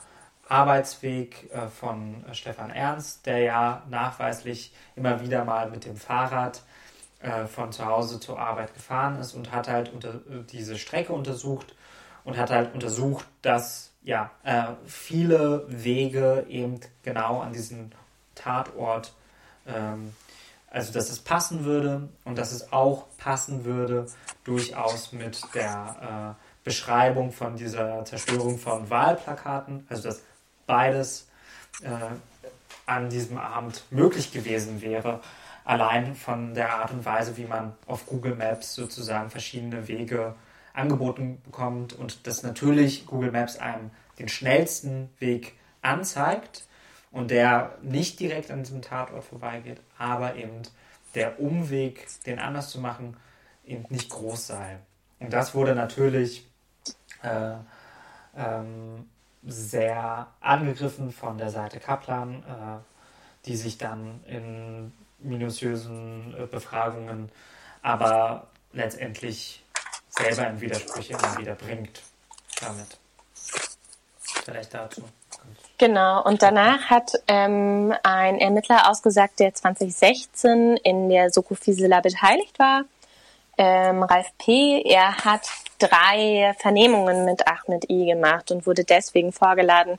Arbeitsweg 0.48 1.50
äh, 1.52 1.68
von 1.68 2.24
Stefan 2.32 2.70
Ernst, 2.70 3.26
der 3.26 3.38
ja 3.38 3.82
nachweislich 3.88 4.72
immer 4.96 5.20
wieder 5.20 5.44
mal 5.44 5.70
mit 5.70 5.84
dem 5.84 5.96
Fahrrad 5.96 6.62
äh, 7.20 7.46
von 7.46 7.72
zu 7.72 7.84
Hause 7.84 8.20
zur 8.20 8.38
Arbeit 8.38 8.74
gefahren 8.74 9.18
ist 9.18 9.34
und 9.34 9.52
hat 9.52 9.68
halt 9.68 9.92
unter, 9.92 10.20
diese 10.50 10.78
Strecke 10.78 11.12
untersucht 11.12 11.74
und 12.24 12.36
hat 12.36 12.50
halt 12.50 12.74
untersucht, 12.74 13.26
dass 13.42 13.92
ja 14.02 14.30
äh, 14.42 14.64
viele 14.86 15.64
Wege 15.68 16.46
eben 16.48 16.80
genau 17.02 17.40
an 17.40 17.52
diesen 17.52 17.92
Tatort 18.34 19.12
ähm, 19.66 20.12
also, 20.70 20.92
dass 20.92 21.08
es 21.08 21.18
passen 21.18 21.64
würde 21.64 22.08
und 22.24 22.36
dass 22.36 22.52
es 22.52 22.72
auch 22.72 23.06
passen 23.16 23.64
würde, 23.64 24.06
durchaus 24.44 25.12
mit 25.12 25.40
der 25.54 26.36
äh, 26.36 26.64
Beschreibung 26.64 27.32
von 27.32 27.56
dieser 27.56 28.04
Zerstörung 28.04 28.58
von 28.58 28.90
Wahlplakaten. 28.90 29.86
Also, 29.88 30.08
dass 30.08 30.22
beides 30.66 31.28
äh, 31.82 31.88
an 32.84 33.08
diesem 33.08 33.38
Abend 33.38 33.82
möglich 33.90 34.30
gewesen 34.30 34.82
wäre. 34.82 35.20
Allein 35.68 36.14
von 36.14 36.54
der 36.54 36.72
Art 36.76 36.92
und 36.92 37.04
Weise, 37.04 37.36
wie 37.36 37.44
man 37.44 37.74
auf 37.86 38.06
Google 38.06 38.34
Maps 38.34 38.74
sozusagen 38.74 39.28
verschiedene 39.28 39.86
Wege 39.86 40.34
angeboten 40.72 41.42
bekommt 41.44 41.92
und 41.92 42.26
dass 42.26 42.42
natürlich 42.42 43.04
Google 43.04 43.32
Maps 43.32 43.58
einem 43.58 43.90
den 44.18 44.30
schnellsten 44.30 45.10
Weg 45.18 45.58
anzeigt 45.82 46.66
und 47.10 47.30
der 47.30 47.76
nicht 47.82 48.18
direkt 48.18 48.50
an 48.50 48.62
diesem 48.62 48.80
Tatort 48.80 49.24
vorbeigeht, 49.24 49.82
aber 49.98 50.36
eben 50.36 50.62
der 51.14 51.38
Umweg, 51.38 52.06
den 52.24 52.38
anders 52.38 52.70
zu 52.70 52.80
machen, 52.80 53.18
eben 53.66 53.84
nicht 53.90 54.08
groß 54.08 54.46
sei. 54.46 54.78
Und 55.20 55.34
das 55.34 55.54
wurde 55.54 55.74
natürlich 55.74 56.48
äh, 57.22 57.56
ähm, 58.34 59.04
sehr 59.44 60.28
angegriffen 60.40 61.12
von 61.12 61.36
der 61.36 61.50
Seite 61.50 61.78
Kaplan, 61.78 62.42
äh, 62.42 63.44
die 63.44 63.56
sich 63.56 63.76
dann 63.76 64.24
in 64.24 64.92
minutiösen 65.18 66.34
äh, 66.38 66.46
Befragungen 66.46 67.30
aber 67.82 68.46
letztendlich 68.72 69.62
selber 70.10 70.46
in 70.48 70.60
Widersprüche 70.60 71.14
immer 71.14 71.38
wieder 71.38 71.54
bringt 71.54 72.02
damit. 72.60 72.98
Vielleicht 74.44 74.74
dazu. 74.74 75.02
Genau, 75.78 76.24
und 76.24 76.42
danach 76.42 76.90
hat 76.90 77.12
ähm, 77.28 77.94
ein 78.02 78.38
Ermittler 78.38 78.90
ausgesagt, 78.90 79.38
der 79.38 79.54
2016 79.54 80.76
in 80.78 81.08
der 81.08 81.30
Soko 81.30 81.54
Fisela 81.54 82.00
beteiligt 82.00 82.58
war, 82.58 82.84
ähm, 83.56 84.02
Ralf 84.02 84.26
P., 84.38 84.82
er 84.82 85.24
hat 85.24 85.48
drei 85.78 86.54
Vernehmungen 86.58 87.24
mit 87.24 87.46
Ahmed 87.46 87.88
I 87.88 88.06
gemacht 88.06 88.50
und 88.50 88.66
wurde 88.66 88.84
deswegen 88.84 89.32
vorgeladen, 89.32 89.98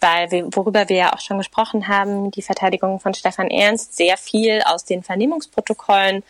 weil 0.00 0.30
wir, 0.30 0.48
worüber 0.54 0.88
wir 0.88 0.96
ja 0.96 1.12
auch 1.12 1.20
schon 1.20 1.38
gesprochen 1.38 1.88
haben, 1.88 2.30
die 2.30 2.42
Verteidigung 2.42 3.00
von 3.00 3.14
Stefan 3.14 3.50
Ernst 3.50 3.96
sehr 3.96 4.16
viel 4.16 4.62
aus 4.64 4.84
den 4.84 5.02
Vernehmungsprotokollen 5.02 6.22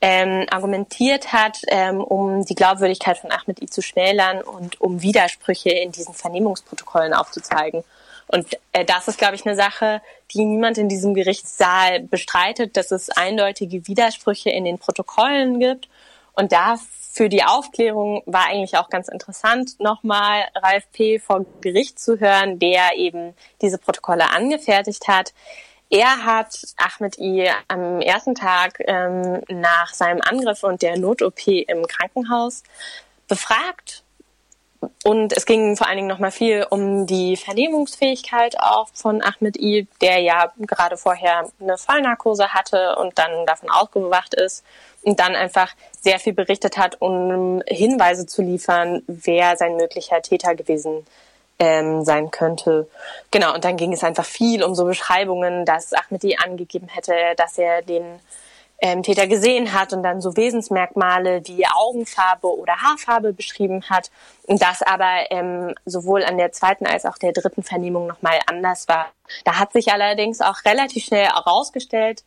ähm, 0.00 0.46
argumentiert 0.50 1.32
hat, 1.32 1.58
ähm, 1.68 2.00
um 2.00 2.44
die 2.44 2.54
Glaubwürdigkeit 2.54 3.18
von 3.18 3.32
Ahmed 3.32 3.62
I 3.62 3.66
zu 3.66 3.82
schmälern 3.82 4.42
und 4.42 4.80
um 4.80 5.02
Widersprüche 5.02 5.70
in 5.70 5.92
diesen 5.92 6.14
Vernehmungsprotokollen 6.14 7.14
aufzuzeigen. 7.14 7.82
Und 8.28 8.46
äh, 8.72 8.84
das 8.84 9.08
ist, 9.08 9.18
glaube 9.18 9.36
ich, 9.36 9.46
eine 9.46 9.56
Sache, 9.56 10.02
die 10.32 10.44
niemand 10.44 10.78
in 10.78 10.88
diesem 10.88 11.14
Gerichtssaal 11.14 12.00
bestreitet, 12.00 12.76
dass 12.76 12.90
es 12.90 13.08
eindeutige 13.10 13.86
Widersprüche 13.86 14.50
in 14.50 14.64
den 14.64 14.78
Protokollen 14.78 15.60
gibt. 15.60 15.88
Und 16.34 16.52
da 16.52 16.76
für 17.16 17.30
die 17.30 17.44
Aufklärung 17.44 18.22
war 18.26 18.44
eigentlich 18.44 18.76
auch 18.76 18.90
ganz 18.90 19.08
interessant, 19.08 19.80
nochmal 19.80 20.42
Ralf 20.54 20.84
P. 20.92 21.18
vor 21.18 21.46
Gericht 21.62 21.98
zu 21.98 22.20
hören, 22.20 22.58
der 22.58 22.98
eben 22.98 23.32
diese 23.62 23.78
Protokolle 23.78 24.28
angefertigt 24.28 25.08
hat. 25.08 25.32
Er 25.88 26.26
hat 26.26 26.58
Ahmed 26.76 27.18
I 27.18 27.50
am 27.68 28.02
ersten 28.02 28.34
Tag 28.34 28.82
ähm, 28.86 29.40
nach 29.48 29.94
seinem 29.94 30.20
Angriff 30.20 30.62
und 30.62 30.82
der 30.82 30.98
Not-OP 30.98 31.46
im 31.46 31.86
Krankenhaus 31.86 32.64
befragt. 33.28 34.04
Und 35.04 35.32
es 35.32 35.46
ging 35.46 35.76
vor 35.76 35.86
allen 35.86 35.96
Dingen 35.96 36.08
nochmal 36.08 36.30
viel 36.30 36.66
um 36.68 37.06
die 37.06 37.36
Vernehmungsfähigkeit 37.36 38.58
auch 38.58 38.88
von 38.94 39.22
Ahmed 39.22 39.56
I, 39.56 39.86
der 40.00 40.20
ja 40.20 40.52
gerade 40.58 40.96
vorher 40.96 41.48
eine 41.60 41.78
Vollnarkose 41.78 42.54
hatte 42.54 42.96
und 42.96 43.18
dann 43.18 43.46
davon 43.46 43.70
ausgewacht 43.70 44.34
ist 44.34 44.64
und 45.02 45.20
dann 45.20 45.34
einfach 45.36 45.72
sehr 46.00 46.18
viel 46.18 46.32
berichtet 46.32 46.76
hat, 46.76 47.00
um 47.00 47.62
Hinweise 47.66 48.26
zu 48.26 48.42
liefern, 48.42 49.02
wer 49.06 49.56
sein 49.56 49.76
möglicher 49.76 50.20
Täter 50.22 50.54
gewesen 50.54 51.06
ähm, 51.58 52.04
sein 52.04 52.30
könnte. 52.30 52.88
Genau, 53.30 53.54
und 53.54 53.64
dann 53.64 53.76
ging 53.76 53.92
es 53.92 54.04
einfach 54.04 54.24
viel 54.24 54.62
um 54.62 54.74
so 54.74 54.84
Beschreibungen, 54.84 55.64
dass 55.64 55.92
Ahmedi 55.92 56.36
angegeben 56.36 56.88
hätte, 56.88 57.14
dass 57.36 57.56
er 57.58 57.82
den 57.82 58.20
ähm, 58.78 59.02
Täter 59.02 59.26
gesehen 59.26 59.72
hat 59.72 59.92
und 59.92 60.02
dann 60.02 60.20
so 60.20 60.36
Wesensmerkmale 60.36 61.42
wie 61.46 61.66
Augenfarbe 61.66 62.46
oder 62.46 62.74
Haarfarbe 62.76 63.32
beschrieben 63.32 63.82
hat 63.88 64.10
und 64.46 64.60
das 64.60 64.82
aber 64.82 65.30
ähm, 65.30 65.74
sowohl 65.84 66.24
an 66.24 66.38
der 66.38 66.52
zweiten 66.52 66.86
als 66.86 67.06
auch 67.06 67.18
der 67.18 67.32
dritten 67.32 67.62
Vernehmung 67.62 68.06
nochmal 68.06 68.40
anders 68.46 68.88
war. 68.88 69.06
Da 69.44 69.58
hat 69.58 69.72
sich 69.72 69.92
allerdings 69.92 70.40
auch 70.40 70.64
relativ 70.64 71.04
schnell 71.04 71.26
herausgestellt, 71.26 72.22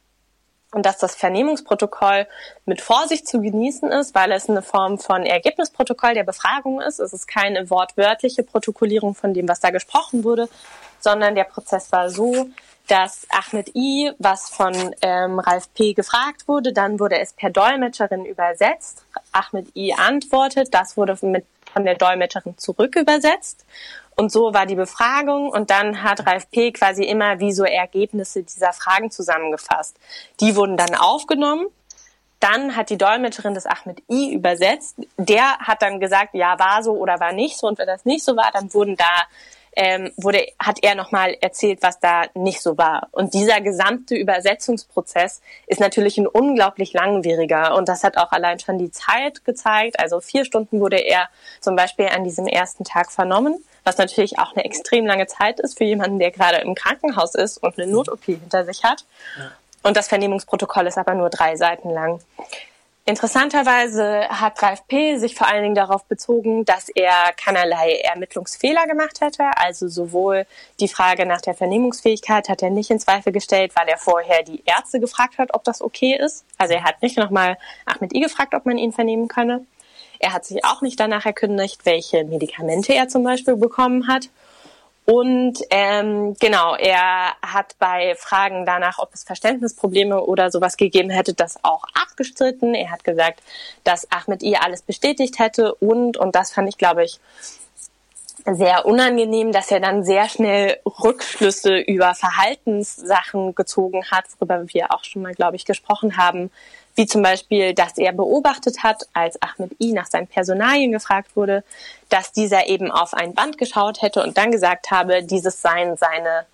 und 0.71 0.85
dass 0.85 0.99
das 0.99 1.15
Vernehmungsprotokoll 1.15 2.27
mit 2.65 2.81
Vorsicht 2.81 3.27
zu 3.27 3.41
genießen 3.41 3.91
ist, 3.91 4.13
weil 4.13 4.31
es 4.31 4.49
eine 4.49 4.61
Form 4.61 4.99
von 4.99 5.25
Ergebnisprotokoll 5.25 6.13
der 6.13 6.23
Befragung 6.23 6.79
ist. 6.79 6.99
Es 6.99 7.11
ist 7.11 7.27
keine 7.27 7.69
wortwörtliche 7.69 8.43
Protokollierung 8.43 9.15
von 9.15 9.33
dem, 9.33 9.47
was 9.47 9.59
da 9.59 9.71
gesprochen 9.71 10.23
wurde, 10.23 10.47
sondern 10.99 11.33
der 11.33 11.45
Prozess 11.45 11.91
war 11.91 12.09
so, 12.09 12.49
dass 12.89 13.27
Ahmed 13.29 13.75
I, 13.75 14.11
was 14.17 14.49
von 14.49 14.73
ähm, 15.01 15.39
Ralf 15.39 15.71
P. 15.73 15.93
gefragt 15.93 16.47
wurde, 16.47 16.73
dann 16.73 16.99
wurde 16.99 17.19
es 17.19 17.33
per 17.33 17.51
Dolmetscherin 17.51 18.25
übersetzt. 18.25 19.05
Ahmed 19.31 19.75
I 19.75 19.93
antwortet, 19.93 20.73
das 20.73 20.97
wurde 20.97 21.17
mit, 21.21 21.45
von 21.71 21.85
der 21.85 21.95
Dolmetscherin 21.95 22.57
zurückübersetzt. 22.57 23.65
Und 24.15 24.31
so 24.31 24.53
war 24.53 24.65
die 24.65 24.75
Befragung 24.75 25.49
und 25.49 25.69
dann 25.69 26.03
hat 26.03 26.25
Ralf 26.25 26.49
P. 26.49 26.71
quasi 26.71 27.03
immer 27.03 27.39
wie 27.39 27.53
so 27.53 27.63
Ergebnisse 27.63 28.43
dieser 28.43 28.73
Fragen 28.73 29.11
zusammengefasst. 29.11 29.97
Die 30.41 30.55
wurden 30.55 30.75
dann 30.75 30.95
aufgenommen. 30.95 31.67
Dann 32.39 32.75
hat 32.75 32.89
die 32.89 32.97
Dolmetscherin 32.97 33.53
das 33.53 33.65
Ahmed 33.65 34.01
I 34.09 34.33
übersetzt. 34.33 34.95
Der 35.17 35.59
hat 35.59 35.81
dann 35.81 35.99
gesagt, 35.99 36.33
ja, 36.33 36.57
war 36.57 36.83
so 36.83 36.93
oder 36.93 37.19
war 37.19 37.33
nicht 37.33 37.57
so. 37.57 37.67
Und 37.67 37.77
wenn 37.77 37.87
das 37.87 38.03
nicht 38.03 38.25
so 38.25 38.35
war, 38.35 38.49
dann 38.51 38.73
wurden 38.73 38.95
da 38.95 39.27
ähm, 39.75 40.11
wurde, 40.17 40.45
hat 40.59 40.79
er 40.81 40.95
nochmal 40.95 41.35
erzählt, 41.41 41.79
was 41.81 41.99
da 41.99 42.25
nicht 42.33 42.61
so 42.61 42.77
war. 42.77 43.07
Und 43.11 43.33
dieser 43.33 43.61
gesamte 43.61 44.15
Übersetzungsprozess 44.15 45.41
ist 45.67 45.79
natürlich 45.79 46.17
ein 46.17 46.27
unglaublich 46.27 46.93
langwieriger. 46.93 47.75
Und 47.75 47.89
das 47.89 48.03
hat 48.03 48.17
auch 48.17 48.31
allein 48.31 48.59
schon 48.59 48.77
die 48.77 48.91
Zeit 48.91 49.45
gezeigt. 49.45 49.99
Also 49.99 50.19
vier 50.19 50.45
Stunden 50.45 50.79
wurde 50.79 50.97
er 50.97 51.29
zum 51.61 51.75
Beispiel 51.75 52.07
an 52.07 52.23
diesem 52.23 52.47
ersten 52.47 52.83
Tag 52.83 53.11
vernommen 53.11 53.63
was 53.83 53.97
natürlich 53.97 54.37
auch 54.37 54.55
eine 54.55 54.65
extrem 54.65 55.05
lange 55.07 55.25
Zeit 55.25 55.59
ist 55.59 55.77
für 55.77 55.83
jemanden, 55.83 56.19
der 56.19 56.29
gerade 56.29 56.57
im 56.57 56.75
Krankenhaus 56.75 57.33
ist 57.33 57.57
und 57.57 57.79
eine 57.79 57.91
Not-OP 57.91 58.23
hinter 58.25 58.63
sich 58.63 58.83
hat. 58.83 59.05
Ja. 59.37 59.51
Und 59.81 59.97
das 59.97 60.07
Vernehmungsprotokoll 60.07 60.87
ist 60.87 60.97
aber 60.97 61.15
nur 61.15 61.29
drei 61.29 61.55
Seiten 61.55 61.89
lang. 61.89 62.19
Interessanterweise 63.09 64.29
hat 64.29 64.61
Ralf 64.61 64.85
P. 64.87 65.17
sich 65.17 65.33
vor 65.33 65.47
allen 65.47 65.63
Dingen 65.63 65.73
darauf 65.73 66.05
bezogen, 66.05 66.63
dass 66.63 66.89
er 66.89 67.33
keinerlei 67.35 68.01
Ermittlungsfehler 68.03 68.85
gemacht 68.85 69.19
hätte. 69.21 69.45
Also 69.55 69.87
sowohl 69.87 70.45
die 70.79 70.87
Frage 70.87 71.25
nach 71.25 71.41
der 71.41 71.55
Vernehmungsfähigkeit 71.55 72.49
hat 72.49 72.61
er 72.61 72.69
nicht 72.69 72.91
in 72.91 72.99
Zweifel 72.99 73.33
gestellt, 73.33 73.71
weil 73.75 73.87
er 73.87 73.97
vorher 73.97 74.43
die 74.43 74.61
Ärzte 74.63 74.99
gefragt 74.99 75.39
hat, 75.39 75.55
ob 75.55 75.63
das 75.63 75.81
okay 75.81 76.19
ist. 76.23 76.45
Also 76.59 76.75
er 76.75 76.83
hat 76.83 77.01
nicht 77.01 77.17
nochmal 77.17 77.57
Ahmed 77.87 78.13
I 78.13 78.19
gefragt, 78.19 78.53
ob 78.53 78.67
man 78.67 78.77
ihn 78.77 78.91
vernehmen 78.91 79.27
könne. 79.27 79.65
Er 80.19 80.31
hat 80.31 80.45
sich 80.45 80.63
auch 80.63 80.83
nicht 80.83 80.99
danach 80.99 81.25
erkündigt, 81.25 81.87
welche 81.87 82.25
Medikamente 82.25 82.93
er 82.93 83.07
zum 83.07 83.23
Beispiel 83.23 83.55
bekommen 83.55 84.07
hat. 84.07 84.29
Und 85.05 85.59
ähm, 85.71 86.35
genau, 86.39 86.75
er 86.75 87.33
hat 87.41 87.75
bei 87.79 88.13
Fragen 88.15 88.65
danach, 88.65 88.99
ob 88.99 89.13
es 89.13 89.23
Verständnisprobleme 89.23 90.21
oder 90.21 90.51
sowas 90.51 90.77
gegeben 90.77 91.09
hätte, 91.09 91.33
das 91.33 91.63
auch 91.63 91.83
abgestritten. 91.95 92.75
Er 92.75 92.91
hat 92.91 93.03
gesagt, 93.03 93.41
dass 93.83 94.11
Ahmed 94.11 94.43
I 94.43 94.57
alles 94.57 94.83
bestätigt 94.83 95.39
hätte 95.39 95.73
und, 95.75 96.17
und 96.17 96.35
das 96.35 96.51
fand 96.51 96.69
ich, 96.69 96.77
glaube 96.77 97.03
ich, 97.05 97.19
sehr 98.45 98.85
unangenehm, 98.85 99.51
dass 99.51 99.71
er 99.71 99.79
dann 99.79 100.03
sehr 100.03 100.29
schnell 100.29 100.77
Rückschlüsse 100.85 101.77
über 101.77 102.13
Verhaltenssachen 102.15 103.55
gezogen 103.55 104.05
hat, 104.11 104.25
worüber 104.37 104.63
wir 104.67 104.93
auch 104.93 105.03
schon 105.03 105.21
mal, 105.21 105.33
glaube 105.33 105.55
ich, 105.55 105.65
gesprochen 105.65 106.17
haben, 106.17 106.51
wie 106.99 107.05
zum 107.05 107.21
Beispiel, 107.21 107.73
dass 107.73 107.97
er 107.97 108.11
beobachtet 108.11 108.83
hat, 108.83 109.07
als 109.13 109.41
Ahmed 109.41 109.71
I 109.79 109.93
nach 109.93 110.07
seinen 110.07 110.27
Personalien 110.27 110.91
gefragt 110.91 111.33
wurde, 111.33 111.63
dass 112.09 112.33
dieser 112.33 112.67
eben 112.67 112.91
auf 112.91 113.13
ein 113.13 113.33
Band 113.33 113.57
geschaut 113.57 114.01
hätte 114.01 114.21
und 114.21 114.37
dann 114.37 114.51
gesagt 114.51 114.91
habe, 114.91 115.23
dieses 115.23 115.61
seien 115.61 115.95
seine 115.95 116.45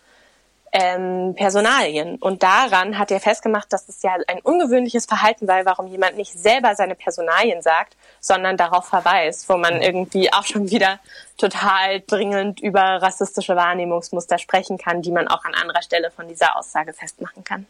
ähm, 0.71 1.33
Personalien. 1.35 2.17
Und 2.17 2.43
daran 2.43 2.99
hat 2.99 3.09
er 3.09 3.19
festgemacht, 3.19 3.73
dass 3.73 3.89
es 3.89 4.03
ja 4.03 4.11
ein 4.27 4.39
ungewöhnliches 4.43 5.07
Verhalten 5.07 5.47
sei, 5.47 5.65
warum 5.65 5.87
jemand 5.87 6.15
nicht 6.15 6.33
selber 6.33 6.75
seine 6.75 6.93
Personalien 6.93 7.63
sagt, 7.63 7.97
sondern 8.19 8.55
darauf 8.55 8.85
verweist, 8.85 9.49
wo 9.49 9.57
man 9.57 9.81
irgendwie 9.81 10.31
auch 10.31 10.45
schon 10.45 10.69
wieder 10.69 10.99
total 11.39 12.01
dringend 12.01 12.59
über 12.59 13.01
rassistische 13.01 13.55
Wahrnehmungsmuster 13.55 14.37
sprechen 14.37 14.77
kann, 14.77 15.01
die 15.01 15.11
man 15.11 15.27
auch 15.27 15.43
an 15.43 15.55
anderer 15.55 15.81
Stelle 15.81 16.11
von 16.11 16.27
dieser 16.27 16.55
Aussage 16.55 16.93
festmachen 16.93 17.43
kann. 17.43 17.65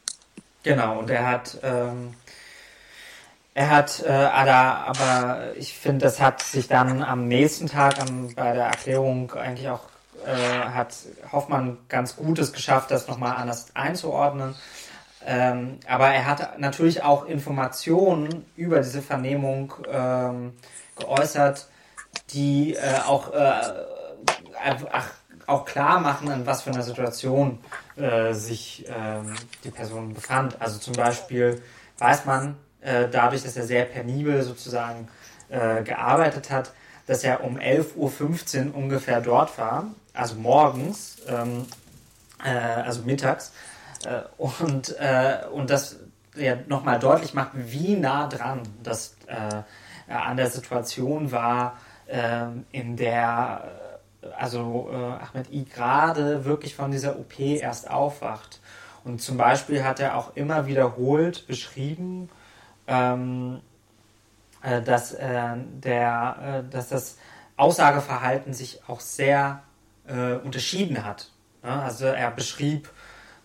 Genau, 0.63 0.99
und 0.99 1.09
er 1.09 1.25
hat 1.29 1.57
ähm, 1.63 2.15
er 3.55 3.69
hat, 3.69 4.03
äh, 4.05 4.11
Ada, 4.11 4.83
aber 4.83 5.55
ich 5.55 5.77
finde, 5.77 6.05
das 6.05 6.19
hat 6.19 6.43
sich 6.43 6.67
dann 6.67 7.01
am 7.01 7.27
nächsten 7.29 7.67
Tag 7.67 8.01
am, 8.01 8.35
bei 8.35 8.53
der 8.53 8.65
Erklärung 8.65 9.31
eigentlich 9.31 9.69
auch, 9.69 9.83
äh, 10.25 10.59
hat 10.69 10.93
Hoffmann 11.31 11.77
ganz 11.87 12.17
Gutes 12.17 12.51
geschafft, 12.51 12.91
das 12.91 13.07
nochmal 13.07 13.37
anders 13.37 13.67
einzuordnen. 13.73 14.55
Ähm, 15.25 15.79
aber 15.87 16.09
er 16.09 16.25
hat 16.27 16.59
natürlich 16.59 17.01
auch 17.03 17.25
Informationen 17.27 18.45
über 18.57 18.81
diese 18.81 19.01
Vernehmung 19.01 19.73
ähm, 19.89 20.51
geäußert, 20.97 21.69
die 22.33 22.73
äh, 22.73 22.99
auch, 23.07 23.33
äh, 23.33 23.61
ach, 24.91 25.11
auch 25.47 25.63
klar 25.63 26.01
machen, 26.01 26.29
in 26.29 26.45
was 26.45 26.63
für 26.63 26.71
einer 26.71 26.83
Situation 26.83 27.59
äh, 27.95 28.33
sich 28.33 28.85
ähm, 28.89 29.33
die 29.63 29.71
Person 29.71 30.13
befand. 30.13 30.61
Also 30.61 30.77
zum 30.77 30.93
Beispiel 30.93 31.61
weiß 31.99 32.25
man, 32.25 32.57
äh, 32.85 33.09
dadurch, 33.09 33.43
dass 33.43 33.57
er 33.57 33.63
sehr 33.63 33.85
penibel 33.85 34.43
sozusagen 34.43 35.07
äh, 35.49 35.83
gearbeitet 35.83 36.51
hat, 36.51 36.71
dass 37.07 37.23
er 37.23 37.43
um 37.43 37.57
11.15 37.57 38.67
Uhr 38.67 38.75
ungefähr 38.75 39.21
dort 39.21 39.57
war, 39.57 39.87
also 40.13 40.35
morgens, 40.35 41.17
ähm, 41.27 41.65
äh, 42.43 42.49
also 42.49 43.01
mittags, 43.03 43.53
äh, 44.05 44.21
und, 44.37 44.95
äh, 44.99 45.39
und 45.51 45.69
das 45.69 45.97
ja, 46.35 46.57
nochmal 46.67 46.99
deutlich 46.99 47.33
macht, 47.33 47.51
wie 47.53 47.95
nah 47.95 48.27
dran 48.27 48.61
das 48.83 49.15
an 50.07 50.35
der 50.35 50.49
Situation 50.49 51.31
war, 51.31 51.77
in 52.73 52.97
der 52.97 53.71
also 54.37 54.89
Ahmed 54.91 55.49
I 55.49 55.63
gerade 55.63 56.43
wirklich 56.43 56.75
von 56.75 56.91
dieser 56.91 57.17
OP 57.17 57.39
erst 57.39 57.89
aufwacht. 57.89 58.59
Und 59.05 59.21
zum 59.21 59.37
Beispiel 59.37 59.85
hat 59.85 60.01
er 60.01 60.17
auch 60.17 60.35
immer 60.35 60.67
wiederholt 60.67 61.47
beschrieben, 61.47 62.29
ähm, 62.87 63.61
äh, 64.61 64.81
dass, 64.81 65.13
äh, 65.13 65.55
der, 65.55 66.63
äh, 66.67 66.71
dass 66.71 66.89
das 66.89 67.17
Aussageverhalten 67.57 68.53
sich 68.53 68.81
auch 68.87 68.99
sehr 68.99 69.61
äh, 70.07 70.33
unterschieden 70.33 71.05
hat. 71.05 71.29
Ja, 71.63 71.81
also 71.81 72.05
er 72.05 72.31
beschrieb 72.31 72.89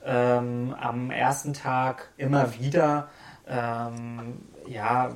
ähm, 0.05 0.75
am 0.79 1.11
ersten 1.11 1.55
Tag 1.55 2.09
immer 2.17 2.59
wieder, 2.59 3.09
ähm, 3.47 4.41
ja, 4.67 5.13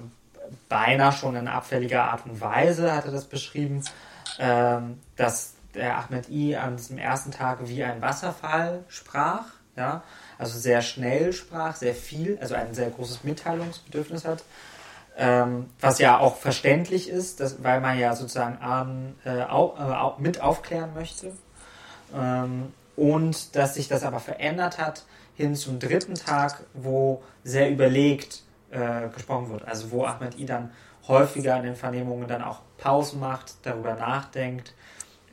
beinahe 0.68 1.12
schon 1.12 1.36
in 1.36 1.48
abfälliger 1.48 2.04
Art 2.04 2.26
und 2.26 2.40
Weise 2.40 2.94
hat 2.94 3.06
er 3.06 3.12
das 3.12 3.24
beschrieben, 3.24 3.82
ähm, 4.38 5.00
dass 5.16 5.54
der 5.74 5.98
Ahmed 5.98 6.28
I 6.28 6.56
an 6.56 6.76
diesem 6.76 6.98
ersten 6.98 7.30
Tag 7.30 7.66
wie 7.66 7.82
ein 7.82 8.00
Wasserfall 8.00 8.84
sprach, 8.88 9.44
ja, 9.76 10.02
also 10.38 10.58
sehr 10.58 10.82
schnell 10.82 11.32
sprach, 11.32 11.76
sehr 11.76 11.94
viel, 11.94 12.38
also 12.40 12.54
ein 12.54 12.74
sehr 12.74 12.90
großes 12.90 13.24
Mitteilungsbedürfnis 13.24 14.24
hat, 14.24 14.44
ähm, 15.16 15.70
was 15.80 15.98
ja 15.98 16.18
auch 16.18 16.36
verständlich 16.36 17.08
ist, 17.08 17.40
dass, 17.40 17.62
weil 17.62 17.80
man 17.80 17.98
ja 17.98 18.14
sozusagen 18.14 18.58
an, 18.58 19.14
äh, 19.24 19.42
au, 19.42 20.16
äh, 20.18 20.22
mit 20.22 20.40
aufklären 20.40 20.92
möchte. 20.94 21.32
Ähm, 22.14 22.72
und 22.96 23.56
dass 23.56 23.74
sich 23.74 23.88
das 23.88 24.04
aber 24.04 24.20
verändert 24.20 24.78
hat 24.78 25.04
hin 25.34 25.56
zum 25.56 25.78
dritten 25.78 26.14
Tag, 26.14 26.60
wo 26.74 27.22
sehr 27.42 27.70
überlegt 27.70 28.42
äh, 28.70 29.08
gesprochen 29.08 29.50
wird. 29.50 29.66
Also 29.66 29.90
wo 29.90 30.04
Ahmed 30.04 30.38
I 30.38 30.46
dann 30.46 30.70
häufiger 31.08 31.56
in 31.56 31.64
den 31.64 31.76
Vernehmungen 31.76 32.28
dann 32.28 32.42
auch 32.42 32.60
Pausen 32.78 33.20
macht, 33.20 33.54
darüber 33.62 33.94
nachdenkt 33.94 34.74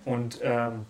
und 0.05 0.39
ähm, 0.41 0.85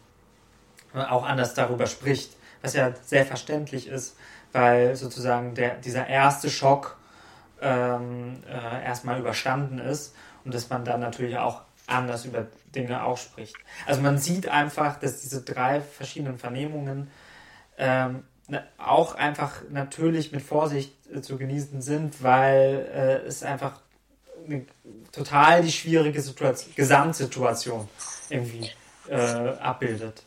auch 0.94 1.26
anders 1.26 1.54
darüber 1.54 1.88
spricht, 1.88 2.36
was 2.62 2.74
ja 2.74 2.94
sehr 3.04 3.26
verständlich 3.26 3.88
ist, 3.88 4.16
weil 4.52 4.96
sozusagen 4.96 5.56
der, 5.56 5.76
dieser 5.76 6.08
erste 6.08 6.50
Schock 6.50 6.98
ähm, 7.62 8.44
äh, 8.48 8.84
erstmal 8.84 9.20
überstanden 9.20 9.80
ist 9.80 10.16
und 10.44 10.54
dass 10.54 10.70
man 10.70 10.84
dann 10.86 11.00
natürlich 11.00 11.38
auch 11.38 11.62
anders 11.88 12.26
über 12.26 12.48
Dinge 12.76 13.04
ausspricht. 13.04 13.56
Also 13.86 14.02
man 14.02 14.18
sieht 14.18 14.48
einfach, 14.48 15.00
dass 15.00 15.22
diese 15.22 15.42
drei 15.42 15.82
verschiedenen 15.82 16.38
Vernehmungen 16.38 17.12
ähm, 17.78 18.24
auch 18.78 19.16
einfach 19.16 19.62
natürlich 19.70 20.32
mit 20.32 20.42
Vorsicht 20.42 20.94
äh, 21.14 21.22
zu 21.22 21.38
genießen 21.38 21.82
sind, 21.82 22.22
weil 22.24 22.90
äh, 22.94 23.28
es 23.28 23.44
einfach 23.44 23.80
eine, 24.46 24.66
total 25.12 25.62
die 25.62 25.72
schwierige 25.72 26.22
Situation, 26.22 26.74
Gesamtsituation 26.76 27.88
irgendwie 28.30 28.70
äh, 29.08 29.16
abbildet. 29.16 30.24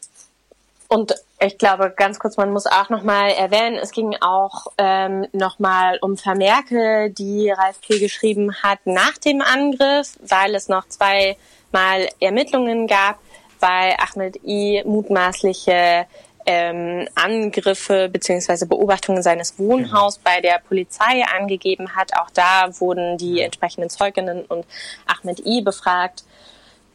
Und 0.89 1.15
ich 1.45 1.59
glaube, 1.59 1.93
ganz 1.95 2.19
kurz, 2.19 2.37
man 2.37 2.53
muss 2.53 2.67
auch 2.67 2.89
nochmal 2.89 3.31
erwähnen, 3.31 3.77
es 3.77 3.91
ging 3.91 4.17
auch 4.21 4.69
ähm, 4.79 5.27
nochmal 5.33 5.99
um 6.01 6.17
Vermerke, 6.17 7.11
die 7.11 7.51
Ralf 7.51 7.81
P. 7.81 7.99
geschrieben 7.99 8.55
hat 8.63 8.79
nach 8.85 9.19
dem 9.19 9.41
Angriff, 9.43 10.19
weil 10.27 10.55
es 10.55 10.69
noch 10.69 10.89
zweimal 10.89 12.09
Ermittlungen 12.21 12.87
gab, 12.87 13.19
weil 13.61 13.95
Ahmed 13.99 14.37
I 14.45 14.83
mutmaßliche 14.87 16.07
ähm, 16.47 17.09
Angriffe 17.15 18.09
beziehungsweise 18.09 18.67
Beobachtungen 18.67 19.23
seines 19.23 19.59
Wohnhauses 19.59 20.19
bei 20.19 20.41
der 20.41 20.61
Polizei 20.67 21.25
angegeben 21.25 21.95
hat. 21.97 22.17
Auch 22.19 22.31
da 22.31 22.69
wurden 22.81 23.19
die 23.19 23.41
entsprechenden 23.41 23.91
Zeuginnen 23.91 24.45
und 24.47 24.67
Ahmed 25.07 25.45
I 25.47 25.63
befragt. 25.63 26.25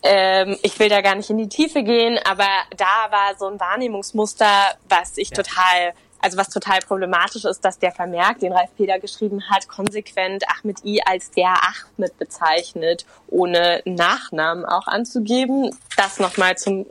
Ähm, 0.01 0.57
ich 0.61 0.79
will 0.79 0.89
da 0.89 1.01
gar 1.01 1.15
nicht 1.15 1.29
in 1.29 1.37
die 1.37 1.49
Tiefe 1.49 1.83
gehen, 1.83 2.19
aber 2.23 2.47
da 2.77 3.11
war 3.11 3.35
so 3.37 3.47
ein 3.47 3.59
Wahrnehmungsmuster, 3.59 4.77
was 4.87 5.17
ich 5.17 5.29
ja. 5.29 5.35
total 5.35 5.93
also 6.21 6.37
was 6.37 6.49
total 6.49 6.79
problematisch 6.81 7.45
ist, 7.45 7.63
dass 7.63 7.79
der 7.79 7.91
Vermerk, 7.91 8.39
den 8.39 8.51
Ralf 8.51 8.75
Peter 8.75 8.99
geschrieben 8.99 9.49
hat, 9.49 9.67
konsequent 9.67 10.43
Ahmed 10.49 10.83
I 10.83 11.01
als 11.05 11.31
der 11.31 11.53
Ahmed 11.53 12.17
bezeichnet, 12.17 13.05
ohne 13.27 13.81
Nachnamen 13.85 14.65
auch 14.65 14.87
anzugeben. 14.87 15.75
Das 15.95 16.19
nochmal 16.19 16.57
zum 16.57 16.85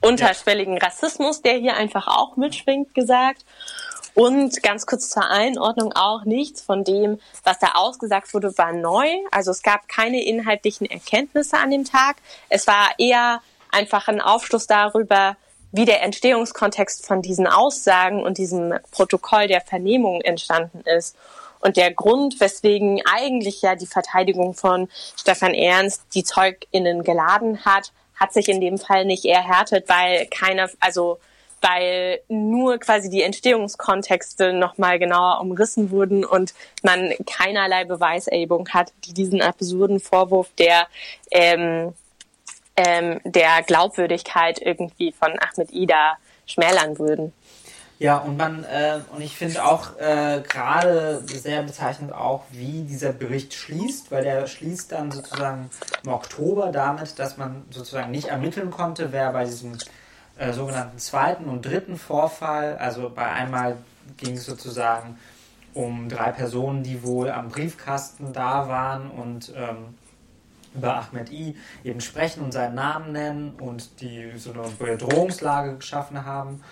unterschwelligen 0.00 0.78
Rassismus, 0.78 1.42
der 1.42 1.54
hier 1.54 1.76
einfach 1.76 2.06
auch 2.06 2.36
mitschwingt, 2.36 2.94
gesagt. 2.94 3.44
Und 4.14 4.62
ganz 4.62 4.86
kurz 4.86 5.10
zur 5.10 5.28
Einordnung 5.30 5.92
auch 5.92 6.24
nichts 6.24 6.62
von 6.62 6.84
dem, 6.84 7.20
was 7.44 7.58
da 7.58 7.72
ausgesagt 7.74 8.34
wurde, 8.34 8.56
war 8.58 8.72
neu. 8.72 9.06
Also 9.30 9.50
es 9.50 9.62
gab 9.62 9.88
keine 9.88 10.24
inhaltlichen 10.24 10.90
Erkenntnisse 10.90 11.56
an 11.56 11.70
dem 11.70 11.84
Tag. 11.84 12.16
Es 12.48 12.66
war 12.66 12.90
eher 12.98 13.40
einfach 13.70 14.08
ein 14.08 14.20
Aufschluss 14.20 14.66
darüber, 14.66 15.36
wie 15.72 15.84
der 15.84 16.02
Entstehungskontext 16.02 17.06
von 17.06 17.22
diesen 17.22 17.46
Aussagen 17.46 18.22
und 18.22 18.38
diesem 18.38 18.74
Protokoll 18.90 19.46
der 19.46 19.60
Vernehmung 19.60 20.20
entstanden 20.20 20.80
ist. 20.80 21.16
Und 21.60 21.76
der 21.76 21.92
Grund, 21.92 22.40
weswegen 22.40 23.02
eigentlich 23.04 23.62
ja 23.62 23.76
die 23.76 23.86
Verteidigung 23.86 24.54
von 24.54 24.88
Stefan 25.16 25.54
Ernst 25.54 26.02
die 26.14 26.24
ZeugInnen 26.24 27.04
geladen 27.04 27.64
hat, 27.64 27.92
hat 28.16 28.32
sich 28.32 28.48
in 28.48 28.60
dem 28.60 28.78
Fall 28.78 29.04
nicht 29.04 29.24
erhärtet, 29.24 29.88
weil 29.88 30.26
keiner, 30.26 30.68
also 30.80 31.18
weil 31.60 32.20
nur 32.28 32.78
quasi 32.78 33.10
die 33.10 33.22
Entstehungskontexte 33.22 34.52
nochmal 34.52 34.98
genauer 34.98 35.40
umrissen 35.40 35.90
wurden 35.90 36.24
und 36.24 36.54
man 36.82 37.12
keinerlei 37.26 37.84
Beweiserhebung 37.84 38.68
hat, 38.70 38.92
die 39.04 39.12
diesen 39.12 39.42
absurden 39.42 40.00
Vorwurf 40.00 40.48
der 40.58 40.86
ähm, 41.30 41.92
ähm, 42.76 43.20
der 43.24 43.62
Glaubwürdigkeit 43.62 44.60
irgendwie 44.60 45.12
von 45.12 45.32
Ahmed 45.38 45.72
Ida 45.72 46.16
schmälern 46.46 46.98
würden. 46.98 47.32
Ja, 47.98 48.16
und 48.16 48.38
man, 48.38 48.64
äh, 48.64 49.00
und 49.14 49.20
ich 49.20 49.36
finde 49.36 49.62
auch 49.62 49.98
äh, 49.98 50.40
gerade 50.48 51.22
sehr 51.26 51.62
bezeichnend 51.62 52.14
auch, 52.14 52.44
wie 52.50 52.82
dieser 52.84 53.12
Bericht 53.12 53.52
schließt, 53.52 54.10
weil 54.10 54.24
der 54.24 54.46
schließt 54.46 54.90
dann 54.92 55.10
sozusagen 55.10 55.68
im 56.02 56.10
Oktober 56.10 56.72
damit, 56.72 57.18
dass 57.18 57.36
man 57.36 57.64
sozusagen 57.70 58.10
nicht 58.10 58.28
ermitteln 58.28 58.70
konnte, 58.70 59.12
wer 59.12 59.32
bei 59.32 59.44
diesem 59.44 59.76
äh, 60.40 60.52
sogenannten 60.52 60.98
zweiten 60.98 61.44
und 61.44 61.64
dritten 61.64 61.96
Vorfall, 61.96 62.76
also 62.78 63.10
bei 63.10 63.26
einmal 63.26 63.76
ging 64.16 64.34
es 64.34 64.46
sozusagen 64.46 65.18
um 65.72 66.08
drei 66.08 66.32
Personen, 66.32 66.82
die 66.82 67.02
wohl 67.04 67.30
am 67.30 67.48
Briefkasten 67.48 68.32
da 68.32 68.68
waren 68.68 69.10
und 69.10 69.52
ähm, 69.54 69.94
über 70.74 70.96
Ahmed 70.96 71.30
I 71.30 71.56
eben 71.84 72.00
sprechen 72.00 72.42
und 72.42 72.52
seinen 72.52 72.74
Namen 72.74 73.12
nennen 73.12 73.54
und 73.60 74.00
die 74.00 74.32
so 74.36 74.52
eine 74.52 74.62
Bedrohungslage 74.78 75.76
geschaffen 75.76 76.24
haben 76.24 76.62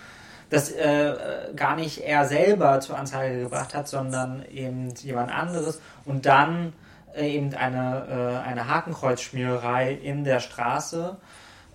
das 0.50 0.70
äh, 0.70 1.14
gar 1.54 1.76
nicht 1.76 1.98
er 1.98 2.24
selber 2.24 2.80
zur 2.80 2.98
Anzeige 2.98 3.42
gebracht 3.42 3.74
hat, 3.74 3.88
sondern 3.88 4.44
eben 4.46 4.94
jemand 4.94 5.30
anderes 5.30 5.80
und 6.04 6.26
dann 6.26 6.72
äh, 7.14 7.28
eben 7.28 7.54
eine, 7.54 8.42
äh, 8.44 8.48
eine 8.48 8.68
Hakenkreuzschmiererei 8.68 9.92
in 9.92 10.24
der 10.24 10.40
Straße. 10.40 11.18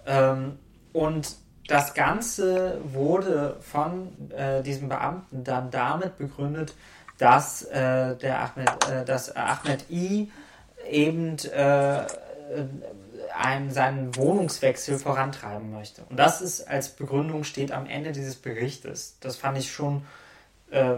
Ähm, 0.05 0.57
und 0.91 1.35
das 1.67 1.93
Ganze 1.93 2.79
wurde 2.83 3.57
von 3.61 4.31
äh, 4.31 4.61
diesem 4.63 4.89
Beamten 4.89 5.43
dann 5.43 5.71
damit 5.71 6.17
begründet, 6.17 6.75
dass 7.17 7.63
äh, 7.63 8.15
der 8.15 8.41
Ahmed, 8.41 8.89
äh, 8.89 9.05
dass 9.05 9.35
Ahmed 9.35 9.89
I 9.89 10.31
eben 10.89 11.37
einen, 13.35 13.71
seinen 13.71 14.15
Wohnungswechsel 14.15 14.99
vorantreiben 14.99 15.71
möchte. 15.71 16.03
Und 16.09 16.17
das 16.17 16.41
ist 16.41 16.67
als 16.67 16.89
Begründung 16.89 17.43
steht 17.43 17.71
am 17.71 17.85
Ende 17.85 18.11
dieses 18.11 18.35
Berichtes. 18.35 19.17
Das 19.19 19.35
fand 19.35 19.57
ich 19.57 19.71
schon 19.71 20.05
äh, 20.71 20.95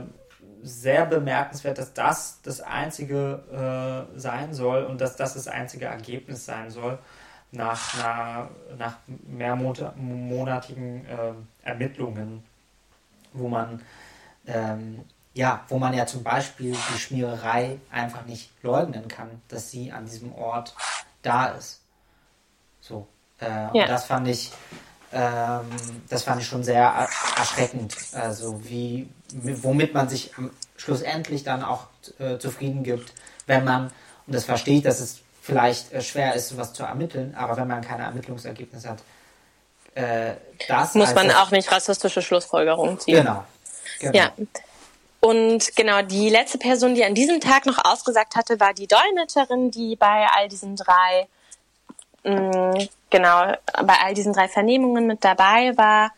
sehr 0.64 1.06
bemerkenswert, 1.06 1.78
dass 1.78 1.94
das 1.94 2.40
das 2.44 2.62
einzige 2.62 4.08
äh, 4.16 4.20
sein 4.20 4.54
soll 4.54 4.84
und 4.84 5.02
dass 5.02 5.16
das 5.16 5.36
das 5.36 5.48
einzige 5.48 5.86
Ergebnis 5.86 6.46
sein 6.46 6.72
soll 6.72 7.00
nach, 7.52 8.00
einer, 8.00 8.50
nach 8.78 8.98
mehrmonatigen 9.28 11.06
äh, 11.06 11.34
Ermittlungen, 11.64 12.44
wo 13.34 13.48
man 13.48 13.82
ähm, 14.48 15.06
ja, 15.36 15.66
wo 15.68 15.78
man 15.78 15.94
ja 15.94 16.06
zum 16.06 16.24
Beispiel 16.24 16.72
die 16.72 16.98
Schmiererei 16.98 17.78
einfach 17.92 18.26
nicht 18.26 18.52
leugnen 18.64 19.08
kann, 19.08 19.42
dass 19.50 19.70
sie 19.70 19.92
an 19.92 20.06
diesem 20.06 20.34
Ort 20.34 20.74
da 21.22 21.48
ist. 21.48 21.82
So. 22.80 23.08
Äh, 23.42 23.48
ja. 23.48 23.68
Und 23.68 23.90
das 23.90 24.06
fand 24.06 24.28
ich, 24.30 24.54
ähm, 25.12 25.66
das 26.08 26.24
fand 26.24 26.42
ich 26.42 26.48
schon 26.48 26.64
sehr 26.64 27.10
erschreckend. 27.38 27.98
Also 28.14 28.64
wie, 28.64 29.10
womit 29.34 29.94
man 29.94 30.08
sich 30.08 30.32
schlussendlich 30.78 31.44
dann 31.44 31.64
auch 31.64 31.88
äh, 32.18 32.38
zufrieden 32.38 32.84
gibt, 32.84 33.14
wenn 33.46 33.66
man, 33.66 33.92
und 34.28 34.36
das 34.36 34.46
versteht, 34.46 34.86
dass 34.86 35.02
es 35.02 35.20
vielleicht 35.46 35.94
äh, 35.94 36.02
schwer 36.02 36.34
ist, 36.34 36.58
was 36.58 36.74
zu 36.74 36.84
ermitteln, 36.84 37.36
aber 37.38 37.56
wenn 37.58 37.68
man 37.68 37.82
keine 37.82 38.04
Ermittlungsergebnisse 38.04 38.90
hat, 38.90 39.00
äh, 39.94 40.34
das 40.68 40.96
muss 40.96 41.14
man 41.14 41.32
auch 41.32 41.52
nicht 41.52 41.72
rassistische 41.72 42.22
Schlussfolgerungen 42.22 43.00
ziehen. 43.00 43.18
Genau. 43.18 43.44
genau. 44.00 44.18
Ja. 44.18 44.32
Und 45.22 45.76
genau, 45.76 46.02
die 46.02 46.30
letzte 46.30 46.58
Person, 46.58 46.96
die 46.96 47.06
an 47.06 47.16
diesem 47.16 47.40
Tag 47.40 47.66
noch 47.66 47.84
ausgesagt 47.84 48.36
hatte, 48.36 48.60
war 48.60 48.74
die 48.74 48.88
Dolmetscherin, 48.88 49.72
die 49.72 49.96
bei 49.96 50.28
all 50.36 50.50
diesen 50.50 50.76
drei, 50.76 51.28
mh, 52.24 52.88
genau, 53.10 53.54
bei 53.84 53.96
all 54.04 54.14
diesen 54.14 54.34
drei 54.34 54.48
Vernehmungen 54.48 55.08
mit 55.08 55.24
dabei 55.24 55.76
war. 55.78 56.12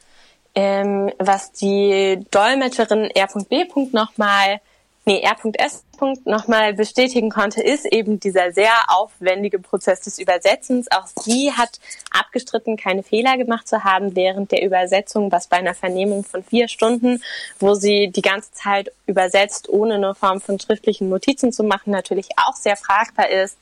Ähm, 0.55 1.13
was 1.19 1.51
die 1.51 2.25
Dolmetscherin 2.31 3.11
R.B. 3.11 3.67
nochmal 3.91 4.59
nee, 5.07 5.21
R.S. 5.21 5.85
nochmal 6.25 6.73
bestätigen 6.73 7.29
konnte, 7.29 7.63
ist 7.63 7.85
eben 7.85 8.19
dieser 8.19 8.51
sehr 8.51 8.73
aufwendige 8.87 9.57
Prozess 9.57 10.01
des 10.01 10.19
Übersetzens. 10.19 10.91
Auch 10.91 11.07
sie 11.23 11.51
hat 11.53 11.79
abgestritten, 12.11 12.77
keine 12.77 13.01
Fehler 13.01 13.37
gemacht 13.37 13.67
zu 13.67 13.83
haben 13.83 14.15
während 14.15 14.51
der 14.51 14.63
Übersetzung, 14.63 15.31
was 15.31 15.47
bei 15.47 15.57
einer 15.57 15.73
Vernehmung 15.73 16.23
von 16.23 16.43
vier 16.43 16.67
Stunden, 16.67 17.23
wo 17.59 17.73
sie 17.73 18.11
die 18.11 18.21
ganze 18.21 18.51
Zeit 18.51 18.91
übersetzt, 19.07 19.69
ohne 19.69 19.95
eine 19.95 20.13
Form 20.13 20.41
von 20.41 20.59
schriftlichen 20.59 21.09
Notizen 21.09 21.51
zu 21.51 21.63
machen, 21.63 21.91
natürlich 21.91 22.27
auch 22.37 22.55
sehr 22.55 22.75
fragbar 22.75 23.29
ist 23.29 23.57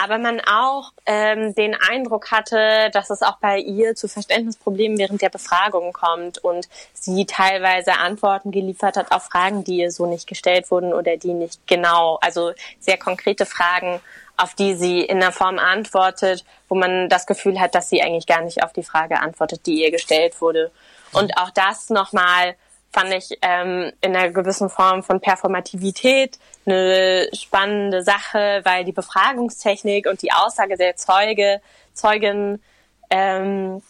aber 0.00 0.18
man 0.18 0.40
auch 0.40 0.92
ähm, 1.06 1.54
den 1.54 1.74
Eindruck 1.74 2.30
hatte, 2.30 2.90
dass 2.92 3.10
es 3.10 3.22
auch 3.22 3.38
bei 3.38 3.58
ihr 3.58 3.94
zu 3.94 4.08
Verständnisproblemen 4.08 4.98
während 4.98 5.22
der 5.22 5.28
Befragung 5.28 5.92
kommt 5.92 6.38
und 6.38 6.68
sie 6.92 7.26
teilweise 7.26 7.98
Antworten 7.98 8.50
geliefert 8.50 8.96
hat 8.96 9.12
auf 9.12 9.24
Fragen, 9.24 9.64
die 9.64 9.78
ihr 9.78 9.90
so 9.90 10.06
nicht 10.06 10.26
gestellt 10.26 10.70
wurden 10.70 10.92
oder 10.92 11.16
die 11.16 11.34
nicht 11.34 11.66
genau, 11.66 12.18
also 12.20 12.52
sehr 12.80 12.98
konkrete 12.98 13.46
Fragen, 13.46 14.00
auf 14.36 14.54
die 14.54 14.74
sie 14.74 15.00
in 15.00 15.22
einer 15.22 15.32
Form 15.32 15.58
antwortet, 15.58 16.44
wo 16.68 16.74
man 16.74 17.08
das 17.08 17.26
Gefühl 17.26 17.60
hat, 17.60 17.74
dass 17.74 17.88
sie 17.88 18.02
eigentlich 18.02 18.26
gar 18.26 18.42
nicht 18.42 18.62
auf 18.62 18.72
die 18.72 18.82
Frage 18.82 19.20
antwortet, 19.20 19.66
die 19.66 19.82
ihr 19.82 19.90
gestellt 19.90 20.40
wurde. 20.40 20.72
Und 21.12 21.38
auch 21.38 21.50
das 21.50 21.90
nochmal 21.90 22.56
fand 22.94 23.12
ich 23.12 23.36
ähm, 23.42 23.90
in 24.00 24.14
einer 24.14 24.30
gewissen 24.30 24.70
Form 24.70 25.02
von 25.02 25.20
Performativität 25.20 26.38
eine 26.64 27.28
spannende 27.32 28.04
Sache, 28.04 28.60
weil 28.62 28.84
die 28.84 28.92
Befragungstechnik 28.92 30.06
und 30.06 30.22
die 30.22 30.30
Aussage 30.30 30.76
der 30.76 30.94
Zeuge, 30.94 31.60
Zeugin 31.92 32.62
ähm, 33.10 33.82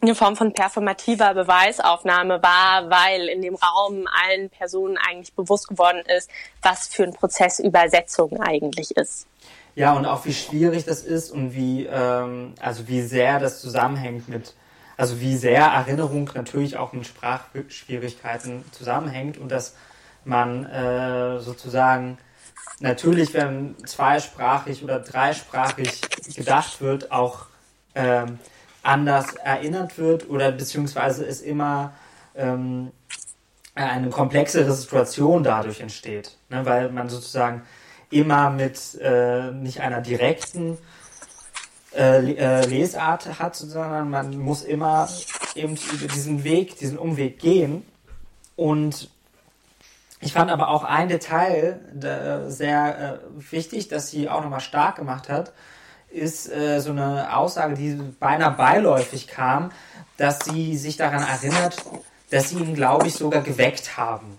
eine 0.00 0.14
Form 0.16 0.34
von 0.34 0.52
performativer 0.52 1.34
Beweisaufnahme 1.34 2.42
war, 2.42 2.90
weil 2.90 3.28
in 3.28 3.42
dem 3.42 3.54
Raum 3.54 4.08
allen 4.26 4.50
Personen 4.50 4.98
eigentlich 4.98 5.32
bewusst 5.34 5.68
geworden 5.68 6.02
ist, 6.18 6.28
was 6.62 6.88
für 6.88 7.04
ein 7.04 7.12
Prozess 7.12 7.60
Übersetzung 7.60 8.40
eigentlich 8.40 8.96
ist. 8.96 9.28
Ja, 9.76 9.92
und 9.92 10.04
auch 10.04 10.24
wie 10.24 10.34
schwierig 10.34 10.84
das 10.84 11.04
ist 11.04 11.30
und 11.30 11.54
wie, 11.54 11.86
ähm, 11.86 12.56
also 12.60 12.88
wie 12.88 13.02
sehr 13.02 13.38
das 13.38 13.60
zusammenhängt 13.60 14.28
mit 14.28 14.54
also 14.96 15.20
wie 15.20 15.36
sehr 15.36 15.62
Erinnerung 15.62 16.30
natürlich 16.34 16.76
auch 16.76 16.92
mit 16.92 17.06
Sprachschwierigkeiten 17.06 18.64
zusammenhängt 18.72 19.38
und 19.38 19.50
dass 19.50 19.74
man 20.24 20.64
äh, 20.66 21.40
sozusagen 21.40 22.18
natürlich, 22.80 23.34
wenn 23.34 23.76
zweisprachig 23.86 24.82
oder 24.84 25.00
dreisprachig 25.00 26.00
gedacht 26.34 26.80
wird, 26.80 27.10
auch 27.10 27.46
ähm, 27.94 28.38
anders 28.82 29.34
erinnert 29.34 29.98
wird 29.98 30.28
oder 30.28 30.52
beziehungsweise 30.52 31.24
es 31.24 31.40
immer 31.40 31.92
ähm, 32.34 32.92
eine 33.74 34.10
komplexere 34.10 34.72
Situation 34.72 35.42
dadurch 35.42 35.80
entsteht, 35.80 36.36
ne, 36.50 36.64
weil 36.66 36.90
man 36.90 37.08
sozusagen 37.08 37.62
immer 38.10 38.50
mit 38.50 38.98
äh, 39.00 39.50
nicht 39.52 39.80
einer 39.80 40.00
direkten 40.00 40.78
äh, 41.96 42.32
äh, 42.34 42.64
Lesart 42.66 43.38
hat, 43.38 43.56
sondern 43.56 44.10
man 44.10 44.38
muss 44.38 44.62
immer 44.62 45.08
eben 45.54 45.76
über 45.92 46.06
diesen 46.06 46.44
Weg, 46.44 46.78
diesen 46.78 46.98
Umweg 46.98 47.38
gehen. 47.38 47.86
Und 48.56 49.10
ich 50.20 50.32
fand 50.32 50.50
aber 50.50 50.68
auch 50.68 50.84
ein 50.84 51.08
Detail 51.08 51.80
sehr 52.48 53.20
äh, 53.20 53.52
wichtig, 53.52 53.88
dass 53.88 54.10
sie 54.10 54.28
auch 54.28 54.42
nochmal 54.42 54.60
stark 54.60 54.96
gemacht 54.96 55.28
hat, 55.28 55.52
ist 56.12 56.50
äh, 56.50 56.80
so 56.80 56.90
eine 56.90 57.36
Aussage, 57.36 57.74
die 57.74 57.94
beinahe 58.20 58.52
beiläufig 58.52 59.26
kam, 59.28 59.72
dass 60.16 60.40
sie 60.44 60.76
sich 60.76 60.96
daran 60.96 61.26
erinnert, 61.26 61.76
dass 62.30 62.50
sie 62.50 62.58
ihn, 62.58 62.74
glaube 62.74 63.08
ich, 63.08 63.14
sogar 63.14 63.42
geweckt 63.42 63.96
haben. 63.96 64.38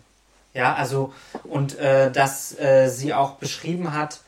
Ja, 0.54 0.76
also, 0.76 1.14
und 1.43 1.78
äh, 1.80 2.12
dass 2.12 2.58
äh, 2.60 2.88
sie 2.89 3.14
auch 3.14 3.34
beschrieben 3.34 3.93
hat, 3.93 4.22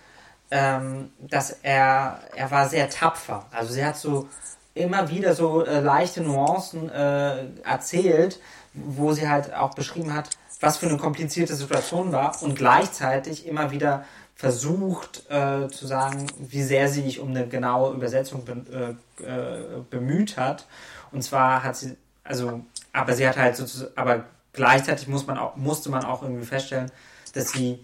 ähm, 0.52 1.12
dass 1.20 1.52
er, 1.64 2.20
er 2.36 2.52
war 2.52 2.70
sehr 2.70 2.90
tapfer. 2.90 3.46
Also 3.52 3.74
sie 3.74 3.84
hat 3.84 3.98
so 3.98 4.28
immer 4.74 5.10
wieder 5.10 5.34
so 5.34 5.66
äh, 5.66 5.80
leichte 5.80 6.22
Nuancen 6.22 6.90
äh, 6.90 7.46
erzählt, 7.64 8.40
wo 8.74 9.14
sie 9.14 9.28
halt 9.28 9.54
auch 9.54 9.74
beschrieben 9.74 10.14
hat, 10.14 10.30
was 10.60 10.78
für 10.78 10.88
eine 10.88 10.98
komplizierte 10.98 11.56
Situation 11.56 12.12
war 12.12 12.42
und 12.42 12.56
gleichzeitig 12.56 13.48
immer 13.48 13.72
wieder 13.72 14.06
versucht 14.36 15.30
äh, 15.30 15.70
zu 15.70 15.88
sagen, 15.88 16.28
wie 16.38 16.62
sehr 16.62 16.90
sie 16.90 17.04
sich 17.04 17.20
um 17.20 17.30
eine 17.30 17.48
genaue 17.48 17.94
Übersetzung 17.94 18.44
be 18.44 18.98
äh, 19.22 19.24
äh, 19.24 19.82
bemüht 19.90 20.38
hat. 20.38 20.66
Und 21.12 21.24
zwar 21.24 21.64
hat 21.64 21.78
sie, 21.78 21.96
also, 22.26 22.62
aber 22.92 23.14
sie 23.14 23.28
hat 23.28 23.38
halt 23.38 23.56
sozusagen, 23.56 23.94
aber 23.96 24.26
gleichzeitig 24.52 25.08
muss 25.08 25.26
man 25.26 25.38
auch, 25.38 25.56
musste 25.56 25.90
man 25.90 26.04
auch 26.04 26.22
irgendwie 26.22 26.46
feststellen, 26.46 26.92
dass 27.34 27.52
sie 27.52 27.80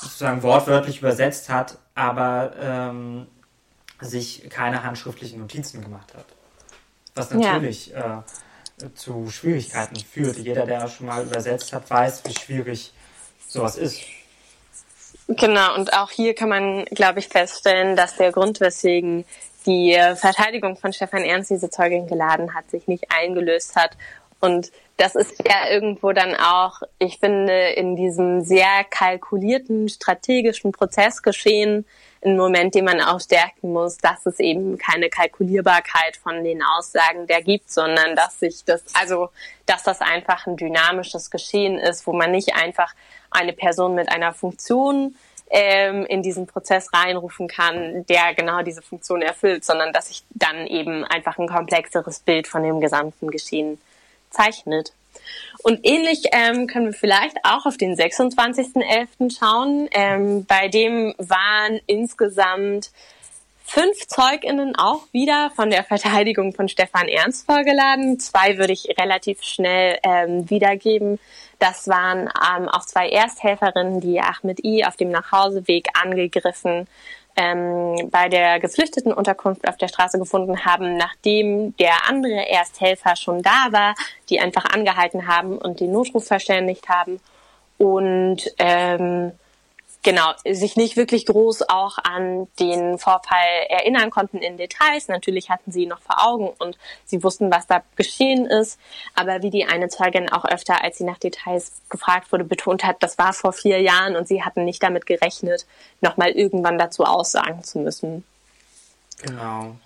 sozusagen 0.00 0.42
wortwörtlich 0.42 0.98
übersetzt 0.98 1.48
hat, 1.48 1.78
aber 1.94 2.52
ähm, 2.60 3.26
sich 4.00 4.48
keine 4.50 4.82
handschriftlichen 4.82 5.40
Notizen 5.40 5.82
gemacht 5.82 6.12
hat. 6.14 6.26
Was 7.14 7.30
natürlich 7.30 7.88
ja. 7.88 8.24
äh, 8.82 8.92
zu 8.94 9.30
Schwierigkeiten 9.30 9.96
führt. 9.96 10.36
Jeder, 10.36 10.66
der 10.66 10.88
schon 10.88 11.06
mal 11.06 11.22
übersetzt 11.22 11.72
hat, 11.72 11.88
weiß, 11.88 12.22
wie 12.26 12.34
schwierig 12.34 12.92
sowas 13.46 13.76
ist. 13.76 14.00
Genau, 15.28 15.74
und 15.74 15.94
auch 15.94 16.10
hier 16.10 16.34
kann 16.34 16.48
man, 16.50 16.84
glaube 16.86 17.20
ich, 17.20 17.28
feststellen, 17.28 17.96
dass 17.96 18.16
der 18.16 18.30
Grund, 18.32 18.60
weswegen 18.60 19.24
die 19.64 19.94
Verteidigung 20.16 20.76
von 20.76 20.92
Stefan 20.92 21.22
Ernst 21.22 21.50
diese 21.50 21.70
Zeugin 21.70 22.06
geladen 22.06 22.52
hat, 22.54 22.70
sich 22.70 22.86
nicht 22.86 23.10
eingelöst 23.10 23.76
hat. 23.76 23.96
Und 24.40 24.70
das 24.96 25.16
ist 25.16 25.42
ja 25.46 25.70
irgendwo 25.70 26.12
dann 26.12 26.36
auch, 26.36 26.80
ich 26.98 27.18
finde, 27.18 27.70
in 27.70 27.96
diesem 27.96 28.42
sehr 28.42 28.84
kalkulierten, 28.88 29.88
strategischen 29.88 30.72
Prozess 30.72 31.22
geschehen, 31.22 31.84
ein 32.24 32.36
Moment, 32.36 32.74
den 32.74 32.86
man 32.86 33.00
auch 33.02 33.20
stärken 33.20 33.72
muss, 33.72 33.98
dass 33.98 34.24
es 34.24 34.40
eben 34.40 34.78
keine 34.78 35.10
Kalkulierbarkeit 35.10 36.16
von 36.16 36.42
den 36.42 36.62
Aussagen 36.62 37.26
der 37.26 37.42
gibt, 37.42 37.70
sondern 37.70 38.16
dass 38.16 38.40
sich 38.40 38.64
das, 38.64 38.82
also, 38.94 39.28
dass 39.66 39.82
das 39.82 40.00
einfach 40.00 40.46
ein 40.46 40.56
dynamisches 40.56 41.30
Geschehen 41.30 41.78
ist, 41.78 42.06
wo 42.06 42.12
man 42.12 42.30
nicht 42.30 42.54
einfach 42.54 42.94
eine 43.30 43.52
Person 43.52 43.94
mit 43.94 44.10
einer 44.10 44.32
Funktion 44.32 45.16
ähm, 45.50 46.06
in 46.06 46.22
diesen 46.22 46.46
Prozess 46.46 46.88
reinrufen 46.94 47.48
kann, 47.48 48.06
der 48.06 48.32
genau 48.34 48.62
diese 48.62 48.80
Funktion 48.80 49.20
erfüllt, 49.20 49.64
sondern 49.64 49.92
dass 49.92 50.08
sich 50.08 50.24
dann 50.30 50.66
eben 50.66 51.04
einfach 51.04 51.36
ein 51.38 51.48
komplexeres 51.48 52.20
Bild 52.20 52.46
von 52.46 52.62
dem 52.62 52.80
gesamten 52.80 53.30
Geschehen 53.30 53.78
zeichnet. 54.34 54.92
Und 55.62 55.80
ähnlich 55.82 56.24
ähm, 56.32 56.66
können 56.66 56.86
wir 56.86 56.92
vielleicht 56.92 57.38
auch 57.42 57.64
auf 57.64 57.78
den 57.78 57.96
26.11. 57.96 59.38
schauen. 59.38 59.88
Ähm, 59.92 60.44
bei 60.44 60.68
dem 60.68 61.14
waren 61.16 61.80
insgesamt 61.86 62.90
fünf 63.64 64.06
ZeugInnen 64.06 64.76
auch 64.76 65.06
wieder 65.12 65.50
von 65.56 65.70
der 65.70 65.84
Verteidigung 65.84 66.52
von 66.52 66.68
Stefan 66.68 67.08
Ernst 67.08 67.46
vorgeladen. 67.46 68.20
Zwei 68.20 68.58
würde 68.58 68.74
ich 68.74 68.94
relativ 69.00 69.42
schnell 69.42 69.98
ähm, 70.02 70.48
wiedergeben. 70.50 71.18
Das 71.58 71.88
waren 71.88 72.28
ähm, 72.28 72.68
auch 72.68 72.84
zwei 72.84 73.08
Ersthelferinnen, 73.08 74.00
die 74.00 74.20
Ahmed 74.20 74.62
I 74.64 74.84
auf 74.84 74.96
dem 74.96 75.10
Nachhauseweg 75.10 75.88
angegriffen 75.94 76.86
ähm, 77.36 78.10
bei 78.10 78.28
der 78.28 78.60
geflüchteten 78.60 79.12
Unterkunft 79.12 79.68
auf 79.68 79.76
der 79.76 79.88
Straße 79.88 80.18
gefunden 80.18 80.64
haben, 80.64 80.96
nachdem 80.96 81.76
der 81.76 82.08
andere 82.08 82.48
Ersthelfer 82.48 83.16
schon 83.16 83.42
da 83.42 83.68
war, 83.70 83.94
die 84.28 84.40
einfach 84.40 84.64
angehalten 84.66 85.26
haben 85.26 85.58
und 85.58 85.80
den 85.80 85.92
Notruf 85.92 86.26
verständigt 86.26 86.88
haben. 86.88 87.20
Und 87.78 88.54
ähm, 88.58 89.32
genau, 90.04 90.32
sich 90.48 90.76
nicht 90.76 90.96
wirklich 90.96 91.26
groß 91.26 91.68
auch 91.68 91.98
an 91.98 92.46
den 92.60 92.98
Vorfall 92.98 93.66
erinnern 93.68 94.10
konnten 94.10 94.38
in 94.38 94.56
Details. 94.56 95.08
Natürlich 95.08 95.50
hatten 95.50 95.72
sie 95.72 95.82
ihn 95.82 95.88
noch 95.88 96.00
vor 96.00 96.24
Augen 96.24 96.50
und 96.58 96.78
sie 97.04 97.24
wussten, 97.24 97.50
was 97.50 97.66
da 97.66 97.82
geschehen 97.96 98.46
ist. 98.46 98.78
Aber 99.16 99.42
wie 99.42 99.50
die 99.50 99.64
eine 99.64 99.88
Zeugin 99.88 100.30
auch 100.30 100.44
öfter, 100.44 100.84
als 100.84 100.98
sie 100.98 101.04
nach 101.04 101.18
Details 101.18 101.72
gefragt 101.88 102.30
wurde, 102.30 102.44
betont 102.44 102.84
hat, 102.84 103.02
das 103.02 103.18
war 103.18 103.32
vor 103.32 103.52
vier 103.52 103.80
Jahren 103.80 104.14
und 104.14 104.28
sie 104.28 104.44
hatten 104.44 104.64
nicht 104.64 104.82
damit 104.82 105.06
gerechnet, 105.06 105.66
nochmal 106.00 106.30
irgendwann 106.30 106.78
dazu 106.78 107.04
aussagen 107.04 107.64
zu 107.64 107.80
müssen. 107.80 108.24
Genau. 109.22 109.76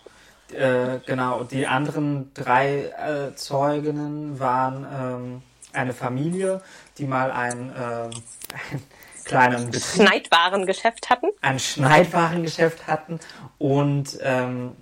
Äh, 0.53 0.99
genau, 1.07 1.45
die 1.45 1.67
anderen 1.67 2.33
drei 2.35 2.85
äh, 2.87 3.35
Zeuginnen 3.37 4.41
waren 4.41 4.87
ähm, 4.93 5.43
eine 5.75 5.93
Familie, 5.93 6.63
die 6.97 7.05
mal 7.05 7.31
ein, 7.31 7.71
äh, 7.71 8.09
ein 8.73 8.83
kleinen. 9.29 9.73
Schneidwarengeschäft 9.95 11.11
hatten. 11.11 11.29
Ein 11.41 11.59
Schneidwarengeschäft 11.59 12.87
hatten 12.87 13.21
und 13.59 14.19
ähm, 14.23 14.77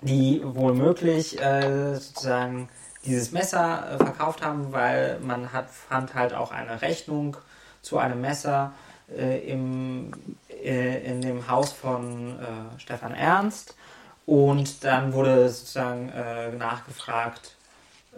die 0.00 0.42
wohl 0.44 0.74
möglich 0.74 1.40
äh, 1.40 1.94
sozusagen 1.94 2.68
dieses 3.04 3.32
Messer 3.32 3.92
äh, 3.92 3.96
verkauft 3.96 4.44
haben, 4.44 4.72
weil 4.72 5.18
man 5.20 5.52
hat, 5.52 5.70
fand 5.70 6.14
halt 6.14 6.34
auch 6.34 6.52
eine 6.52 6.82
Rechnung 6.82 7.36
zu 7.82 7.98
einem 7.98 8.20
Messer 8.20 8.72
äh, 9.16 9.38
im, 9.48 10.12
äh, 10.50 11.04
in 11.04 11.20
dem 11.20 11.48
Haus 11.48 11.72
von 11.72 12.38
äh, 12.38 12.80
Stefan 12.80 13.14
Ernst. 13.14 13.76
Und 14.26 14.84
dann 14.84 15.14
wurde 15.14 15.48
sozusagen 15.48 16.10
äh, 16.10 16.52
nachgefragt. 16.52 17.56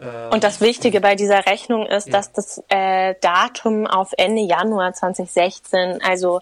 Äh, 0.01 0.33
und 0.33 0.45
das 0.45 0.61
Wichtige 0.61 1.01
bei 1.01 1.15
dieser 1.15 1.47
Rechnung 1.47 1.87
ist, 1.87 2.09
ja. 2.09 2.13
dass 2.13 2.33
das 2.33 2.63
Datum 3.21 3.87
auf 3.87 4.13
Ende 4.17 4.43
Januar 4.43 4.93
2016, 4.93 6.01
also 6.03 6.41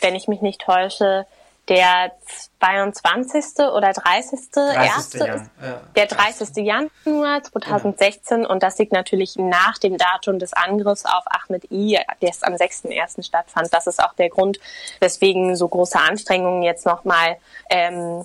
wenn 0.00 0.14
ich 0.14 0.28
mich 0.28 0.40
nicht 0.40 0.60
täusche, 0.60 1.26
der 1.70 2.10
22. 2.58 3.64
oder 3.72 3.92
30. 3.92 4.50
30. 4.50 4.76
erste 4.76 5.18
Jan 5.18 5.50
ja. 5.62 5.80
der 5.94 6.06
30. 6.06 6.56
Januar 6.56 7.42
2016 7.44 8.38
genau. 8.38 8.50
und 8.50 8.62
das 8.62 8.76
liegt 8.78 8.92
natürlich 8.92 9.36
nach 9.36 9.78
dem 9.78 9.96
Datum 9.96 10.40
des 10.40 10.52
Angriffs 10.52 11.04
auf 11.04 11.22
Ahmed 11.26 11.70
I, 11.70 11.98
der 12.20 12.28
es 12.28 12.42
am 12.42 12.54
6.1. 12.54 13.22
stattfand. 13.22 13.72
Das 13.72 13.86
ist 13.86 14.02
auch 14.02 14.14
der 14.14 14.30
Grund, 14.30 14.58
weswegen 14.98 15.54
so 15.54 15.68
große 15.68 15.98
Anstrengungen 15.98 16.62
jetzt 16.62 16.86
nochmal 16.86 17.36
ähm, 17.70 18.24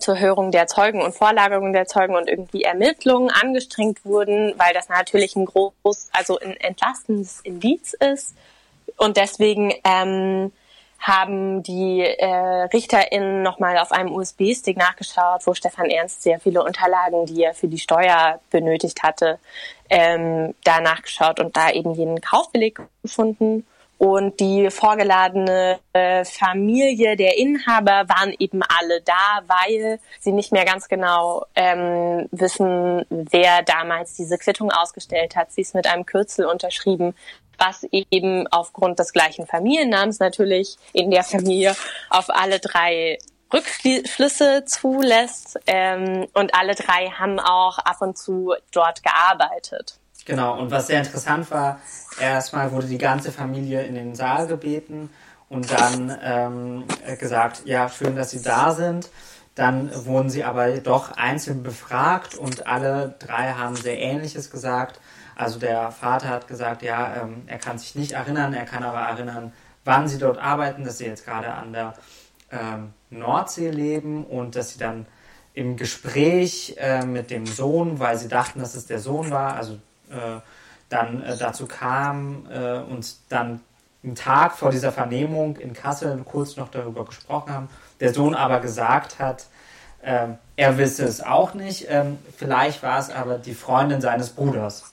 zur 0.00 0.18
Hörung 0.18 0.50
der 0.50 0.66
Zeugen 0.66 1.00
und 1.00 1.14
Vorlagerung 1.14 1.72
der 1.72 1.86
Zeugen 1.86 2.16
und 2.16 2.28
irgendwie 2.28 2.62
Ermittlungen 2.62 3.30
angestrengt 3.30 4.04
wurden, 4.04 4.54
weil 4.58 4.74
das 4.74 4.88
natürlich 4.88 5.36
ein 5.36 5.46
groß, 5.46 6.08
also 6.12 6.38
ein 6.38 6.56
entlastendes 6.56 7.40
Indiz 7.40 7.94
ist 7.94 8.34
und 8.96 9.16
deswegen 9.16 9.72
ähm, 9.84 10.52
haben 10.98 11.62
die 11.62 12.00
äh, 12.00 12.64
RichterInnen 12.72 13.42
nochmal 13.42 13.78
auf 13.78 13.92
einem 13.92 14.12
USB-Stick 14.12 14.76
nachgeschaut, 14.76 15.46
wo 15.46 15.54
Stefan 15.54 15.90
Ernst 15.90 16.22
sehr 16.22 16.40
viele 16.40 16.64
Unterlagen, 16.64 17.26
die 17.26 17.44
er 17.44 17.54
für 17.54 17.68
die 17.68 17.78
Steuer 17.78 18.40
benötigt 18.50 19.02
hatte, 19.02 19.38
ähm, 19.90 20.54
da 20.64 20.80
nachgeschaut 20.80 21.38
und 21.38 21.56
da 21.56 21.70
eben 21.70 21.94
jeden 21.94 22.20
Kaufbeleg 22.20 22.80
gefunden. 23.02 23.66
Und 23.98 24.40
die 24.40 24.70
vorgeladene 24.70 25.78
äh, 25.94 26.24
Familie 26.24 27.16
der 27.16 27.38
Inhaber 27.38 28.06
waren 28.08 28.34
eben 28.38 28.62
alle 28.62 29.00
da, 29.00 29.42
weil 29.46 29.98
sie 30.20 30.32
nicht 30.32 30.52
mehr 30.52 30.66
ganz 30.66 30.88
genau 30.88 31.46
ähm, 31.54 32.28
wissen, 32.30 33.06
wer 33.08 33.62
damals 33.62 34.14
diese 34.14 34.36
Quittung 34.36 34.70
ausgestellt 34.70 35.34
hat. 35.34 35.50
Sie 35.52 35.62
ist 35.62 35.74
mit 35.74 35.86
einem 35.86 36.04
Kürzel 36.04 36.44
unterschrieben, 36.44 37.14
was 37.58 37.84
eben 37.90 38.46
aufgrund 38.48 38.98
des 38.98 39.14
gleichen 39.14 39.46
Familiennamens 39.46 40.18
natürlich 40.18 40.76
in 40.92 41.10
der 41.10 41.24
Familie 41.24 41.74
auf 42.10 42.26
alle 42.28 42.60
drei 42.60 43.18
Rückschlüsse 43.52 44.64
zulässt. 44.66 45.58
Ähm, 45.66 46.26
und 46.34 46.54
alle 46.54 46.74
drei 46.74 47.08
haben 47.10 47.40
auch 47.40 47.78
ab 47.78 47.96
und 48.00 48.18
zu 48.18 48.54
dort 48.72 49.02
gearbeitet. 49.02 49.98
Genau, 50.26 50.58
und 50.58 50.70
was 50.72 50.88
sehr 50.88 50.98
interessant 50.98 51.50
war, 51.50 51.80
erstmal 52.20 52.72
wurde 52.72 52.88
die 52.88 52.98
ganze 52.98 53.32
Familie 53.32 53.84
in 53.84 53.94
den 53.94 54.14
Saal 54.14 54.48
gebeten 54.48 55.08
und 55.48 55.70
dann 55.70 56.18
ähm, 56.20 56.84
gesagt, 57.18 57.62
ja, 57.64 57.88
schön, 57.88 58.16
dass 58.16 58.32
Sie 58.32 58.42
da 58.42 58.72
sind. 58.72 59.08
Dann 59.54 59.90
wurden 60.04 60.28
sie 60.28 60.44
aber 60.44 60.68
doch 60.78 61.12
einzeln 61.12 61.62
befragt 61.62 62.34
und 62.34 62.66
alle 62.66 63.14
drei 63.18 63.54
haben 63.54 63.74
sehr 63.74 63.98
Ähnliches 63.98 64.50
gesagt. 64.50 65.00
Also 65.34 65.58
der 65.58 65.92
Vater 65.92 66.28
hat 66.28 66.46
gesagt, 66.46 66.82
ja, 66.82 67.22
ähm, 67.22 67.44
er 67.46 67.56
kann 67.56 67.78
sich 67.78 67.94
nicht 67.94 68.12
erinnern, 68.12 68.52
er 68.52 68.66
kann 68.66 68.82
aber 68.82 68.98
erinnern, 68.98 69.54
wann 69.82 70.08
sie 70.08 70.18
dort 70.18 70.36
arbeiten, 70.36 70.84
dass 70.84 70.98
sie 70.98 71.06
jetzt 71.06 71.24
gerade 71.24 71.54
an 71.54 71.72
der 71.72 71.94
ähm, 72.50 72.92
Nordsee 73.08 73.70
leben 73.70 74.26
und 74.26 74.56
dass 74.56 74.74
sie 74.74 74.78
dann 74.78 75.06
im 75.54 75.78
Gespräch 75.78 76.76
äh, 76.78 77.06
mit 77.06 77.30
dem 77.30 77.46
Sohn, 77.46 77.98
weil 77.98 78.18
sie 78.18 78.28
dachten, 78.28 78.60
dass 78.60 78.74
es 78.74 78.84
der 78.84 78.98
Sohn 78.98 79.30
war, 79.30 79.54
also 79.54 79.78
dann 80.88 81.22
äh, 81.22 81.36
dazu 81.36 81.66
kam 81.66 82.46
äh, 82.50 82.78
und 82.78 83.16
dann 83.28 83.60
einen 84.04 84.14
Tag 84.14 84.56
vor 84.56 84.70
dieser 84.70 84.92
Vernehmung 84.92 85.56
in 85.56 85.72
Kassel 85.72 86.22
kurz 86.24 86.56
noch 86.56 86.68
darüber 86.68 87.04
gesprochen 87.04 87.52
haben, 87.52 87.68
der 88.00 88.14
Sohn 88.14 88.34
aber 88.34 88.60
gesagt 88.60 89.18
hat, 89.18 89.46
ähm, 90.04 90.38
er 90.54 90.78
wisse 90.78 91.04
es 91.04 91.20
auch 91.22 91.54
nicht, 91.54 91.86
ähm, 91.88 92.18
vielleicht 92.36 92.82
war 92.82 92.98
es 93.00 93.10
aber 93.10 93.38
die 93.38 93.54
Freundin 93.54 94.00
seines 94.00 94.30
Bruders. 94.30 94.92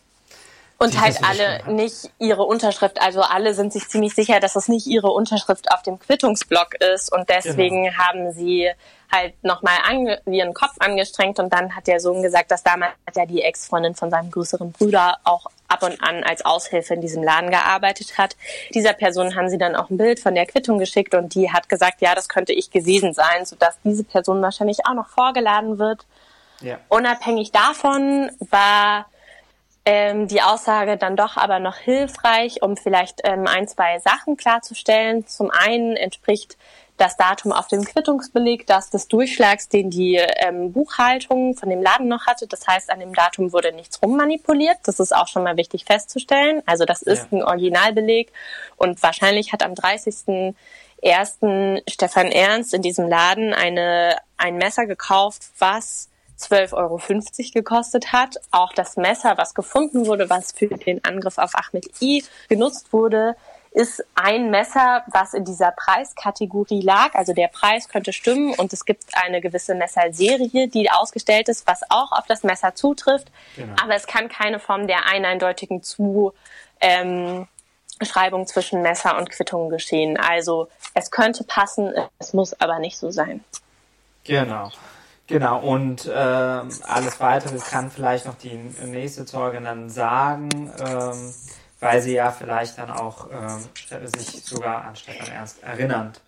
Und 0.79 0.99
halt 0.99 1.19
alle 1.23 1.71
nicht 1.71 2.09
ihre 2.19 2.43
Unterschrift, 2.43 2.99
also 3.01 3.21
alle 3.21 3.53
sind 3.53 3.71
sich 3.71 3.87
ziemlich 3.87 4.15
sicher, 4.15 4.39
dass 4.39 4.55
es 4.55 4.67
nicht 4.67 4.87
ihre 4.87 5.11
Unterschrift 5.11 5.71
auf 5.71 5.83
dem 5.83 5.99
Quittungsblock 5.99 6.75
ist 6.93 7.13
und 7.13 7.29
deswegen 7.29 7.83
genau. 7.83 7.97
haben 7.97 8.31
sie 8.33 8.69
halt 9.13 9.41
nochmal 9.43 9.77
ihren 10.25 10.53
Kopf 10.53 10.73
angestrengt 10.79 11.39
und 11.39 11.53
dann 11.53 11.75
hat 11.75 11.87
der 11.87 11.99
Sohn 11.99 12.21
gesagt, 12.23 12.51
dass 12.51 12.63
damals 12.63 12.93
ja 13.15 13.25
die 13.25 13.41
Ex-Freundin 13.41 13.95
von 13.95 14.09
seinem 14.09 14.31
größeren 14.31 14.71
Bruder 14.71 15.17
auch 15.23 15.45
ab 15.67 15.83
und 15.83 16.01
an 16.03 16.23
als 16.23 16.43
Aushilfe 16.45 16.95
in 16.95 17.01
diesem 17.01 17.23
Laden 17.23 17.49
gearbeitet 17.49 18.17
hat. 18.17 18.35
Dieser 18.73 18.93
Person 18.93 19.35
haben 19.35 19.49
sie 19.49 19.57
dann 19.57 19.75
auch 19.75 19.89
ein 19.89 19.97
Bild 19.97 20.19
von 20.19 20.35
der 20.35 20.45
Quittung 20.45 20.79
geschickt 20.79 21.13
und 21.15 21.35
die 21.35 21.51
hat 21.51 21.69
gesagt, 21.69 22.01
ja, 22.01 22.15
das 22.15 22.29
könnte 22.29 22.53
ich 22.53 22.71
gewesen 22.71 23.13
sein, 23.13 23.45
sodass 23.45 23.77
diese 23.83 24.03
Person 24.03 24.41
wahrscheinlich 24.41 24.85
auch 24.85 24.93
noch 24.93 25.09
vorgeladen 25.09 25.79
wird. 25.79 26.05
Ja. 26.61 26.77
Unabhängig 26.89 27.51
davon 27.51 28.31
war 28.49 29.05
ähm, 29.85 30.27
die 30.27 30.41
Aussage 30.41 30.97
dann 30.97 31.17
doch 31.17 31.35
aber 31.35 31.59
noch 31.59 31.75
hilfreich, 31.75 32.61
um 32.61 32.77
vielleicht 32.77 33.21
ähm, 33.23 33.47
ein, 33.47 33.67
zwei 33.67 33.99
Sachen 33.99 34.37
klarzustellen. 34.37 35.27
Zum 35.27 35.51
einen 35.51 35.97
entspricht 35.97 36.57
das 37.03 37.17
Datum 37.17 37.51
auf 37.51 37.67
dem 37.67 37.83
Quittungsbeleg 37.83 38.65
das 38.65 38.89
des 38.89 39.09
Durchschlags, 39.09 39.67
den 39.67 39.89
die 39.89 40.15
ähm, 40.15 40.71
Buchhaltung 40.71 41.53
von 41.53 41.69
dem 41.69 41.81
Laden 41.81 42.07
noch 42.07 42.27
hatte. 42.27 42.47
Das 42.47 42.65
heißt, 42.65 42.89
an 42.89 43.01
dem 43.01 43.13
Datum 43.13 43.51
wurde 43.51 43.73
nichts 43.73 44.01
rummanipuliert. 44.01 44.77
Das 44.83 45.01
ist 45.01 45.13
auch 45.13 45.27
schon 45.27 45.43
mal 45.43 45.57
wichtig 45.57 45.83
festzustellen. 45.83 46.63
Also 46.65 46.85
das 46.85 47.01
ist 47.01 47.27
ja. 47.29 47.39
ein 47.39 47.43
Originalbeleg 47.43 48.31
und 48.77 49.03
wahrscheinlich 49.03 49.51
hat 49.51 49.63
am 49.63 49.75
30. 49.75 50.55
ersten 51.01 51.81
Stefan 51.89 52.31
Ernst 52.31 52.73
in 52.73 52.81
diesem 52.81 53.09
Laden 53.09 53.53
eine, 53.53 54.15
ein 54.37 54.55
Messer 54.55 54.85
gekauft, 54.85 55.41
was 55.59 56.07
12,50 56.39 56.73
Euro 56.73 57.01
gekostet 57.53 58.13
hat. 58.13 58.37
Auch 58.51 58.71
das 58.71 58.95
Messer, 58.95 59.37
was 59.37 59.53
gefunden 59.53 60.05
wurde, 60.05 60.29
was 60.29 60.53
für 60.53 60.67
den 60.67 61.03
Angriff 61.03 61.37
auf 61.37 61.51
Ahmed 61.53 62.01
I 62.01 62.23
genutzt 62.47 62.93
wurde, 62.93 63.35
ist 63.73 64.05
ein 64.13 64.51
Messer, 64.51 65.03
was 65.07 65.33
in 65.33 65.45
dieser 65.45 65.71
Preiskategorie 65.71 66.81
lag. 66.81 67.15
Also 67.15 67.33
der 67.33 67.47
Preis 67.47 67.89
könnte 67.89 68.13
stimmen 68.13 68.53
und 68.53 68.71
es 68.71 68.85
gibt 68.85 69.03
eine 69.13 69.41
gewisse 69.41 69.73
Messerserie, 69.73 70.67
die 70.67 70.91
ausgestellt 70.91 71.49
ist, 71.49 71.65
was 71.67 71.81
auch 71.89 72.11
auf 72.11 72.25
das 72.27 72.43
Messer 72.43 72.75
zutrifft. 72.75 73.31
Genau. 73.55 73.73
Aber 73.81 73.95
es 73.95 74.05
kann 74.05 74.29
keine 74.29 74.59
Form 74.59 74.85
der 74.85 75.07
eindeutigen 75.07 75.81
Zuschreibung 75.81 76.35
ähm, 76.81 78.47
zwischen 78.47 78.83
Messer 78.83 79.17
und 79.17 79.31
Quittung 79.31 79.69
geschehen. 79.69 80.17
Also 80.17 80.69
es 80.93 81.09
könnte 81.09 81.43
passen, 81.43 81.93
es 82.19 82.33
muss 82.33 82.53
aber 82.61 82.77
nicht 82.77 82.97
so 82.97 83.09
sein. 83.09 83.43
Genau. 84.23 84.71
Genau, 85.25 85.59
und 85.59 86.05
äh, 86.05 86.11
alles 86.11 87.19
weitere 87.19 87.57
kann 87.57 87.89
vielleicht 87.89 88.25
noch 88.25 88.35
die 88.35 88.55
nächste 88.85 89.25
Zeugin 89.25 89.63
dann 89.63 89.89
sagen, 89.89 90.71
ähm, 90.79 91.33
weil 91.83 92.01
sie 92.01 92.13
ja 92.13 92.31
vielleicht 92.31 92.77
dann 92.77 92.89
auch 92.89 93.27
ähm, 93.31 94.09
sich 94.15 94.43
sogar 94.43 94.85
an 94.85 94.95
Stefan 94.95 95.27
Ernst 95.27 95.61
erinnert, 95.61 96.21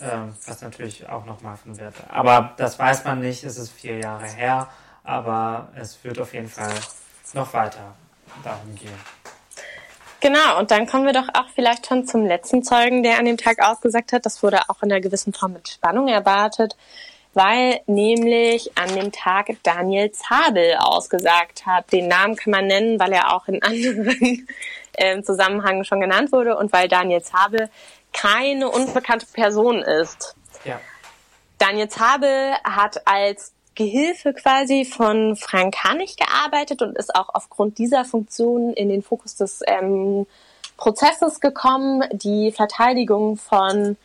ähm, 0.00 0.34
was 0.46 0.62
natürlich 0.62 1.08
auch 1.08 1.24
nochmal 1.24 1.56
von 1.56 1.76
Wert. 1.78 1.94
Aber 2.08 2.54
das 2.56 2.78
weiß 2.78 3.04
man 3.04 3.20
nicht, 3.20 3.42
es 3.42 3.58
ist 3.58 3.72
vier 3.72 3.98
Jahre 3.98 4.26
her, 4.26 4.68
aber 5.02 5.68
es 5.74 6.02
wird 6.04 6.20
auf 6.20 6.32
jeden 6.32 6.48
Fall 6.48 6.72
noch 7.32 7.52
weiter 7.52 7.94
darum 8.44 8.74
gehen. 8.76 8.94
Genau, 10.20 10.58
und 10.58 10.70
dann 10.70 10.86
kommen 10.86 11.04
wir 11.04 11.12
doch 11.12 11.28
auch 11.34 11.48
vielleicht 11.54 11.86
schon 11.86 12.06
zum 12.06 12.24
letzten 12.24 12.62
Zeugen, 12.62 13.02
der 13.02 13.18
an 13.18 13.26
dem 13.26 13.36
Tag 13.36 13.58
ausgesagt 13.60 14.12
hat. 14.12 14.24
Das 14.24 14.42
wurde 14.42 14.60
auch 14.68 14.82
in 14.82 14.90
einer 14.90 15.00
gewissen 15.00 15.34
Form 15.34 15.54
mit 15.54 15.68
Spannung 15.68 16.08
erwartet 16.08 16.76
weil 17.34 17.80
nämlich 17.86 18.70
an 18.78 18.94
dem 18.94 19.12
Tag 19.12 19.48
Daniel 19.62 20.10
Zabel 20.12 20.76
ausgesagt 20.78 21.66
hat. 21.66 21.92
Den 21.92 22.08
Namen 22.08 22.36
kann 22.36 22.52
man 22.52 22.66
nennen, 22.66 22.98
weil 22.98 23.12
er 23.12 23.34
auch 23.34 23.48
in 23.48 23.62
anderen 23.62 24.46
äh, 24.94 25.22
Zusammenhängen 25.22 25.84
schon 25.84 26.00
genannt 26.00 26.32
wurde 26.32 26.56
und 26.56 26.72
weil 26.72 26.88
Daniel 26.88 27.22
Zabel 27.22 27.70
keine 28.12 28.70
unbekannte 28.70 29.26
Person 29.26 29.82
ist. 29.82 30.36
Ja. 30.64 30.80
Daniel 31.58 31.88
Zabel 31.88 32.54
hat 32.64 33.06
als 33.06 33.52
Gehilfe 33.74 34.32
quasi 34.32 34.84
von 34.84 35.36
Frank 35.36 35.76
Hannig 35.82 36.16
gearbeitet 36.16 36.80
und 36.82 36.96
ist 36.96 37.14
auch 37.14 37.28
aufgrund 37.32 37.78
dieser 37.78 38.04
Funktion 38.04 38.72
in 38.72 38.88
den 38.88 39.02
Fokus 39.02 39.34
des 39.34 39.60
ähm, 39.66 40.26
Prozesses 40.76 41.40
gekommen. 41.40 42.04
Die 42.12 42.52
Verteidigung 42.52 43.36
von 43.36 43.96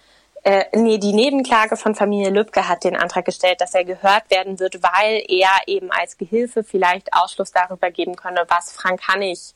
äh, 0.44 0.66
nee, 0.74 0.98
die 0.98 1.14
Nebenklage 1.14 1.76
von 1.76 1.96
Familie 1.96 2.30
Lübcke 2.30 2.68
hat 2.68 2.84
den 2.84 2.96
Antrag 2.96 3.26
gestellt, 3.26 3.60
dass 3.62 3.74
er 3.74 3.84
gehört 3.84 4.30
werden 4.30 4.60
wird, 4.60 4.82
weil 4.82 5.24
er 5.28 5.50
eben 5.68 5.92
als 5.92 6.18
Gehilfe 6.18 6.64
vielleicht 6.64 7.14
Ausschluss 7.14 7.52
darüber 7.52 7.92
geben 7.92 8.16
könne, 8.16 8.46
was 8.48 8.72
Frank 8.72 9.08
Hannig 9.08 9.54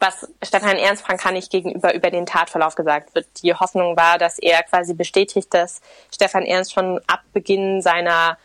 was 0.00 0.26
Stefan 0.42 0.76
Ernst 0.76 1.04
Frank 1.04 1.24
Hannig 1.24 1.50
gegenüber 1.50 1.94
über 1.94 2.10
den 2.10 2.24
Tatverlauf 2.24 2.74
gesagt 2.74 3.14
wird. 3.14 3.26
Die 3.42 3.54
Hoffnung 3.54 3.96
war, 3.96 4.16
dass 4.18 4.38
er 4.38 4.62
quasi 4.62 4.94
bestätigt, 4.94 5.52
dass 5.52 5.82
Stefan 6.12 6.44
Ernst 6.44 6.72
schon 6.72 7.00
ab 7.06 7.20
Beginn 7.32 7.82
seiner 7.82 8.38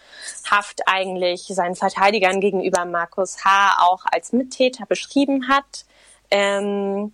Haft 0.50 0.82
eigentlich 0.86 1.46
seinen 1.48 1.76
Verteidigern 1.76 2.42
gegenüber 2.42 2.84
Markus 2.86 3.44
H. 3.46 3.78
auch 3.80 4.04
als 4.12 4.34
Mittäter 4.34 4.86
beschrieben 4.86 5.48
hat. 5.48 5.86
Ähm, 6.30 7.14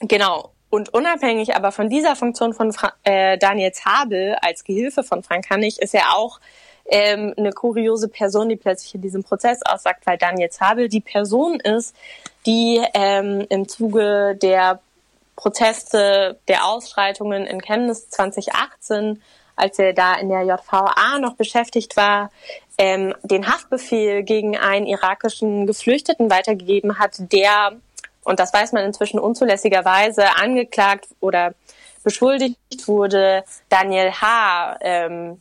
genau. 0.00 0.52
Und 0.70 0.92
unabhängig 0.92 1.54
aber 1.54 1.72
von 1.72 1.88
dieser 1.88 2.16
Funktion 2.16 2.52
von 2.54 2.72
Fra 2.72 2.92
äh, 3.04 3.38
Daniel 3.38 3.72
Zabel 3.72 4.36
als 4.40 4.64
Gehilfe 4.64 5.02
von 5.02 5.22
Frank 5.22 5.48
Hannig 5.50 5.80
ist 5.80 5.94
er 5.94 6.14
auch 6.16 6.40
ähm, 6.88 7.34
eine 7.36 7.52
kuriose 7.52 8.08
Person, 8.08 8.48
die 8.48 8.56
plötzlich 8.56 8.94
in 8.94 9.02
diesem 9.02 9.22
Prozess 9.22 9.60
aussagt, 9.64 10.06
weil 10.06 10.18
Daniel 10.18 10.50
Zabel 10.50 10.88
die 10.88 11.00
Person 11.00 11.60
ist, 11.60 11.94
die 12.46 12.82
ähm, 12.94 13.46
im 13.48 13.68
Zuge 13.68 14.36
der 14.40 14.80
Proteste, 15.36 16.38
der 16.48 16.66
Ausschreitungen 16.66 17.46
in 17.46 17.60
Chemnitz 17.60 18.08
2018, 18.10 19.22
als 19.54 19.78
er 19.78 19.92
da 19.92 20.14
in 20.14 20.28
der 20.28 20.42
JVA 20.42 21.18
noch 21.20 21.34
beschäftigt 21.34 21.96
war, 21.96 22.30
ähm, 22.78 23.14
den 23.22 23.46
Haftbefehl 23.46 24.22
gegen 24.22 24.56
einen 24.56 24.86
irakischen 24.86 25.66
Geflüchteten 25.66 26.30
weitergegeben 26.30 26.98
hat, 26.98 27.16
der, 27.32 27.72
und 28.24 28.40
das 28.40 28.52
weiß 28.52 28.72
man 28.72 28.84
inzwischen 28.84 29.20
unzulässigerweise, 29.20 30.36
angeklagt 30.36 31.08
oder 31.20 31.54
beschuldigt 32.02 32.86
wurde, 32.86 33.44
Daniel 33.68 34.12
H. 34.12 34.78
Ähm, 34.80 35.38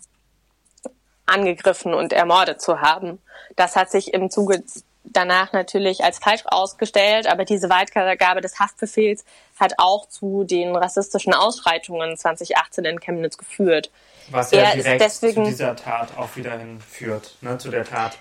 angegriffen 1.28 1.94
und 1.94 2.14
ermordet 2.14 2.62
zu 2.62 2.82
haben. 2.82 3.20
Das 3.56 3.76
hat 3.76 3.92
sich 3.92 4.14
im 4.14 4.30
Zuge 4.30 4.64
danach 5.04 5.54
natürlich 5.54 6.04
als 6.04 6.20
falsch 6.20 6.44
ausgestellt, 6.46 7.28
aber 7.28 7.46
diese 7.46 7.70
Weitergabe 7.70 8.42
des 8.42 8.60
Haftbefehls 8.60 9.24
hat 9.60 9.74
auch 9.78 10.08
zu 10.08 10.44
den 10.44 10.76
rassistischen 10.76 11.34
Ausschreitungen 11.34 12.18
2018 12.18 12.86
in 12.86 13.00
Chemnitz 13.00 13.38
geführt. 13.38 13.92
Was 14.30 14.52
ja 14.52 14.74
direkt 14.74 15.02
deswegen, 15.02 15.46
zu 15.46 15.52
dieser 15.52 15.76
Tat 15.76 16.10
auch 16.18 16.36
wieder 16.36 16.58
hinführt, 16.58 17.38
ne, 17.42 17.58
zu 17.58 17.70
der 17.70 17.86
Tat 17.86 18.18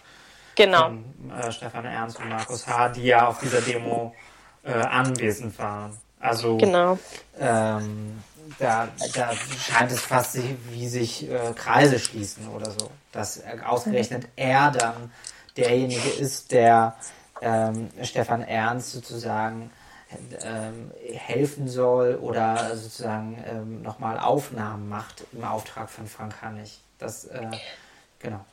genau. 0.55 0.85
von 0.85 1.05
äh, 1.37 1.51
Stefan 1.51 1.85
Ernst 1.85 2.19
und 2.21 2.29
Markus 2.29 2.67
H., 2.67 2.91
die 2.91 3.05
ja 3.05 3.27
auf 3.27 3.41
dieser 3.41 3.61
Demo 3.61 4.15
äh, 4.65 4.73
anwesend 4.73 5.59
waren. 5.59 5.99
Also 6.21 6.57
genau. 6.57 6.99
ähm, 7.39 8.23
da, 8.59 8.88
da 9.14 9.32
scheint 9.34 9.92
es 9.92 10.01
fast 10.01 10.38
wie 10.70 10.88
sich 10.88 11.30
äh, 11.30 11.53
Kreise 11.55 11.99
schließen 11.99 12.49
oder 12.49 12.70
so. 12.70 12.90
Dass 13.12 13.42
ausgerechnet 13.64 14.28
er 14.36 14.70
dann 14.70 15.11
derjenige 15.57 16.09
ist, 16.09 16.53
der 16.53 16.97
ähm, 17.40 17.90
Stefan 18.03 18.42
Ernst 18.42 18.92
sozusagen 18.92 19.70
ähm, 20.42 20.92
helfen 21.12 21.68
soll 21.68 22.16
oder 22.16 22.76
sozusagen 22.76 23.42
ähm, 23.47 23.82
nochmal 23.82 24.18
Aufnahmen 24.18 24.88
macht 24.88 25.24
im 25.32 25.44
Auftrag 25.44 25.90
von 25.90 26.07
Frank 26.07 26.42
Hannig. 26.42 26.80
Das, 26.99 27.24
äh, 27.24 27.51
genau. 28.18 28.44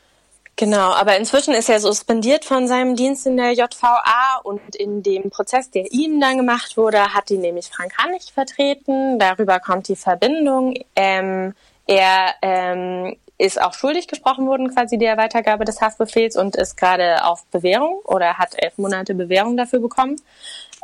Genau, 0.55 0.91
aber 0.91 1.17
inzwischen 1.17 1.55
ist 1.55 1.67
er 1.69 1.79
suspendiert 1.79 2.45
von 2.45 2.67
seinem 2.67 2.95
Dienst 2.95 3.25
in 3.25 3.37
der 3.37 3.53
JVA 3.53 4.39
und 4.43 4.75
in 4.75 5.01
dem 5.01 5.31
Prozess, 5.31 5.71
der 5.71 5.91
ihm 5.91 6.19
dann 6.19 6.37
gemacht 6.37 6.77
wurde, 6.77 7.13
hat 7.13 7.31
ihn 7.31 7.41
nämlich 7.41 7.69
Frank 7.69 7.97
Hannig 7.97 8.31
vertreten. 8.31 9.17
Darüber 9.17 9.59
kommt 9.59 9.87
die 9.87 9.95
Verbindung. 9.95 10.75
Ähm, 10.95 11.55
er 11.87 12.35
ähm, 12.43 13.15
ist 13.39 13.59
auch 13.59 13.73
schuldig 13.73 14.07
gesprochen 14.07 14.47
worden, 14.47 14.73
quasi 14.73 14.99
der 14.99 15.17
Weitergabe 15.17 15.65
des 15.65 15.81
Haftbefehls 15.81 16.37
und 16.37 16.55
ist 16.55 16.77
gerade 16.77 17.25
auf 17.25 17.45
Bewährung 17.47 17.99
oder 18.03 18.37
hat 18.37 18.53
elf 18.55 18.77
Monate 18.77 19.15
Bewährung 19.15 19.57
dafür 19.57 19.79
bekommen 19.79 20.17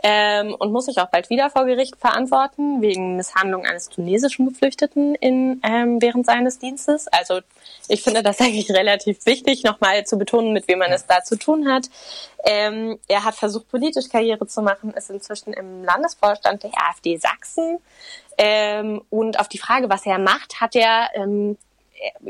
ähm, 0.03 0.55
und 0.57 0.71
muss 0.71 0.85
sich 0.85 0.97
auch 0.99 1.09
bald 1.09 1.29
wieder 1.29 1.49
vor 1.49 1.65
Gericht 1.65 1.95
verantworten 1.97 2.81
wegen 2.81 3.15
Misshandlung 3.15 3.65
eines 3.65 3.89
tunesischen 3.89 4.47
Geflüchteten 4.47 5.15
in, 5.15 5.61
ähm, 5.63 6.01
während 6.01 6.25
seines 6.25 6.59
Dienstes. 6.59 7.07
Also 7.07 7.41
ich 7.87 8.01
finde 8.01 8.23
das 8.23 8.39
eigentlich 8.41 8.71
relativ 8.71 9.25
wichtig, 9.25 9.63
nochmal 9.63 10.05
zu 10.05 10.17
betonen, 10.17 10.53
mit 10.53 10.67
wem 10.67 10.79
man 10.79 10.91
es 10.91 11.05
da 11.05 11.23
zu 11.23 11.37
tun 11.37 11.71
hat. 11.71 11.89
Ähm, 12.45 12.99
er 13.07 13.25
hat 13.25 13.35
versucht, 13.35 13.69
politisch 13.69 14.09
Karriere 14.09 14.47
zu 14.47 14.61
machen, 14.61 14.93
ist 14.93 15.09
inzwischen 15.09 15.53
im 15.53 15.83
Landesvorstand 15.83 16.63
der 16.63 16.71
AfD 16.75 17.17
Sachsen. 17.17 17.79
Ähm, 18.37 19.01
und 19.09 19.39
auf 19.39 19.49
die 19.49 19.57
Frage, 19.57 19.89
was 19.89 20.05
er 20.05 20.17
macht, 20.17 20.61
hat 20.61 20.75
er 20.75 21.09
ähm, 21.15 21.57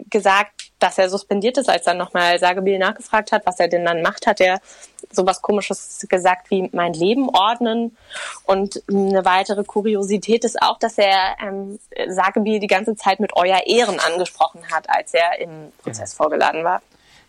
gesagt, 0.09 0.71
dass 0.79 0.97
er 0.97 1.09
suspendiert 1.09 1.57
ist, 1.57 1.69
als 1.69 1.83
dann 1.83 1.97
nochmal 1.97 2.39
Sagebiel 2.39 2.79
nachgefragt 2.79 3.31
hat, 3.31 3.45
was 3.45 3.59
er 3.59 3.67
denn 3.67 3.85
dann 3.85 4.01
macht, 4.01 4.27
hat 4.27 4.39
er 4.39 4.59
sowas 5.11 5.41
komisches 5.41 6.05
gesagt 6.09 6.49
wie 6.49 6.69
mein 6.71 6.93
Leben 6.93 7.29
ordnen. 7.29 7.97
Und 8.45 8.81
eine 8.89 9.25
weitere 9.25 9.63
Kuriosität 9.63 10.45
ist 10.45 10.61
auch, 10.61 10.79
dass 10.79 10.97
er 10.97 11.35
ähm, 11.41 11.79
Sagebiel 12.07 12.59
die 12.59 12.67
ganze 12.67 12.95
Zeit 12.95 13.19
mit 13.19 13.35
euer 13.35 13.65
Ehren 13.65 13.99
angesprochen 13.99 14.61
hat, 14.71 14.89
als 14.89 15.13
er 15.13 15.39
im 15.39 15.71
Prozess 15.83 16.13
vorgeladen 16.13 16.63
war. 16.63 16.81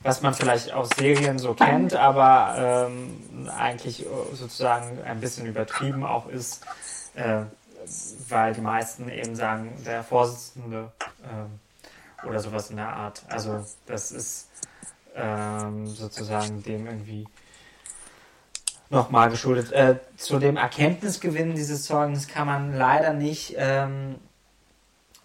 Was 0.02 0.22
man 0.22 0.32
vielleicht 0.32 0.72
aus 0.72 0.88
Serien 0.96 1.38
so 1.38 1.52
kennt, 1.52 1.94
aber 1.94 2.88
ähm, 2.88 3.50
eigentlich 3.58 4.06
sozusagen 4.32 5.02
ein 5.04 5.20
bisschen 5.20 5.44
übertrieben 5.44 6.06
auch 6.06 6.26
ist, 6.26 6.64
äh, 7.16 7.42
weil 8.28 8.54
die 8.54 8.62
meisten 8.62 9.10
eben 9.10 9.34
sagen, 9.34 9.72
der 9.84 10.02
Vorsitzende 10.02 10.90
äh, 11.22 11.26
oder 12.26 12.40
sowas 12.40 12.70
in 12.70 12.76
der 12.76 12.88
Art. 12.88 13.22
Also 13.28 13.64
das 13.86 14.12
ist 14.12 14.48
ähm, 15.14 15.86
sozusagen 15.86 16.62
dem 16.62 16.86
irgendwie 16.86 17.26
nochmal 18.88 19.30
geschuldet. 19.30 19.72
Äh, 19.72 19.96
zu 20.16 20.38
dem 20.38 20.56
Erkenntnisgewinn 20.56 21.54
dieses 21.54 21.84
Zeugens 21.84 22.28
kann 22.28 22.46
man 22.46 22.76
leider 22.76 23.12
nicht 23.12 23.54
ähm, 23.56 24.16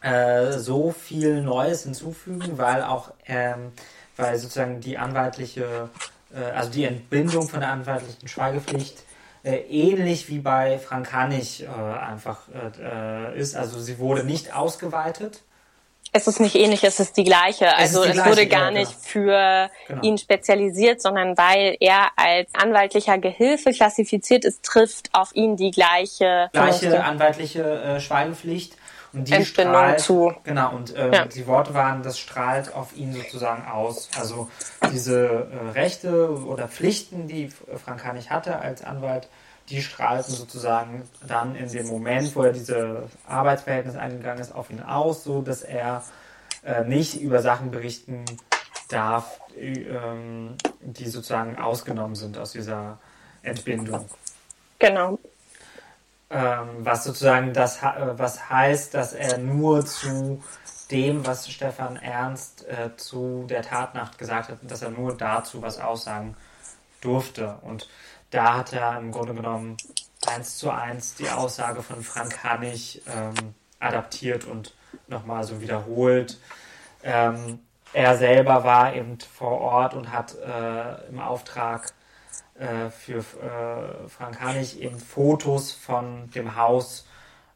äh, 0.02 0.54
so 0.54 0.91
viel 0.91 1.41
Neues 1.41 1.84
hinzufügen, 1.84 2.58
weil 2.58 2.84
auch 2.84 3.12
ähm, 3.26 3.72
weil 4.18 4.38
sozusagen 4.38 4.80
die 4.80 4.98
anwaltliche, 4.98 5.89
äh, 6.34 6.52
also 6.52 6.72
die 6.72 6.86
Entbindung 6.86 7.48
von 7.48 7.60
der 7.60 7.70
anwaltlichen 7.70 8.28
Schweigepflicht 8.28 9.04
äh, 9.43 9.58
ähnlich 9.58 10.30
wie 10.30 10.39
bei 10.39 10.80
Frank 10.80 11.12
Hannig 11.14 11.64
äh, 11.64 11.68
einfach 11.68 12.41
äh, 12.80 13.38
ist. 13.38 13.56
Also 13.56 13.80
sie 13.80 14.00
wurde 14.00 14.24
nicht 14.24 14.54
ausgeweitet 14.54 15.41
es 16.16 16.28
ist 16.28 16.39
nicht 16.39 16.55
ähnlich, 16.55 16.82
es 16.86 17.01
ist 17.01 17.18
die 17.18 17.26
gleiche. 17.26 17.76
Also 17.76 18.01
es, 18.01 18.09
es 18.09 18.13
gleiche, 18.13 18.30
wurde 18.30 18.47
gar 18.47 18.72
nicht 18.72 18.91
für 18.93 19.70
genau. 19.88 20.01
ihn 20.01 20.18
spezialisiert, 20.18 21.01
sondern 21.01 21.38
weil 21.38 21.76
er 21.82 22.07
als 22.16 22.49
anwaltlicher 22.53 23.18
Gehilfe 23.18 23.72
klassifiziert 23.72 24.45
ist, 24.45 24.63
trifft 24.63 25.09
auf 25.11 25.36
ihn 25.36 25.57
die 25.57 25.72
gleiche 25.72 26.49
gleiche 26.53 27.03
anwaltliche 27.03 27.63
äh, 27.63 27.99
Schweigepflicht 27.99 28.78
und 29.11 29.28
die 29.28 29.34
Entbindung 29.34 29.74
strahlt, 29.74 29.99
zu. 29.99 30.34
Genau 30.45 30.74
und 30.74 30.95
äh, 30.95 31.11
ja. 31.11 31.26
die 31.26 31.47
Worte 31.47 31.74
waren, 31.74 32.01
das 32.01 32.18
strahlt 32.18 32.74
auf 32.74 32.95
ihn 32.95 33.11
sozusagen 33.11 33.68
aus. 33.68 34.09
Also 34.18 34.49
diese 34.93 35.49
äh, 35.51 35.72
Rechte 35.72 36.32
oder 36.45 36.70
Pflichten, 36.70 37.28
die 37.28 37.49
Frank 37.84 38.05
Hannig 38.05 38.30
hatte 38.30 38.59
als 38.59 38.86
Anwalt, 38.86 39.28
die 39.70 39.82
strahlten 39.82 40.34
sozusagen 40.34 41.09
dann 41.28 41.55
in 41.55 41.70
dem 41.70 41.88
Moment, 41.88 42.36
wo 42.36 42.43
er 42.43 42.53
diese 42.53 43.09
Arbeitsverhältnis 43.28 43.95
eingegangen 43.95 44.41
ist, 44.41 44.53
auf 44.53 44.70
ihn 44.70 44.82
aus, 44.82 45.24
so 45.24 45.41
dass 45.41 45.63
er 45.63 46.03
äh, 46.63 46.84
nicht 46.84 47.20
über 47.20 47.41
Sachen 47.41 47.72
berichten 47.72 48.26
darf, 48.89 49.39
ähm, 49.57 50.55
die 50.82 51.07
sozusagen 51.07 51.57
ausgenommen 51.57 52.16
sind 52.16 52.38
aus 52.38 52.51
dieser 52.51 52.99
Entbindung. 53.41 54.05
Genau. 54.80 55.20
Ähm, 56.30 56.70
was 56.80 57.03
sozusagen 57.03 57.53
das, 57.53 57.82
äh, 57.82 58.18
was 58.18 58.49
heißt, 58.49 58.93
dass 58.93 59.13
er 59.13 59.38
nur 59.38 59.86
zu 59.86 60.43
dem, 60.91 61.26
was 61.26 61.49
Stefan 61.49 61.97
Ernst 61.97 62.68
äh, 62.68 62.95
zu 62.97 63.45
der 63.49 63.63
Tatnacht 63.63 64.18
gesagt 64.18 64.49
hat, 64.49 64.59
dass 64.63 64.82
er 64.82 64.89
nur 64.89 65.16
dazu 65.16 65.61
was 65.61 65.80
aussagen 65.80 66.36
durfte. 67.01 67.57
Und 67.61 67.88
da 68.30 68.57
hat 68.57 68.73
er 68.73 68.97
im 68.97 69.11
Grunde 69.11 69.34
genommen 69.34 69.78
eins 70.28 70.57
zu 70.57 70.71
eins 70.71 71.15
die 71.15 71.30
Aussage 71.30 71.82
von 71.84 72.03
Frank 72.03 72.43
Hannig 72.43 73.01
ähm, 73.07 73.53
adaptiert 73.80 74.45
und 74.45 74.73
nochmal 75.07 75.43
so 75.43 75.61
wiederholt. 75.61 76.39
Ähm, 77.03 77.59
er 77.93 78.17
selber 78.17 78.63
war 78.63 78.93
eben 78.93 79.17
vor 79.19 79.61
Ort 79.61 79.93
und 79.93 80.11
hat 80.11 80.36
äh, 80.36 81.07
im 81.09 81.19
Auftrag 81.19 81.93
äh, 82.59 82.89
für 82.89 83.19
äh, 83.19 84.09
Frank 84.09 84.41
Hannig 84.41 84.82
eben 84.82 84.99
Fotos 84.99 85.71
von 85.71 86.30
dem 86.32 86.55
Haus 86.55 87.07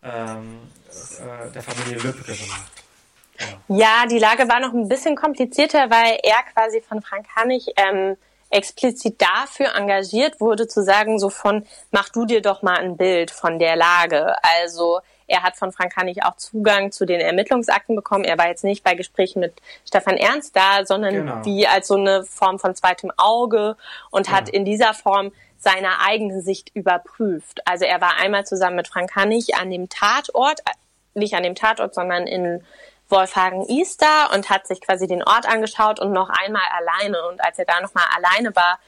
ähm, 0.03 0.59
äh, 0.91 1.51
der 1.51 1.61
Familie 1.61 1.99
Lübcke 1.99 2.33
gemacht. 2.33 2.71
Ja. 3.67 3.75
ja. 3.77 4.05
die 4.07 4.19
Lage 4.19 4.47
war 4.47 4.59
noch 4.59 4.73
ein 4.73 4.87
bisschen 4.87 5.15
komplizierter, 5.15 5.89
weil 5.89 6.19
er 6.23 6.43
quasi 6.53 6.81
von 6.81 7.01
Frank 7.01 7.27
Hannig 7.35 7.67
ähm, 7.75 8.17
explizit 8.49 9.21
dafür 9.21 9.75
engagiert 9.75 10.39
wurde, 10.39 10.67
zu 10.67 10.83
sagen, 10.83 11.19
so 11.19 11.29
von, 11.29 11.65
mach 11.91 12.09
du 12.09 12.25
dir 12.25 12.41
doch 12.41 12.61
mal 12.61 12.77
ein 12.77 12.97
Bild 12.97 13.31
von 13.31 13.59
der 13.59 13.75
Lage. 13.75 14.35
Also 14.61 15.01
er 15.27 15.43
hat 15.43 15.55
von 15.55 15.71
Frank 15.71 15.95
Hannig 15.95 16.23
auch 16.23 16.35
Zugang 16.35 16.91
zu 16.91 17.05
den 17.05 17.19
Ermittlungsakten 17.19 17.95
bekommen. 17.95 18.23
Er 18.23 18.37
war 18.37 18.47
jetzt 18.47 18.63
nicht 18.63 18.83
bei 18.83 18.95
Gesprächen 18.95 19.39
mit 19.39 19.53
Stefan 19.87 20.17
Ernst 20.17 20.55
da, 20.55 20.85
sondern 20.85 21.13
genau. 21.13 21.45
wie 21.45 21.67
als 21.67 21.87
so 21.87 21.95
eine 21.95 22.23
Form 22.23 22.57
von 22.59 22.75
zweitem 22.75 23.11
Auge 23.17 23.77
und 24.09 24.25
genau. 24.25 24.37
hat 24.37 24.49
in 24.49 24.65
dieser 24.65 24.93
Form 24.93 25.31
seine 25.59 25.99
eigene 25.99 26.41
Sicht 26.41 26.71
überprüft. 26.73 27.61
Also 27.65 27.85
er 27.85 28.01
war 28.01 28.15
einmal 28.17 28.45
zusammen 28.45 28.77
mit 28.77 28.87
Frank 28.87 29.15
Hannig 29.15 29.55
an 29.55 29.69
dem 29.69 29.89
Tatort, 29.89 30.61
nicht 31.13 31.35
an 31.35 31.43
dem 31.43 31.55
Tatort, 31.55 31.93
sondern 31.93 32.25
in 32.25 32.63
Wolfhagen 33.09 33.67
Easter 33.67 34.31
und 34.33 34.49
hat 34.49 34.67
sich 34.67 34.81
quasi 34.81 35.07
den 35.07 35.23
Ort 35.23 35.47
angeschaut 35.47 35.99
und 35.99 36.11
noch 36.11 36.29
einmal 36.29 36.63
alleine. 36.77 37.27
Und 37.27 37.43
als 37.43 37.59
er 37.59 37.65
da 37.65 37.81
noch 37.81 37.93
mal 37.93 38.05
alleine 38.15 38.55
war, 38.55 38.79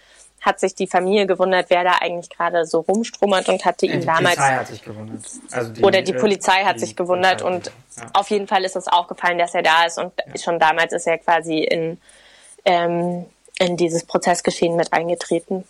hat 0.42 0.60
sich 0.60 0.74
die 0.74 0.88
Familie 0.88 1.28
gewundert, 1.28 1.68
wer 1.70 1.84
da 1.84 1.98
eigentlich 2.02 2.30
gerade 2.30 2.66
so 2.66 2.80
rumstrummert 2.80 3.48
und 3.48 3.64
hatte 3.64 3.86
ihn 3.86 4.02
die 4.02 4.06
damals. 4.06 4.36
Polizei 4.36 4.56
hat 4.56 4.68
sich 4.68 4.84
gewundert. 4.84 5.26
Also 5.52 5.72
die, 5.72 5.84
oder 5.84 6.02
die 6.02 6.14
äh, 6.14 6.20
Polizei 6.20 6.64
hat 6.64 6.76
die 6.76 6.80
sich 6.80 6.96
gewundert 6.96 7.42
Polizei, 7.42 7.72
und 7.72 8.04
ja. 8.04 8.10
auf 8.14 8.30
jeden 8.32 8.48
Fall 8.48 8.64
ist 8.66 8.76
es 8.76 8.88
aufgefallen, 8.88 9.38
dass 9.38 9.54
er 9.54 9.62
da 9.62 9.86
ist 9.86 10.00
und 10.00 10.14
schon 10.44 10.60
damals 10.60 10.94
ist 10.94 11.06
er 11.06 11.20
quasi 11.20 11.60
in, 11.60 12.02
ähm, 12.66 13.28
in 13.60 13.78
dieses 13.78 14.04
Prozessgeschehen 14.04 14.76
mit 14.76 14.92
eingetreten. 14.94 15.64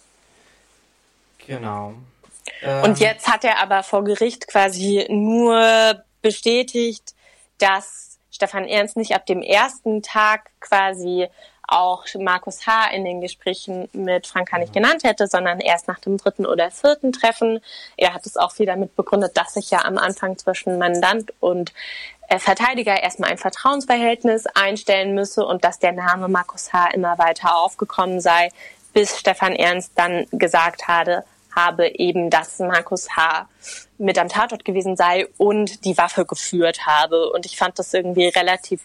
Genau. 1.46 1.94
Und 2.84 3.00
jetzt 3.00 3.28
hat 3.28 3.44
er 3.44 3.60
aber 3.60 3.84
vor 3.84 4.04
Gericht 4.04 4.48
quasi 4.48 5.06
nur 5.10 6.04
bestätigt, 6.22 7.14
dass 7.58 8.11
Stefan 8.42 8.66
Ernst 8.66 8.98
nicht 8.98 9.14
ab 9.14 9.28
dem 9.28 9.44
ersten 9.44 10.02
Tag 10.02 10.50
quasi 10.62 11.28
auch 11.68 12.06
Markus 12.18 12.66
H. 12.66 12.88
in 12.90 13.06
den 13.06 13.22
Gesprächen 13.22 13.88
mit 13.94 14.26
Frank 14.26 14.52
Hannig 14.52 14.72
genannt 14.72 15.04
hätte, 15.04 15.28
sondern 15.28 15.60
erst 15.60 15.88
nach 15.88 16.00
dem 16.00 16.18
dritten 16.18 16.48
oder 16.48 16.72
vierten 16.72 17.12
Treffen. 17.12 17.60
Er 17.98 18.16
hat 18.16 18.26
es 18.26 18.38
auch 18.38 18.52
viel 18.52 18.66
damit 18.66 18.96
begründet, 18.96 19.38
dass 19.38 19.54
sich 19.54 19.70
ja 19.70 19.86
am 19.86 20.00
Anfang 20.00 20.40
zwischen 20.40 20.80
Mandant 20.80 21.32
und 21.40 21.72
äh, 22.30 22.40
Verteidiger 22.40 23.00
erstmal 23.00 23.30
ein 23.30 23.38
Vertrauensverhältnis 23.38 24.48
einstellen 24.48 25.14
müsse 25.14 25.46
und 25.46 25.64
dass 25.64 25.78
der 25.78 25.92
Name 25.92 26.28
Markus 26.28 26.74
H. 26.74 26.88
immer 26.96 27.20
weiter 27.20 27.56
aufgekommen 27.56 28.22
sei, 28.22 28.50
bis 28.92 29.20
Stefan 29.20 29.56
Ernst 29.56 29.92
dann 29.94 30.26
gesagt 30.32 30.88
hatte, 30.88 31.26
habe 31.56 31.88
eben, 31.88 32.30
dass 32.30 32.60
Markus 32.60 33.16
H. 33.16 33.48
mit 33.98 34.18
am 34.18 34.30
Tatort 34.30 34.66
gewesen 34.66 34.96
sei 34.96 35.28
und 35.38 35.86
die 35.86 35.98
Waffe 35.98 36.26
geführt 36.26 36.86
habe. 36.86 37.30
Und 37.32 37.46
ich 37.46 37.58
fand 37.58 37.78
das 37.80 37.94
irgendwie 37.94 38.28
relativ 38.28 38.82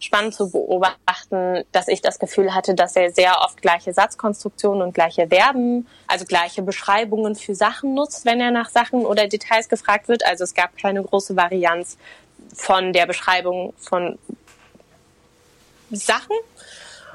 spannend 0.00 0.34
zu 0.34 0.50
beobachten, 0.50 1.64
dass 1.72 1.88
ich 1.88 2.00
das 2.00 2.18
Gefühl 2.18 2.54
hatte, 2.54 2.74
dass 2.74 2.96
er 2.96 3.10
sehr 3.10 3.42
oft 3.42 3.60
gleiche 3.60 3.92
Satzkonstruktionen 3.92 4.82
und 4.82 4.94
gleiche 4.94 5.28
Verben, 5.28 5.86
also 6.06 6.24
gleiche 6.24 6.62
Beschreibungen 6.62 7.36
für 7.36 7.54
Sachen 7.54 7.94
nutzt, 7.94 8.24
wenn 8.24 8.40
er 8.40 8.50
nach 8.50 8.70
Sachen 8.70 9.04
oder 9.04 9.28
Details 9.28 9.68
gefragt 9.68 10.08
wird. 10.08 10.24
Also 10.24 10.44
es 10.44 10.54
gab 10.54 10.76
keine 10.78 11.02
große 11.02 11.36
Varianz 11.36 11.98
von 12.54 12.92
der 12.92 13.06
Beschreibung 13.06 13.74
von 13.76 14.18
Sachen. 15.90 16.36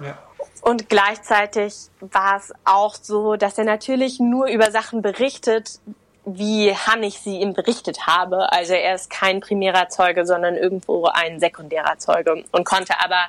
Ja. 0.02 0.18
Und 0.66 0.90
gleichzeitig 0.90 1.76
war 2.00 2.38
es 2.38 2.52
auch 2.64 2.96
so, 3.00 3.36
dass 3.36 3.60
er 3.60 3.66
natürlich 3.66 4.20
nur 4.20 4.48
über 4.48 4.72
Sachen 4.72 5.04
berichtet, 5.04 5.80
wie 6.26 6.74
Hannig 6.76 7.20
sie 7.20 7.40
ihm 7.40 7.54
berichtet 7.54 8.08
habe. 8.08 8.52
Also 8.52 8.74
er 8.74 8.96
ist 8.96 9.12
kein 9.12 9.42
primärer 9.42 9.90
Zeuge, 9.90 10.26
sondern 10.26 10.56
irgendwo 10.56 11.06
ein 11.06 11.40
sekundärer 11.40 12.00
Zeuge 12.00 12.44
und 12.52 12.66
konnte 12.66 13.00
aber, 13.00 13.28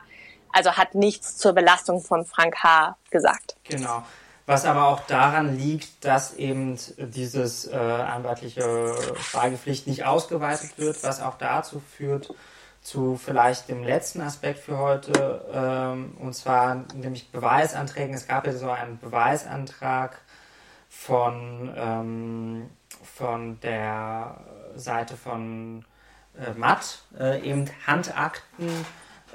also 0.51 0.79
hat 0.79 0.95
nichts 0.95 1.37
zur 1.37 1.53
Belastung 1.53 2.01
von 2.01 2.25
Frank 2.25 2.57
H. 2.63 2.97
gesagt. 3.11 3.57
Genau. 3.65 4.03
Was 4.47 4.65
aber 4.65 4.89
auch 4.89 5.01
daran 5.01 5.59
liegt, 5.59 6.07
dass 6.07 6.37
eben 6.37 6.79
dieses 6.97 7.67
äh, 7.67 7.77
anwaltliche 7.77 8.95
Schweigepflicht 9.21 9.87
nicht 9.87 10.07
ausgeweitet 10.07 10.79
wird, 10.79 11.03
was 11.03 11.21
auch 11.21 11.37
dazu 11.37 11.83
führt, 11.99 12.31
zu 12.87 13.17
vielleicht 13.17 13.69
dem 13.69 13.83
letzten 13.83 14.21
Aspekt 14.21 14.61
für 14.61 14.79
heute, 14.79 15.45
ähm, 15.53 16.17
und 16.21 16.35
zwar 16.35 16.85
nämlich 16.95 17.33
Beweisanträgen. 17.33 18.15
Es 18.15 18.29
gab 18.29 18.47
ja 18.47 18.53
so 18.53 18.71
einen 18.71 19.01
Beweisantrag 19.01 20.21
von, 20.89 21.75
ähm, 21.77 22.71
von 23.03 23.59
der 23.59 24.37
Seite 24.77 25.17
von 25.17 25.85
äh, 26.39 26.57
Matt, 26.57 27.01
äh, 27.19 27.41
eben 27.41 27.69
Handakten, 27.89 28.71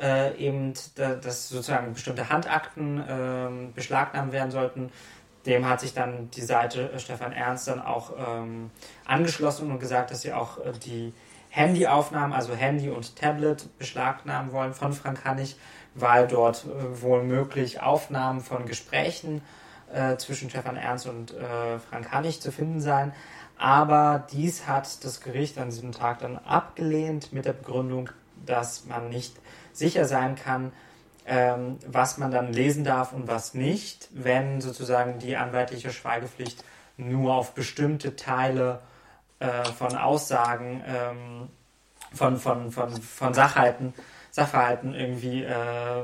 äh, 0.01 0.33
eben, 0.37 0.73
da, 0.95 1.15
dass 1.15 1.49
sozusagen 1.49 1.93
bestimmte 1.93 2.29
Handakten 2.29 3.03
ähm, 3.05 3.73
beschlagnahmt 3.73 4.31
werden 4.31 4.51
sollten. 4.51 4.93
Dem 5.45 5.67
hat 5.67 5.81
sich 5.81 5.93
dann 5.93 6.31
die 6.31 6.41
Seite 6.41 6.89
äh, 6.93 6.99
Stefan 6.99 7.33
Ernst 7.33 7.67
dann 7.67 7.81
auch 7.81 8.13
ähm, 8.17 8.71
angeschlossen 9.03 9.69
und 9.69 9.79
gesagt, 9.79 10.11
dass 10.11 10.21
sie 10.21 10.31
auch 10.31 10.57
äh, 10.59 10.71
die 10.71 11.13
Handyaufnahmen, 11.51 12.33
also 12.33 12.55
Handy 12.55 12.89
und 12.89 13.17
Tablet 13.17 13.77
beschlagnahmen 13.77 14.53
wollen 14.53 14.73
von 14.73 14.93
Frank 14.93 15.25
Hannig, 15.25 15.57
weil 15.93 16.27
dort 16.27 16.65
äh, 16.65 17.01
wohl 17.01 17.23
möglich 17.23 17.81
Aufnahmen 17.81 18.39
von 18.39 18.65
Gesprächen 18.65 19.41
äh, 19.93 20.15
zwischen 20.15 20.49
Stefan 20.49 20.77
Ernst 20.77 21.07
und 21.07 21.33
äh, 21.33 21.77
Frank 21.79 22.11
Hannig 22.13 22.41
zu 22.41 22.53
finden 22.53 22.79
seien. 22.79 23.11
Aber 23.57 24.25
dies 24.31 24.65
hat 24.65 25.03
das 25.03 25.19
Gericht 25.19 25.57
an 25.57 25.69
diesem 25.69 25.91
Tag 25.91 26.19
dann 26.19 26.37
abgelehnt 26.37 27.33
mit 27.33 27.43
der 27.43 27.53
Begründung, 27.53 28.09
dass 28.45 28.85
man 28.85 29.09
nicht 29.09 29.35
sicher 29.73 30.05
sein 30.05 30.35
kann, 30.35 30.71
ähm, 31.25 31.77
was 31.85 32.17
man 32.17 32.31
dann 32.31 32.53
lesen 32.53 32.85
darf 32.85 33.11
und 33.11 33.27
was 33.27 33.53
nicht, 33.53 34.07
wenn 34.13 34.61
sozusagen 34.61 35.19
die 35.19 35.35
anwaltliche 35.35 35.91
Schweigepflicht 35.91 36.63
nur 36.95 37.35
auf 37.35 37.53
bestimmte 37.53 38.15
Teile 38.15 38.79
äh, 39.41 39.65
von 39.65 39.97
Aussagen, 39.97 40.83
ähm, 40.87 41.49
von, 42.13 42.37
von, 42.37 42.71
von, 42.71 43.01
von 43.01 43.33
Sachhalten, 43.33 43.93
Sachverhalten 44.31 44.93
irgendwie 44.93 45.43
äh, 45.43 46.03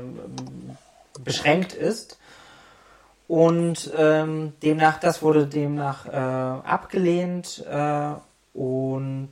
beschränkt 1.20 1.72
ist. 1.72 2.18
Und 3.28 3.92
ähm, 3.96 4.54
demnach, 4.62 4.98
das 4.98 5.22
wurde 5.22 5.46
demnach 5.46 6.06
äh, 6.06 6.10
abgelehnt 6.10 7.64
äh, 7.70 8.12
und 8.54 9.30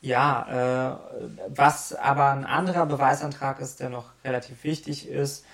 ja, 0.00 0.94
äh, 0.94 1.18
was 1.48 1.92
aber 1.94 2.30
ein 2.30 2.44
anderer 2.44 2.86
Beweisantrag 2.86 3.60
ist, 3.60 3.80
der 3.80 3.90
noch 3.90 4.10
relativ 4.24 4.62
wichtig 4.62 5.08
ist, 5.08 5.44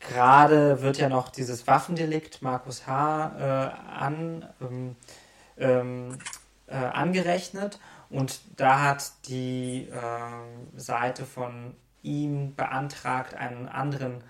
gerade 0.00 0.80
wird 0.80 0.96
ja 0.96 1.08
noch 1.10 1.28
dieses 1.28 1.66
Waffendelikt 1.66 2.40
Markus 2.40 2.86
H. 2.86 3.32
Äh, 3.38 3.98
an, 4.00 4.48
ähm, 4.62 4.96
ähm, 5.58 6.18
äh, 6.68 6.74
angerechnet 6.74 7.78
und 8.10 8.40
da 8.56 8.82
hat 8.82 9.12
die 9.26 9.88
äh, 9.90 10.78
Seite 10.78 11.24
von 11.24 11.74
ihm 12.02 12.54
beantragt, 12.54 13.34
einen 13.34 13.68
anderen 13.68 14.22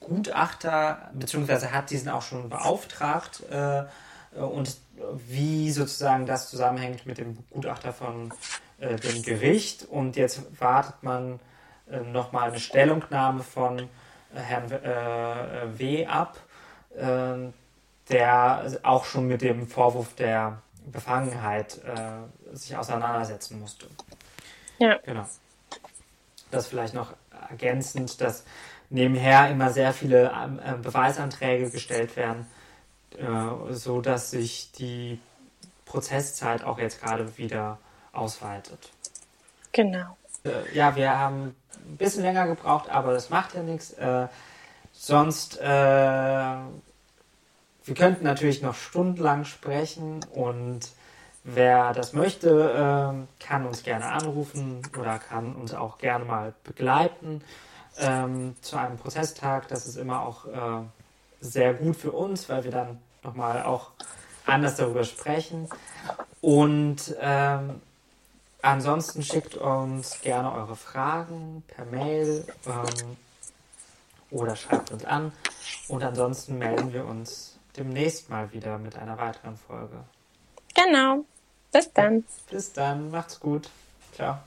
Gutachter, 0.00 1.10
beziehungsweise 1.14 1.72
hat 1.72 1.90
diesen 1.90 2.08
auch 2.08 2.22
schon 2.22 2.48
beauftragt 2.48 3.42
äh, 3.50 3.84
und 4.38 4.76
wie 5.28 5.70
sozusagen 5.70 6.26
das 6.26 6.50
zusammenhängt 6.50 7.06
mit 7.06 7.18
dem 7.18 7.38
Gutachter 7.50 7.92
von 7.92 8.32
äh, 8.78 8.96
dem 8.96 9.22
Gericht 9.22 9.84
und 9.84 10.16
jetzt 10.16 10.60
wartet 10.60 11.02
man 11.02 11.40
äh, 11.90 12.00
nochmal 12.00 12.50
eine 12.50 12.60
Stellungnahme 12.60 13.42
von 13.42 13.78
äh, 13.78 13.84
Herrn 14.34 14.70
äh, 14.72 15.78
W. 15.78 16.06
ab, 16.06 16.38
äh, 16.96 17.50
der 18.10 18.78
auch 18.82 19.04
schon 19.04 19.26
mit 19.26 19.42
dem 19.42 19.66
Vorwurf 19.66 20.14
der 20.14 20.60
Befangenheit 20.86 21.80
äh, 21.84 22.56
sich 22.56 22.76
auseinandersetzen 22.76 23.60
musste. 23.60 23.86
Ja. 24.78 24.98
Genau. 25.04 25.26
Das 26.50 26.68
vielleicht 26.68 26.94
noch 26.94 27.12
ergänzend, 27.50 28.20
dass 28.20 28.44
nebenher 28.90 29.50
immer 29.50 29.70
sehr 29.70 29.92
viele 29.92 30.30
äh, 30.64 30.74
Beweisanträge 30.80 31.70
gestellt 31.70 32.16
werden, 32.16 32.46
äh, 33.18 33.72
so 33.72 34.00
dass 34.00 34.30
sich 34.30 34.72
die 34.72 35.20
Prozesszeit 35.84 36.64
auch 36.64 36.78
jetzt 36.78 37.00
gerade 37.02 37.36
wieder 37.38 37.78
ausweitet. 38.12 38.90
Genau. 39.72 40.16
Äh, 40.44 40.74
ja, 40.74 40.96
wir 40.96 41.18
haben 41.18 41.54
ein 41.74 41.96
bisschen 41.96 42.22
länger 42.22 42.46
gebraucht, 42.46 42.88
aber 42.90 43.12
das 43.12 43.30
macht 43.30 43.54
ja 43.54 43.62
nichts. 43.62 43.92
Äh, 43.92 44.28
sonst, 44.92 45.58
äh, 45.60 46.54
wir 47.86 47.94
könnten 47.94 48.24
natürlich 48.24 48.62
noch 48.62 48.74
stundenlang 48.74 49.44
sprechen 49.44 50.24
und 50.34 50.90
wer 51.44 51.92
das 51.92 52.12
möchte, 52.12 52.50
äh, 52.50 53.44
kann 53.44 53.64
uns 53.64 53.84
gerne 53.84 54.06
anrufen 54.06 54.82
oder 54.98 55.18
kann 55.20 55.54
uns 55.54 55.72
auch 55.72 55.98
gerne 55.98 56.24
mal 56.24 56.52
begleiten 56.64 57.42
ähm, 57.98 58.56
zu 58.60 58.76
einem 58.76 58.98
Prozesstag. 58.98 59.68
Das 59.68 59.86
ist 59.86 59.96
immer 59.96 60.22
auch 60.22 60.46
äh, 60.46 60.84
sehr 61.40 61.74
gut 61.74 61.96
für 61.96 62.10
uns, 62.10 62.48
weil 62.48 62.64
wir 62.64 62.72
dann 62.72 62.98
nochmal 63.22 63.62
auch 63.62 63.92
anders 64.46 64.74
darüber 64.74 65.04
sprechen. 65.04 65.68
Und 66.40 67.14
ähm, 67.20 67.80
ansonsten 68.62 69.22
schickt 69.22 69.54
uns 69.54 70.20
gerne 70.22 70.52
eure 70.52 70.74
Fragen 70.74 71.62
per 71.68 71.84
Mail 71.84 72.44
ähm, 72.66 73.16
oder 74.32 74.56
schreibt 74.56 74.90
uns 74.90 75.04
an. 75.04 75.32
Und 75.86 76.02
ansonsten 76.02 76.58
melden 76.58 76.92
wir 76.92 77.06
uns 77.06 77.55
demnächst 77.76 78.30
mal 78.30 78.52
wieder 78.52 78.78
mit 78.78 78.96
einer 78.96 79.18
weiteren 79.18 79.56
Folge. 79.56 80.04
Genau. 80.74 81.24
Bis 81.72 81.92
dann. 81.92 82.24
Bis 82.50 82.72
dann, 82.72 83.10
macht's 83.10 83.40
gut. 83.40 83.68
Ciao. 84.14 84.38